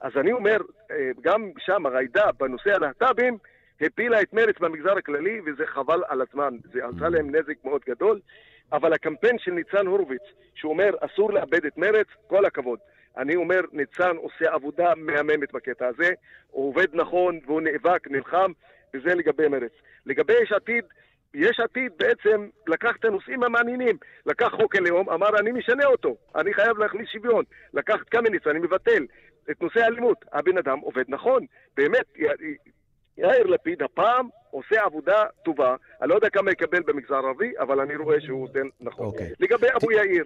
אז 0.00 0.12
אני 0.16 0.32
אומר, 0.32 0.56
אה, 0.90 1.10
גם 1.20 1.50
שם, 1.58 1.86
עאידה, 1.86 2.32
בנושא 2.38 2.70
הלהט"בים, 2.74 3.38
הפילה 3.80 4.22
את 4.22 4.32
מרץ 4.32 4.58
במגזר 4.60 4.98
הכללי, 4.98 5.40
וזה 5.46 5.66
חבל 5.66 6.02
על 6.08 6.22
הזמן. 6.22 6.54
זה 6.72 6.80
עשה 6.86 7.08
להם 7.08 7.36
נזק 7.36 7.64
מאוד 7.64 7.82
גדול. 7.88 8.20
אבל 8.72 8.92
הקמפיין 8.92 9.38
של 9.38 9.50
ניצן 9.50 9.86
הורוביץ, 9.86 10.22
שאומר 10.54 10.90
אסור 11.00 11.32
לאבד 11.32 11.66
את 11.66 11.78
מרץ, 11.78 12.06
כל 12.26 12.44
הכבוד. 12.44 12.78
אני 13.16 13.36
אומר, 13.36 13.60
ניצן 13.72 14.16
עושה 14.16 14.52
עבודה 14.52 14.92
מהממת 14.96 15.52
בקטע 15.52 15.86
הזה, 15.86 16.10
הוא 16.50 16.68
עובד 16.68 16.86
נכון 16.92 17.40
והוא 17.46 17.60
נאבק, 17.60 18.08
נלחם, 18.10 18.52
וזה 18.94 19.14
לגבי 19.14 19.48
מרץ. 19.48 19.72
לגבי 20.06 20.32
יש 20.42 20.52
עתיד, 20.52 20.84
יש 21.34 21.60
עתיד 21.60 21.92
בעצם 21.96 22.48
לקח 22.66 22.96
את 23.00 23.04
הנושאים 23.04 23.42
המעניינים. 23.42 23.96
לקח 24.26 24.48
חוק 24.48 24.76
הלאום, 24.76 25.10
אמר 25.10 25.38
אני 25.38 25.52
משנה 25.52 25.84
אותו, 25.84 26.16
אני 26.34 26.54
חייב 26.54 26.78
להכניס 26.78 27.08
שוויון. 27.08 27.44
לקח 27.74 28.02
את 28.02 28.08
קמיניץ, 28.08 28.46
אני 28.46 28.58
מבטל. 28.58 29.06
את 29.50 29.62
נושא 29.62 29.80
האלימות, 29.80 30.24
הבן 30.32 30.58
אדם 30.58 30.78
עובד 30.78 31.04
נכון. 31.08 31.46
באמת, 31.76 32.06
יאיר 33.18 33.46
לפיד 33.46 33.82
הפעם 33.82 34.28
עושה 34.50 34.82
עבודה 34.82 35.24
טובה. 35.44 35.76
אני 36.02 36.10
לא 36.10 36.14
יודע 36.14 36.30
כמה 36.30 36.50
יקבל 36.50 36.82
במגזר 36.82 37.14
הערבי, 37.14 37.52
אבל 37.58 37.80
אני 37.80 37.96
רואה 37.96 38.20
שהוא 38.20 38.44
עושה 38.44 38.58
נכון. 38.80 39.06
Okay. 39.06 39.08
אוקיי. 39.08 39.32
לגבי 39.40 39.66
אבו 39.76 39.92
יאיר, 39.92 40.24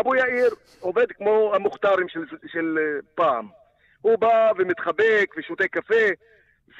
אבו 0.00 0.14
יאיר 0.14 0.50
עובד 0.80 1.12
כמו 1.12 1.54
המוכתרים 1.54 2.08
של, 2.08 2.24
של 2.46 2.78
פעם. 3.14 3.48
הוא 4.00 4.18
בא 4.18 4.52
ומתחבק 4.58 5.34
ושותה 5.36 5.68
קפה. 5.68 6.04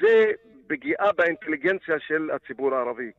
זה 0.01 0.31
פגיעה 0.67 1.11
באינטליגנציה 1.11 1.95
של 1.99 2.29
הציבור 2.33 2.75
הערבי. 2.75 3.11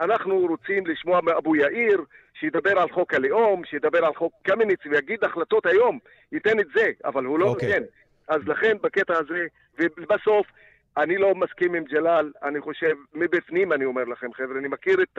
אנחנו 0.00 0.38
רוצים 0.38 0.86
לשמוע 0.86 1.20
מאבו 1.20 1.56
יאיר 1.56 2.04
שידבר 2.34 2.78
על 2.78 2.90
חוק 2.90 3.14
הלאום, 3.14 3.64
שידבר 3.64 4.04
על 4.04 4.14
חוק 4.14 4.32
קמיניץ 4.42 4.80
ויגיד 4.90 5.24
החלטות 5.24 5.66
היום, 5.66 5.98
ייתן 6.32 6.60
את 6.60 6.66
זה, 6.74 6.90
אבל 7.04 7.24
הוא 7.24 7.38
לא 7.38 7.46
okay. 7.46 7.48
אוקיי. 7.48 7.68
נותן. 7.68 7.84
אז 8.28 8.40
לכן 8.46 8.76
בקטע 8.82 9.14
הזה, 9.18 9.46
ובסוף 9.78 10.46
אני 10.96 11.16
לא 11.16 11.34
מסכים 11.34 11.74
עם 11.74 11.84
ג'לאל, 11.84 12.32
אני 12.42 12.60
חושב, 12.60 12.96
מבפנים 13.14 13.72
אני 13.72 13.84
אומר 13.84 14.04
לכם, 14.04 14.32
חבר'ה, 14.32 14.58
אני 14.58 14.68
מכיר 14.68 15.02
את 15.02 15.18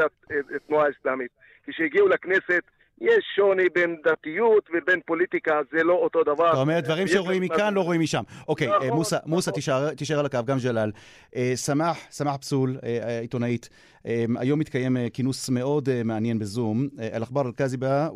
התנועה 0.55 0.85
האסלאמית. 0.87 1.31
כשהגיעו 1.67 2.07
לכנסת, 2.07 2.63
יש 3.01 3.25
שוני 3.35 3.69
בין 3.75 3.95
דתיות 4.05 4.69
ובין 4.69 4.99
פוליטיקה, 5.05 5.59
זה 5.71 5.83
לא 5.83 5.93
אותו 5.93 6.23
דבר. 6.23 6.51
אתה 6.51 6.61
אומר, 6.61 6.79
דברים 6.79 7.07
שרואים 7.07 7.41
מכאן 7.41 7.73
לא 7.73 7.81
רואים 7.81 8.01
משם. 8.01 8.23
אוקיי, 8.47 8.67
נכון, 8.67 8.87
מוסא, 8.87 9.17
מוסא, 9.25 9.49
נכון. 9.49 9.95
תישאר 9.95 10.19
על 10.19 10.25
הקו, 10.25 10.39
גם 10.45 10.57
ג'לאל. 10.63 10.91
אה, 11.35 11.51
סמח, 11.55 11.97
סמח 12.11 12.37
פסול, 12.37 12.77
אה, 12.83 13.19
עיתונאית. 13.19 13.69
אה, 14.05 14.25
היום 14.39 14.59
מתקיים 14.59 14.97
כינוס 15.13 15.49
מאוד 15.49 16.03
מעניין 16.03 16.39
בזום. 16.39 16.87
الأخبار 16.99 17.41
الكاذبة 17.41 18.09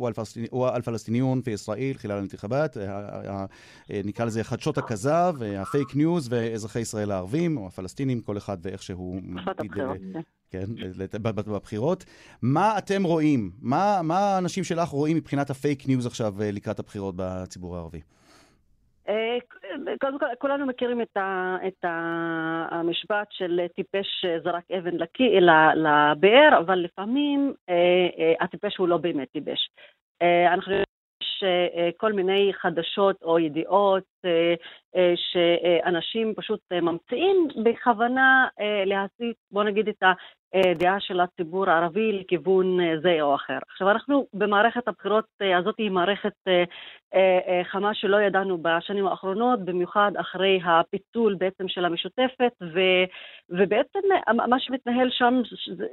والفلسطينيون 0.52 1.42
בישראל, 1.42 1.94
خلال 1.96 2.18
الانتخابات. 2.18 2.78
נקרא 3.90 4.26
לזה 4.26 4.44
חדשות 4.44 4.78
הכזב, 4.78 5.34
הפייק 5.58 5.96
ניוז 5.96 6.28
ואזרחי 6.32 6.80
ישראל 6.80 7.12
הערבים, 7.12 7.58
או 7.58 7.68
הפלסטינים, 7.68 8.22
כל 8.22 8.38
אחד 8.38 8.58
ואיך 8.62 8.84
שהוא... 8.84 9.22
כן, 10.52 10.66
בבחירות. 11.48 12.06
מה 12.42 12.78
אתם 12.78 13.04
רואים? 13.04 13.52
מה, 13.62 14.00
מה 14.04 14.18
האנשים 14.18 14.64
שלך 14.64 14.90
רואים 14.90 15.18
מבחינת 15.18 15.50
הפייק 15.50 15.88
ניוז 15.88 16.06
עכשיו 16.06 16.34
אה, 16.42 16.50
לקראת 16.52 16.80
הבחירות 16.80 17.16
בציבור 17.18 17.76
הערבי? 17.76 18.02
אה, 19.10 19.38
קודם 20.02 20.20
כל, 20.20 20.26
כולנו 20.40 20.66
מכירים 20.66 21.02
את, 21.02 21.18
ה, 21.18 21.58
את 21.68 21.86
המשפט 22.72 23.28
של 23.32 23.60
טיפש 23.76 24.26
זרק 24.44 24.64
אבן 24.78 24.98
לבאר, 25.76 26.60
אבל 26.66 26.76
לפעמים 26.80 27.54
אה, 27.70 28.34
הטיפש 28.42 28.78
הוא 28.78 28.88
לא 28.88 28.98
באמת 28.98 29.28
טיפש. 29.32 29.70
אנחנו 30.54 30.74
יש 31.36 31.44
כל 31.98 32.14
מיני 32.14 32.52
חדשות 32.54 33.24
או 33.24 33.40
ידיעות 33.40 34.04
שאנשים 35.16 36.34
פשוט 36.36 36.60
ממציאים 36.72 37.48
בכוונה 37.64 38.48
להסיט, 38.86 39.38
בוא 39.52 39.64
נגיד, 39.64 39.88
את 39.88 40.04
דעה 40.76 41.00
של 41.00 41.20
הציבור 41.20 41.70
הערבי 41.70 42.12
לכיוון 42.12 42.80
אה, 42.80 43.00
זה 43.02 43.22
או 43.22 43.36
אחר. 43.36 43.58
עכשיו 43.70 43.90
אנחנו 43.92 44.28
במערכת 44.34 44.88
הבחירות 44.88 45.26
אה, 45.42 45.58
הזאת 45.58 45.76
היא 45.78 45.92
מערכת 45.92 46.34
אה, 46.48 47.62
חמה 47.64 47.94
שלא 47.94 48.22
ידענו 48.22 48.58
בשנים 48.62 49.08
האחרונות, 49.08 49.66
במיוחד 49.66 50.12
אחרי 50.20 50.60
הפיצול 50.66 51.36
בעצם 51.36 51.68
של 51.68 51.86
המשותפת, 51.86 52.52
ו, 52.62 52.80
ובעצם 53.50 54.00
מה 54.48 54.60
שמתנהל 54.60 55.10
שם 55.12 55.42
זה, 55.78 55.86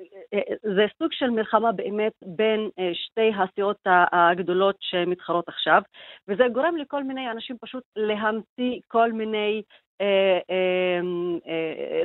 זה 0.63 0.87
סוג 0.99 1.13
של 1.13 1.31
מלחמה 1.31 1.73
באמת 1.73 2.13
בין 2.23 2.71
שתי 2.93 3.31
הסיעות 3.39 3.77
הגדולות 4.13 4.77
שמתחרות 4.81 5.49
עכשיו, 5.49 5.83
וזה 6.29 6.45
גורם 6.53 6.77
לכל 6.77 7.05
מיני 7.05 7.31
אנשים 7.31 7.57
פשוט 7.61 7.85
להמציא 7.97 8.81
כל 8.89 9.13
מיני 9.13 9.63
אה, 9.63 9.63
אה, 9.63 9.63
אה, 9.63 9.92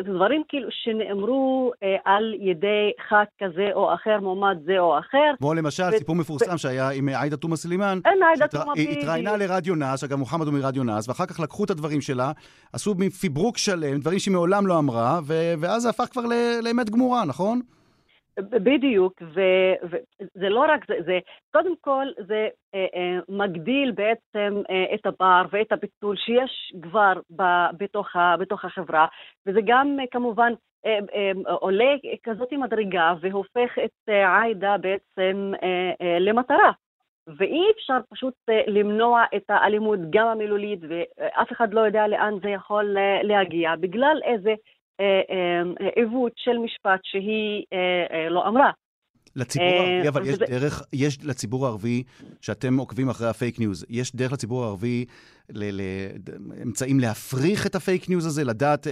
דברים 0.04 0.43
כאילו 0.48 0.68
שנאמרו 0.72 1.72
על 2.06 2.34
ידי 2.39 2.91
ח"כ 3.10 3.43
כזה 3.43 3.70
או 3.74 3.93
אחר, 3.93 4.20
מועמד 4.22 4.58
זה 4.66 4.80
או 4.80 5.00
אחר. 5.00 5.32
כמו 5.38 5.54
למשל, 5.54 5.91
סיפור 5.91 6.16
מפורסם 6.16 6.58
שהיה 6.58 6.89
עם 6.89 7.10
עאידה 7.10 7.38
תומא 7.38 7.56
סלימאן. 7.56 8.00
אין 8.06 8.24
עאידה 8.24 8.48
תומא 8.48 8.64
סלימאן. 8.64 8.91
היא 8.91 9.00
התראיינה 9.00 9.38
לרדיו 9.38 9.76
נאס, 9.76 10.04
אגב 10.04 10.16
מוחמד 10.20 10.48
הוא 10.48 10.54
מרדיו 10.54 10.84
נאס, 10.84 11.10
ואחר 11.10 11.26
כך 11.26 11.39
לקחו 11.39 11.64
את 11.64 11.70
הדברים 11.70 12.02
שלה, 12.02 12.32
עשו 12.74 12.95
פיברוק 13.20 13.58
שלם, 13.58 14.00
דברים 14.00 14.20
שהיא 14.20 14.32
מעולם 14.32 14.68
לא 14.68 14.80
אמרה, 14.80 15.20
ואז 15.60 15.82
זה 15.82 15.89
הפך 15.89 16.06
כבר 16.12 16.24
לאמת 16.64 16.89
גמורה, 16.89 17.26
נכון? 17.26 17.62
בדיוק, 18.40 19.22
וזה 19.22 20.50
לא 20.50 20.66
רק 20.70 20.88
זה, 20.88 20.96
זה, 21.06 21.20
קודם 21.54 21.74
כל 21.82 22.06
זה 22.28 22.48
אה, 22.76 22.86
אה, 22.96 23.20
מגדיל 23.30 23.92
בעצם 23.92 24.62
אה, 24.70 24.96
את 24.96 25.06
הפער 25.06 25.46
ואת 25.52 25.72
הפיצול 25.72 26.16
שיש 26.18 26.74
כבר 26.82 27.14
ב, 27.36 27.44
בתוך, 27.78 28.16
ה, 28.16 28.38
בתוך 28.40 28.66
החברה, 28.66 29.06
וזה 29.46 29.60
גם 29.66 29.98
אה, 30.00 30.06
כמובן 30.12 30.54
אה, 30.86 31.00
אה, 31.14 31.32
עולה 31.54 31.96
כזאת 32.24 32.54
מדרגה 32.54 33.14
והופך 33.22 33.78
את 33.86 34.10
אה, 34.10 34.42
עאידה 34.42 34.78
בעצם 34.78 35.52
אה, 35.64 35.92
אה, 36.02 36.20
למטרה. 36.20 36.72
ואי 37.38 37.62
אפשר 37.76 37.98
פשוט 38.10 38.34
אה, 38.50 38.62
למנוע 38.68 39.24
את 39.36 39.44
האלימות 39.50 40.00
גם 40.10 40.28
המילולית, 40.28 40.80
ואף 40.90 41.52
אחד 41.52 41.74
לא 41.74 41.82
יודע 41.82 42.08
לאן 42.08 42.34
זה 42.44 42.50
יכול 42.50 42.98
אה, 42.98 43.24
להגיע, 43.24 43.76
בגלל 43.76 44.20
איזה 44.24 44.54
עיוות 45.95 46.32
של 46.36 46.58
משפט 46.58 47.00
שהיא 47.04 47.64
אה, 47.74 48.30
לא 48.30 48.48
אמרה. 48.48 48.72
לציבור 49.36 49.68
הערבי, 49.68 50.08
אבל 50.08 50.22
יש 50.26 50.38
דרך, 50.38 50.82
יש 50.93 51.26
לציבור 51.26 51.66
הערבי, 51.66 52.04
שאתם 52.41 52.78
עוקבים 52.78 53.10
אחרי 53.10 53.28
הפייק 53.28 53.60
ניוז, 53.60 53.86
יש 53.89 54.16
דרך 54.16 54.32
לציבור 54.34 54.64
הערבי 54.64 55.06
לאמצעים 55.50 57.00
להפריך 57.00 57.68
את 57.68 57.76
הפייק 57.76 58.10
ניוז 58.10 58.26
הזה, 58.26 58.43
לדעת, 58.43 58.88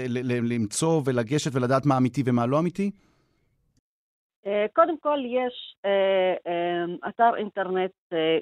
למצוא 0.50 1.02
ולגשת 1.06 1.52
ולדעת 1.54 1.86
מה 1.86 1.98
אמיתי 1.98 2.24
ומה 2.26 2.46
לא 2.46 2.60
אמיתי? 2.60 2.92
קודם 4.74 4.98
כל 5.00 5.20
יש 5.26 5.76
אתר 7.10 7.36
אינטרנט 7.38 7.92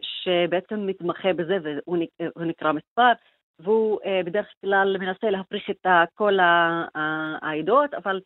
שבעצם 0.02 0.88
מתמחה 0.88 1.34
בזה, 1.34 1.58
והוא 1.64 2.46
נקרא 2.46 2.72
מספר, 2.72 3.12
והוא 3.60 4.00
בדרך 4.26 4.48
כלל 4.62 4.98
מנסה 5.00 5.30
להפריך 5.30 5.70
את 5.70 5.88
כל 6.14 6.38
העדות, 7.42 7.94
אבל 7.94 8.22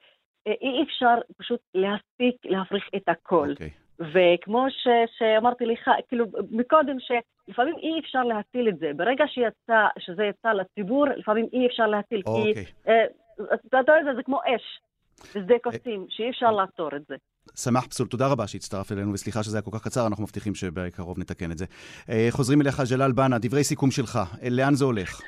אי 0.48 0.84
אפשר 0.84 1.16
פשוט 1.38 1.60
להספיק 1.76 2.36
להפריך 2.46 2.90
את 2.96 3.10
הכל. 3.10 3.48
Okay. 3.50 3.52
אוקיי. 3.52 3.70
וכמו 4.00 4.66
ש, 4.70 4.88
שאמרתי 5.18 5.66
לך, 5.66 5.90
כאילו, 6.08 6.26
מקודם, 6.52 6.98
שלפעמים 7.00 7.76
אי 7.78 8.00
אפשר 8.00 8.24
להציל 8.24 8.70
את 8.70 8.80
זה. 8.80 8.92
ברגע 8.96 9.26
שיצא, 9.28 9.88
שזה 10.00 10.24
יצא 10.24 10.54
לציבור, 10.54 11.06
לפעמים 11.06 11.48
אי 11.54 11.68
אפשר 11.68 11.88
להציל. 11.88 12.22
Okay. 12.28 12.54
כי, 12.54 12.64
אה, 12.88 13.06
אתה 13.54 13.78
יודע, 13.78 13.94
זה, 14.04 14.16
זה 14.16 14.24
כמו 14.24 14.40
אש, 14.46 14.80
בשדה 15.20 15.56
קוצים, 15.64 16.06
שאי 16.10 16.30
אפשר 16.30 16.52
לעצור 16.52 16.96
את 16.96 17.06
זה. 17.08 17.16
שמח 17.58 17.86
פסול, 17.86 18.08
תודה 18.08 18.28
רבה 18.28 18.48
שהצטרף 18.48 18.92
אלינו, 18.92 19.14
וסליחה 19.14 19.44
שזה 19.44 19.58
היה 19.58 19.62
כל 19.62 19.72
כך 19.74 19.82
קצר, 19.84 20.08
אנחנו 20.08 20.24
מבטיחים 20.24 20.56
שבקרוב 20.56 21.20
נתקן 21.20 21.52
את 21.52 21.58
זה. 21.58 21.66
אה, 22.10 22.28
חוזרים 22.30 22.62
אליך, 22.62 22.82
ג'לאל 22.90 23.12
בנה, 23.12 23.38
דברי 23.40 23.64
סיכום 23.64 23.92
שלך, 23.92 24.20
לאן 24.52 24.76
זה 24.76 24.86
הולך? 24.86 25.22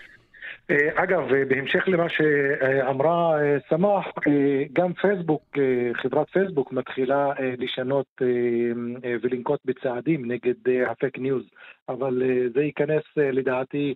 אה, 0.71 1.03
אגב, 1.03 1.33
אה, 1.33 1.45
בהמשך 1.47 1.87
למה 1.87 2.09
שאמרה 2.09 3.41
אה, 3.41 3.57
סמח, 3.69 4.05
גם 4.73 4.93
פייסבוק, 4.93 5.57
חברת 5.93 6.29
פייסבוק 6.29 6.71
מתחילה 6.71 7.33
לשנות 7.57 8.05
ולנקוט 9.21 9.59
בצעדים 9.65 10.31
נגד 10.31 10.53
הפייק 10.87 11.19
ניוז, 11.19 11.43
אבל 11.89 12.21
זה 12.53 12.61
ייכנס 12.61 13.03
לדעתי 13.17 13.93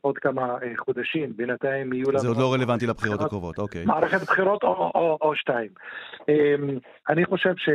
עוד 0.00 0.18
כמה 0.18 0.56
חודשים, 0.76 1.32
בינתיים 1.36 1.92
יהיו 1.92 2.10
לנו... 2.10 2.18
זה 2.18 2.28
עוד 2.28 2.36
לא 2.36 2.52
רלוונטי 2.52 2.86
לבחירות 2.86 3.20
הקרובות, 3.20 3.58
אוקיי. 3.58 3.84
מערכת 3.84 4.22
בחירות 4.22 4.62
או, 4.62 4.90
או, 4.94 5.18
או 5.20 5.36
שתיים. 5.36 5.70
אני 7.08 7.24
חושב 7.24 7.52
ש... 7.56 7.68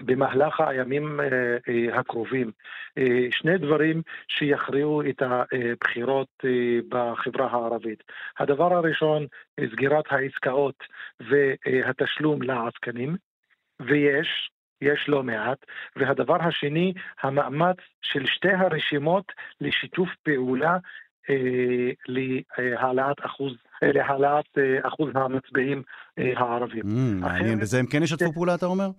במהלך 0.00 0.60
הימים 0.60 1.20
אה, 1.20 1.26
אה, 1.68 1.98
הקרובים. 1.98 2.50
אה, 2.98 3.26
שני 3.30 3.58
דברים 3.58 4.02
שיכריעו 4.28 5.02
את 5.02 5.22
הבחירות 5.22 6.28
בחברה 6.88 7.46
הערבית. 7.46 8.02
הדבר 8.38 8.74
הראשון, 8.74 9.26
סגירת 9.72 10.04
העסקאות 10.10 10.74
והתשלום 11.20 12.42
לעסקנים, 12.42 13.16
ויש, 13.80 14.50
יש 14.82 15.04
לא 15.08 15.22
מעט, 15.22 15.58
והדבר 15.96 16.42
השני, 16.42 16.92
המאמץ 17.22 17.76
של 18.02 18.26
שתי 18.26 18.52
הרשימות 18.52 19.32
לשיתוף 19.60 20.08
פעולה 20.22 20.76
להעלאת 22.08 23.16
אחוז, 23.20 23.52
להעלאת 23.82 24.58
אחוז 24.82 25.10
המצביעים 25.14 25.82
הערבים. 26.16 26.82
Mm, 26.82 27.20
מעניין, 27.20 27.60
בזה 27.60 27.78
הם 27.78 27.86
כן 27.86 28.02
ישתפו 28.02 28.32
פעולה, 28.32 28.54
אתה 28.54 28.66
אומר? 28.66 28.90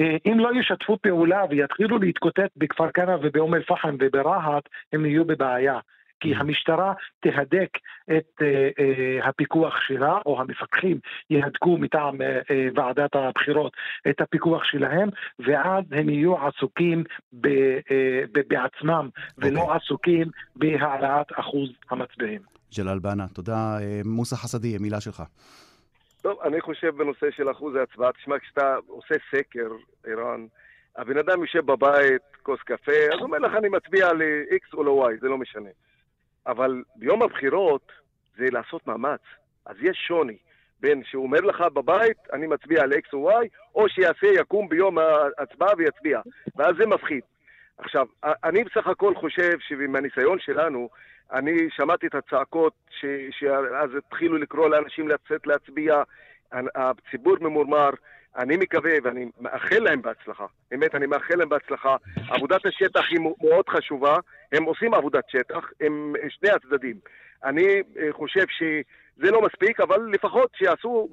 אה, 0.00 0.16
אם 0.26 0.38
לא 0.38 0.50
ישתפו 0.60 0.98
פעולה 1.02 1.42
ויתחילו 1.50 1.98
להתקוטט 1.98 2.50
בכפר 2.56 2.90
כנא 2.90 3.16
ובאום 3.22 3.54
אל-פחם 3.54 3.96
וברהט, 4.00 4.68
הם 4.92 5.06
יהיו 5.06 5.24
בבעיה. 5.24 5.78
כי 6.20 6.34
mm. 6.34 6.40
המשטרה 6.40 6.92
תהדק 7.20 7.68
את 8.16 8.40
uh, 8.40 8.42
uh, 8.42 9.28
הפיקוח 9.28 9.74
שלה, 9.86 10.18
או 10.26 10.40
המפקחים 10.40 10.98
יהדקו 11.30 11.78
מטעם 11.78 12.16
ועדת 12.74 13.14
הבחירות 13.14 13.72
את 14.10 14.20
הפיקוח 14.20 14.64
שלהם, 14.64 15.08
ואז 15.38 15.84
הם 15.90 16.08
יהיו 16.08 16.46
עסוקים 16.46 17.04
ב, 17.40 17.48
בעצמם, 18.48 19.08
okay. 19.14 19.32
ולא 19.38 19.60
אוקיי. 19.60 19.76
עסוקים 19.76 20.26
בהעלאת 20.56 21.26
אחוז 21.34 21.70
המצביעים. 21.90 22.40
ג'לאל 22.76 22.98
בנה, 22.98 23.28
תודה. 23.28 23.78
מוסא 24.04 24.36
חסדי, 24.36 24.78
מילה 24.78 25.00
שלך. 25.00 25.22
טוב, 26.22 26.40
אני 26.40 26.60
חושב 26.60 26.96
בנושא 26.96 27.30
של 27.30 27.50
אחוז 27.50 27.74
ההצבעה, 27.76 28.12
תשמע, 28.12 28.38
כשאתה 28.38 28.76
עושה 28.86 29.14
סקר, 29.30 29.68
ערן, 30.06 30.46
הבן 30.96 31.18
אדם 31.18 31.40
יושב 31.40 31.66
בבית, 31.66 32.22
כוס 32.42 32.60
קפה, 32.60 32.92
אז 32.92 33.18
הוא 33.18 33.22
אומר 33.22 33.38
לך, 33.38 33.54
אני 33.54 33.68
מצביע 33.68 34.12
ל-X 34.12 34.74
או 34.74 34.82
ל-Y, 34.82 35.20
זה 35.20 35.28
לא 35.28 35.38
משנה. 35.38 35.70
אבל 36.46 36.82
ביום 36.96 37.22
הבחירות 37.22 37.92
זה 38.36 38.46
לעשות 38.52 38.86
מאמץ. 38.86 39.20
אז 39.66 39.76
יש 39.80 39.98
שוני 40.08 40.36
בין 40.80 41.04
שהוא 41.04 41.22
אומר 41.22 41.40
לך 41.40 41.60
בבית, 41.60 42.18
אני 42.32 42.46
מצביע 42.46 42.86
ל-X 42.86 43.08
או 43.12 43.30
Y, 43.30 43.44
או 43.74 43.88
שיעשה, 43.88 44.26
יקום 44.26 44.68
ביום 44.68 44.98
ההצבעה 44.98 45.72
ויצביע. 45.78 46.20
ואז 46.56 46.76
זה 46.76 46.86
מפחיד. 46.86 47.22
עכשיו, 47.78 48.06
אני 48.24 48.64
בסך 48.64 48.86
הכל 48.86 49.14
חושב 49.14 49.58
שמהניסיון 49.60 50.38
שלנו, 50.38 50.88
אני 51.32 51.68
שמעתי 51.70 52.06
את 52.06 52.14
הצעקות 52.14 52.72
ש, 52.90 53.04
שאז 53.30 53.90
התחילו 53.98 54.38
לקרוא 54.38 54.68
לאנשים 54.68 55.08
לצאת 55.08 55.46
להצביע, 55.46 56.02
הציבור 56.52 57.36
ממורמר, 57.40 57.90
אני 58.36 58.56
מקווה 58.56 58.92
ואני 59.02 59.26
מאחל 59.40 59.78
להם 59.78 60.02
בהצלחה, 60.02 60.46
באמת, 60.70 60.94
אני 60.94 61.06
מאחל 61.06 61.34
להם 61.34 61.48
בהצלחה. 61.48 61.96
עבודת 62.28 62.66
השטח 62.66 63.04
היא 63.10 63.20
מאוד 63.20 63.68
חשובה, 63.68 64.16
הם 64.52 64.64
עושים 64.64 64.94
עבודת 64.94 65.24
שטח, 65.28 65.70
הם 65.80 66.14
שני 66.28 66.50
הצדדים. 66.50 66.96
אני 67.44 67.82
אה, 67.98 68.12
חושב 68.12 68.44
שזה 68.48 69.30
לא 69.30 69.42
מספיק, 69.42 69.80
אבל 69.80 70.08
לפחות 70.12 70.50
שיעשו, 70.54 71.08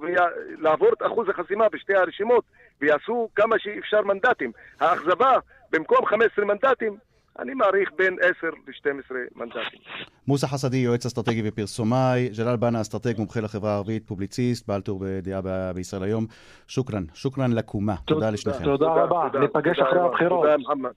לעבור 0.57 0.93
את 0.93 1.01
אחוז 1.05 1.29
החסימה 1.29 1.69
בשתי 1.69 1.95
הרשימות, 1.95 2.43
ויעשו 2.81 3.29
כמה 3.35 3.59
שאפשר 3.59 4.01
מנדטים. 4.01 4.51
האכזבה, 4.79 5.37
במקום 5.71 6.05
15 6.05 6.45
מנדטים, 6.45 6.97
אני 7.41 7.53
מעריך 7.53 7.89
בין 7.97 8.17
10 8.21 8.47
ל-12 8.47 9.15
מנדטים. 9.35 9.79
מוסא 10.27 10.47
חסדי, 10.47 10.77
יועץ 10.77 11.05
אסטרטגי 11.05 11.41
ופרסומאי, 11.45 12.29
ג'לאל 12.37 12.55
בנה, 12.55 12.81
אסטרטג, 12.81 13.17
מומחה 13.17 13.39
לחברה 13.39 13.71
הערבית, 13.71 14.07
פובליציסט, 14.07 14.67
בעל 14.67 14.81
טור 14.81 14.99
בדעה 15.03 15.71
בישראל 15.73 16.03
היום. 16.03 16.25
شكرا, 16.67 17.03
شكرا 17.13 17.51
لكما. 17.51 17.95
תודה 18.05 18.29
לשניכם. 18.29 18.63
תודה 18.63 18.87
רבה, 18.87 19.39
ניפגש 19.39 19.79
אחרי 19.79 19.99
הבחירות. 19.99 20.45
תודה, 20.45 20.57
מוחמד. 20.57 20.89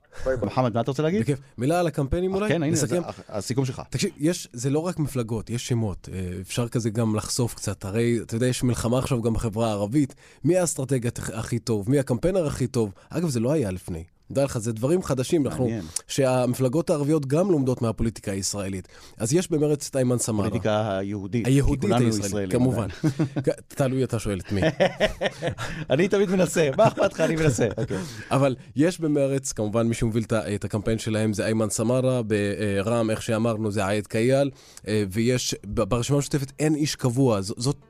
מוחמד, 0.42 0.74
מה 0.74 0.80
אתה 0.80 0.90
רוצה 0.90 1.02
להגיד? 1.02 1.22
בכיף. 1.22 1.38
מילה 1.58 1.80
על 1.80 1.86
הקמפיינים 1.86 2.34
אולי? 2.34 2.48
כן, 2.48 2.62
הנה, 2.62 2.76
הסיכום 3.28 3.64
שלך. 3.64 3.82
תקשיב, 3.90 4.12
זה 4.52 4.70
לא 4.70 4.78
רק 4.78 4.98
מפלגות, 4.98 5.50
יש 5.50 5.68
שמות. 5.68 6.08
אה, 6.12 6.40
אפשר 6.40 6.68
כזה 6.68 6.90
גם 6.90 7.16
לחשוף 7.16 7.54
קצת. 7.54 7.84
הרי, 7.84 8.18
אתה 8.22 8.34
יודע, 8.34 8.46
יש 8.46 8.64
מלחמה 8.64 8.98
עכשיו 8.98 9.22
גם 9.22 9.32
בחברה 9.32 9.68
הערבית. 9.68 10.14
מי 10.44 10.56
האסטרטגיה 10.58 11.10
הכי 11.34 11.58
טוב? 11.58 11.90
מי 11.90 11.98
הקמפיינר 11.98 12.46
הכי 12.46 12.66
טוב? 12.66 12.92
אגב, 13.10 13.28
זה 13.28 13.40
לא 13.40 13.52
היה 13.52 13.70
לפני. 13.70 14.04
דע 14.30 14.44
לך, 14.44 14.58
זה 14.58 14.72
דברים 14.72 15.02
חדשים, 15.02 15.46
אנחנו, 15.46 15.68
שהמפלגות 16.08 16.90
הערביות 16.90 17.26
גם 17.26 17.50
לומדות 17.50 17.82
מהפוליטיקה 17.82 18.32
הישראלית. 18.32 18.88
אז 19.18 19.34
יש 19.34 19.50
במרץ 19.50 19.88
את 19.88 19.96
איימן 19.96 20.18
סמארה. 20.18 20.46
הפוליטיקה 20.46 20.98
היהודית. 20.98 21.46
היהודית 21.46 21.92
הישראלית, 21.92 22.52
כמובן. 22.52 22.86
תלוי, 23.68 24.04
אתה 24.04 24.18
שואל 24.18 24.40
את 24.40 24.52
מי. 24.52 24.60
אני 25.90 26.08
תמיד 26.08 26.30
מנסה, 26.30 26.68
מה 26.76 26.86
אכפת 26.88 27.12
לך? 27.12 27.20
אני 27.20 27.36
מנסה. 27.36 27.68
אוקיי. 27.76 27.98
אבל 28.30 28.56
יש 28.76 29.00
במרץ, 29.00 29.52
כמובן, 29.52 29.86
מי 29.86 29.94
שמוביל 29.94 30.24
את 30.54 30.64
הקמפיין 30.64 30.98
שלהם 30.98 31.32
זה 31.32 31.46
איימן 31.46 31.70
סמארה, 31.70 32.20
ברע"מ, 32.22 33.10
איך 33.10 33.22
שאמרנו, 33.22 33.70
זה 33.70 33.86
עייד 33.86 34.06
קייל, 34.06 34.50
אה, 34.88 35.04
ויש, 35.10 35.54
ברשימה 35.64 36.16
המשותפת 36.16 36.52
אין 36.58 36.74
איש 36.74 36.96
קבוע, 36.96 37.40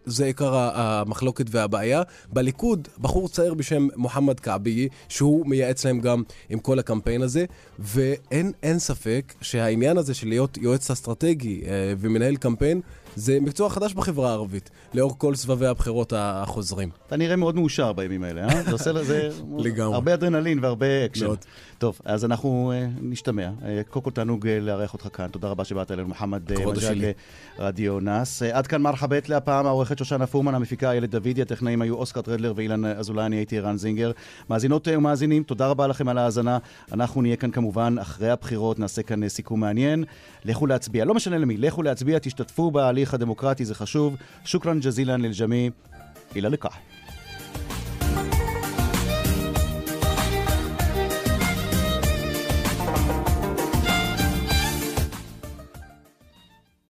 זה 0.04 0.24
עיקר 0.24 0.54
המחלוקת 0.54 1.46
והבעיה. 1.50 2.02
בליכוד, 2.32 2.88
בחור 2.98 3.28
צעיר 3.28 3.54
בשם 3.54 3.88
מוחמד 3.96 4.40
כעביי, 4.40 4.88
שהוא 5.08 5.46
מייעץ 5.46 5.84
להם 5.84 6.00
גם 6.00 6.21
עם 6.48 6.58
כל 6.58 6.78
הקמפיין 6.78 7.22
הזה, 7.22 7.44
ואין 7.78 8.78
ספק 8.78 9.34
שהעניין 9.40 9.98
הזה 9.98 10.14
של 10.14 10.28
להיות 10.28 10.56
יועץ 10.56 10.90
אסטרטגי 10.90 11.62
אה, 11.66 11.92
ומנהל 11.98 12.36
קמפיין, 12.36 12.80
זה 13.16 13.38
מקצוע 13.40 13.70
חדש 13.70 13.94
בחברה 13.94 14.30
הערבית, 14.30 14.70
לאור 14.94 15.18
כל 15.18 15.34
סבבי 15.34 15.66
הבחירות 15.66 16.12
החוזרים. 16.16 16.90
אתה 17.06 17.16
נראה 17.16 17.36
מאוד 17.36 17.54
מאושר 17.54 17.92
בימים 17.92 18.22
האלה, 18.22 18.48
אה? 18.48 18.62
זה 18.64 18.72
עושה 18.72 18.92
לזה 18.92 19.30
הרבה 19.78 20.14
אדרנלין 20.14 20.58
והרבה 20.62 21.04
אקשן. 21.04 21.26
מאוד. 21.26 21.38
טוב, 21.78 22.00
אז 22.04 22.24
אנחנו 22.24 22.72
uh, 22.72 23.00
נשתמע. 23.02 23.50
Uh, 23.60 23.64
קודם 23.90 24.04
כל 24.04 24.10
תענוג 24.10 24.46
uh, 24.46 24.48
לארח 24.60 24.92
אותך 24.92 25.08
כאן. 25.12 25.28
תודה 25.28 25.48
רבה 25.48 25.64
שבאת 25.64 25.90
אלינו, 25.90 26.08
מוחמד 26.08 26.42
מג'אל, 26.52 27.04
רדיו 27.58 28.00
נאס. 28.00 28.42
עד 28.42 28.66
כאן 28.66 28.82
מרחבת 28.82 29.28
להפעם, 29.28 29.66
העורכת 29.66 29.98
שושנה 29.98 30.26
פורמן, 30.26 30.54
המפיקה 30.54 30.90
איילת 30.90 31.10
דודי, 31.10 31.42
הטכנאים 31.42 31.82
היו 31.82 31.94
אוסקר 31.94 32.20
טרדלר 32.20 32.52
ואילן 32.56 32.84
אזולאי, 32.84 33.26
אני 33.26 33.36
הייתי 33.36 33.58
ערן 33.58 33.76
זינגר. 33.76 34.10
מאזינות 34.50 34.88
ומאזינים, 34.90 35.42
תודה 35.42 35.66
רבה 35.66 35.86
לכם 35.86 36.08
על 36.08 36.18
ההאזנה. 36.18 36.58
אנחנו 36.92 37.22
נהיה 37.22 37.36
כאן 37.36 37.50
כמובן 37.50 37.96
אחרי 38.00 38.30
הבחירות, 38.30 38.78
נעשה 38.78 39.02
כאן 39.02 39.28
סיכום 39.28 39.60
מעניין. 39.60 40.04
לכו 40.44 40.66
להצביע, 40.66 41.04
לא 41.04 41.14
משנה 41.14 41.38
למי, 41.38 41.56
לכו 41.56 41.82
להצביע, 41.82 42.18
תשתתפו 42.18 42.70
בהליך 42.70 43.01
הדמוקרטי, 43.10 43.64
זה 43.64 43.74
חשוב. 43.74 44.16
שוכרן 44.44 44.80
ג'זילן 44.80 45.20
ללג'מי, 45.20 45.70
אילה 46.36 46.48
לקח. 46.48 46.76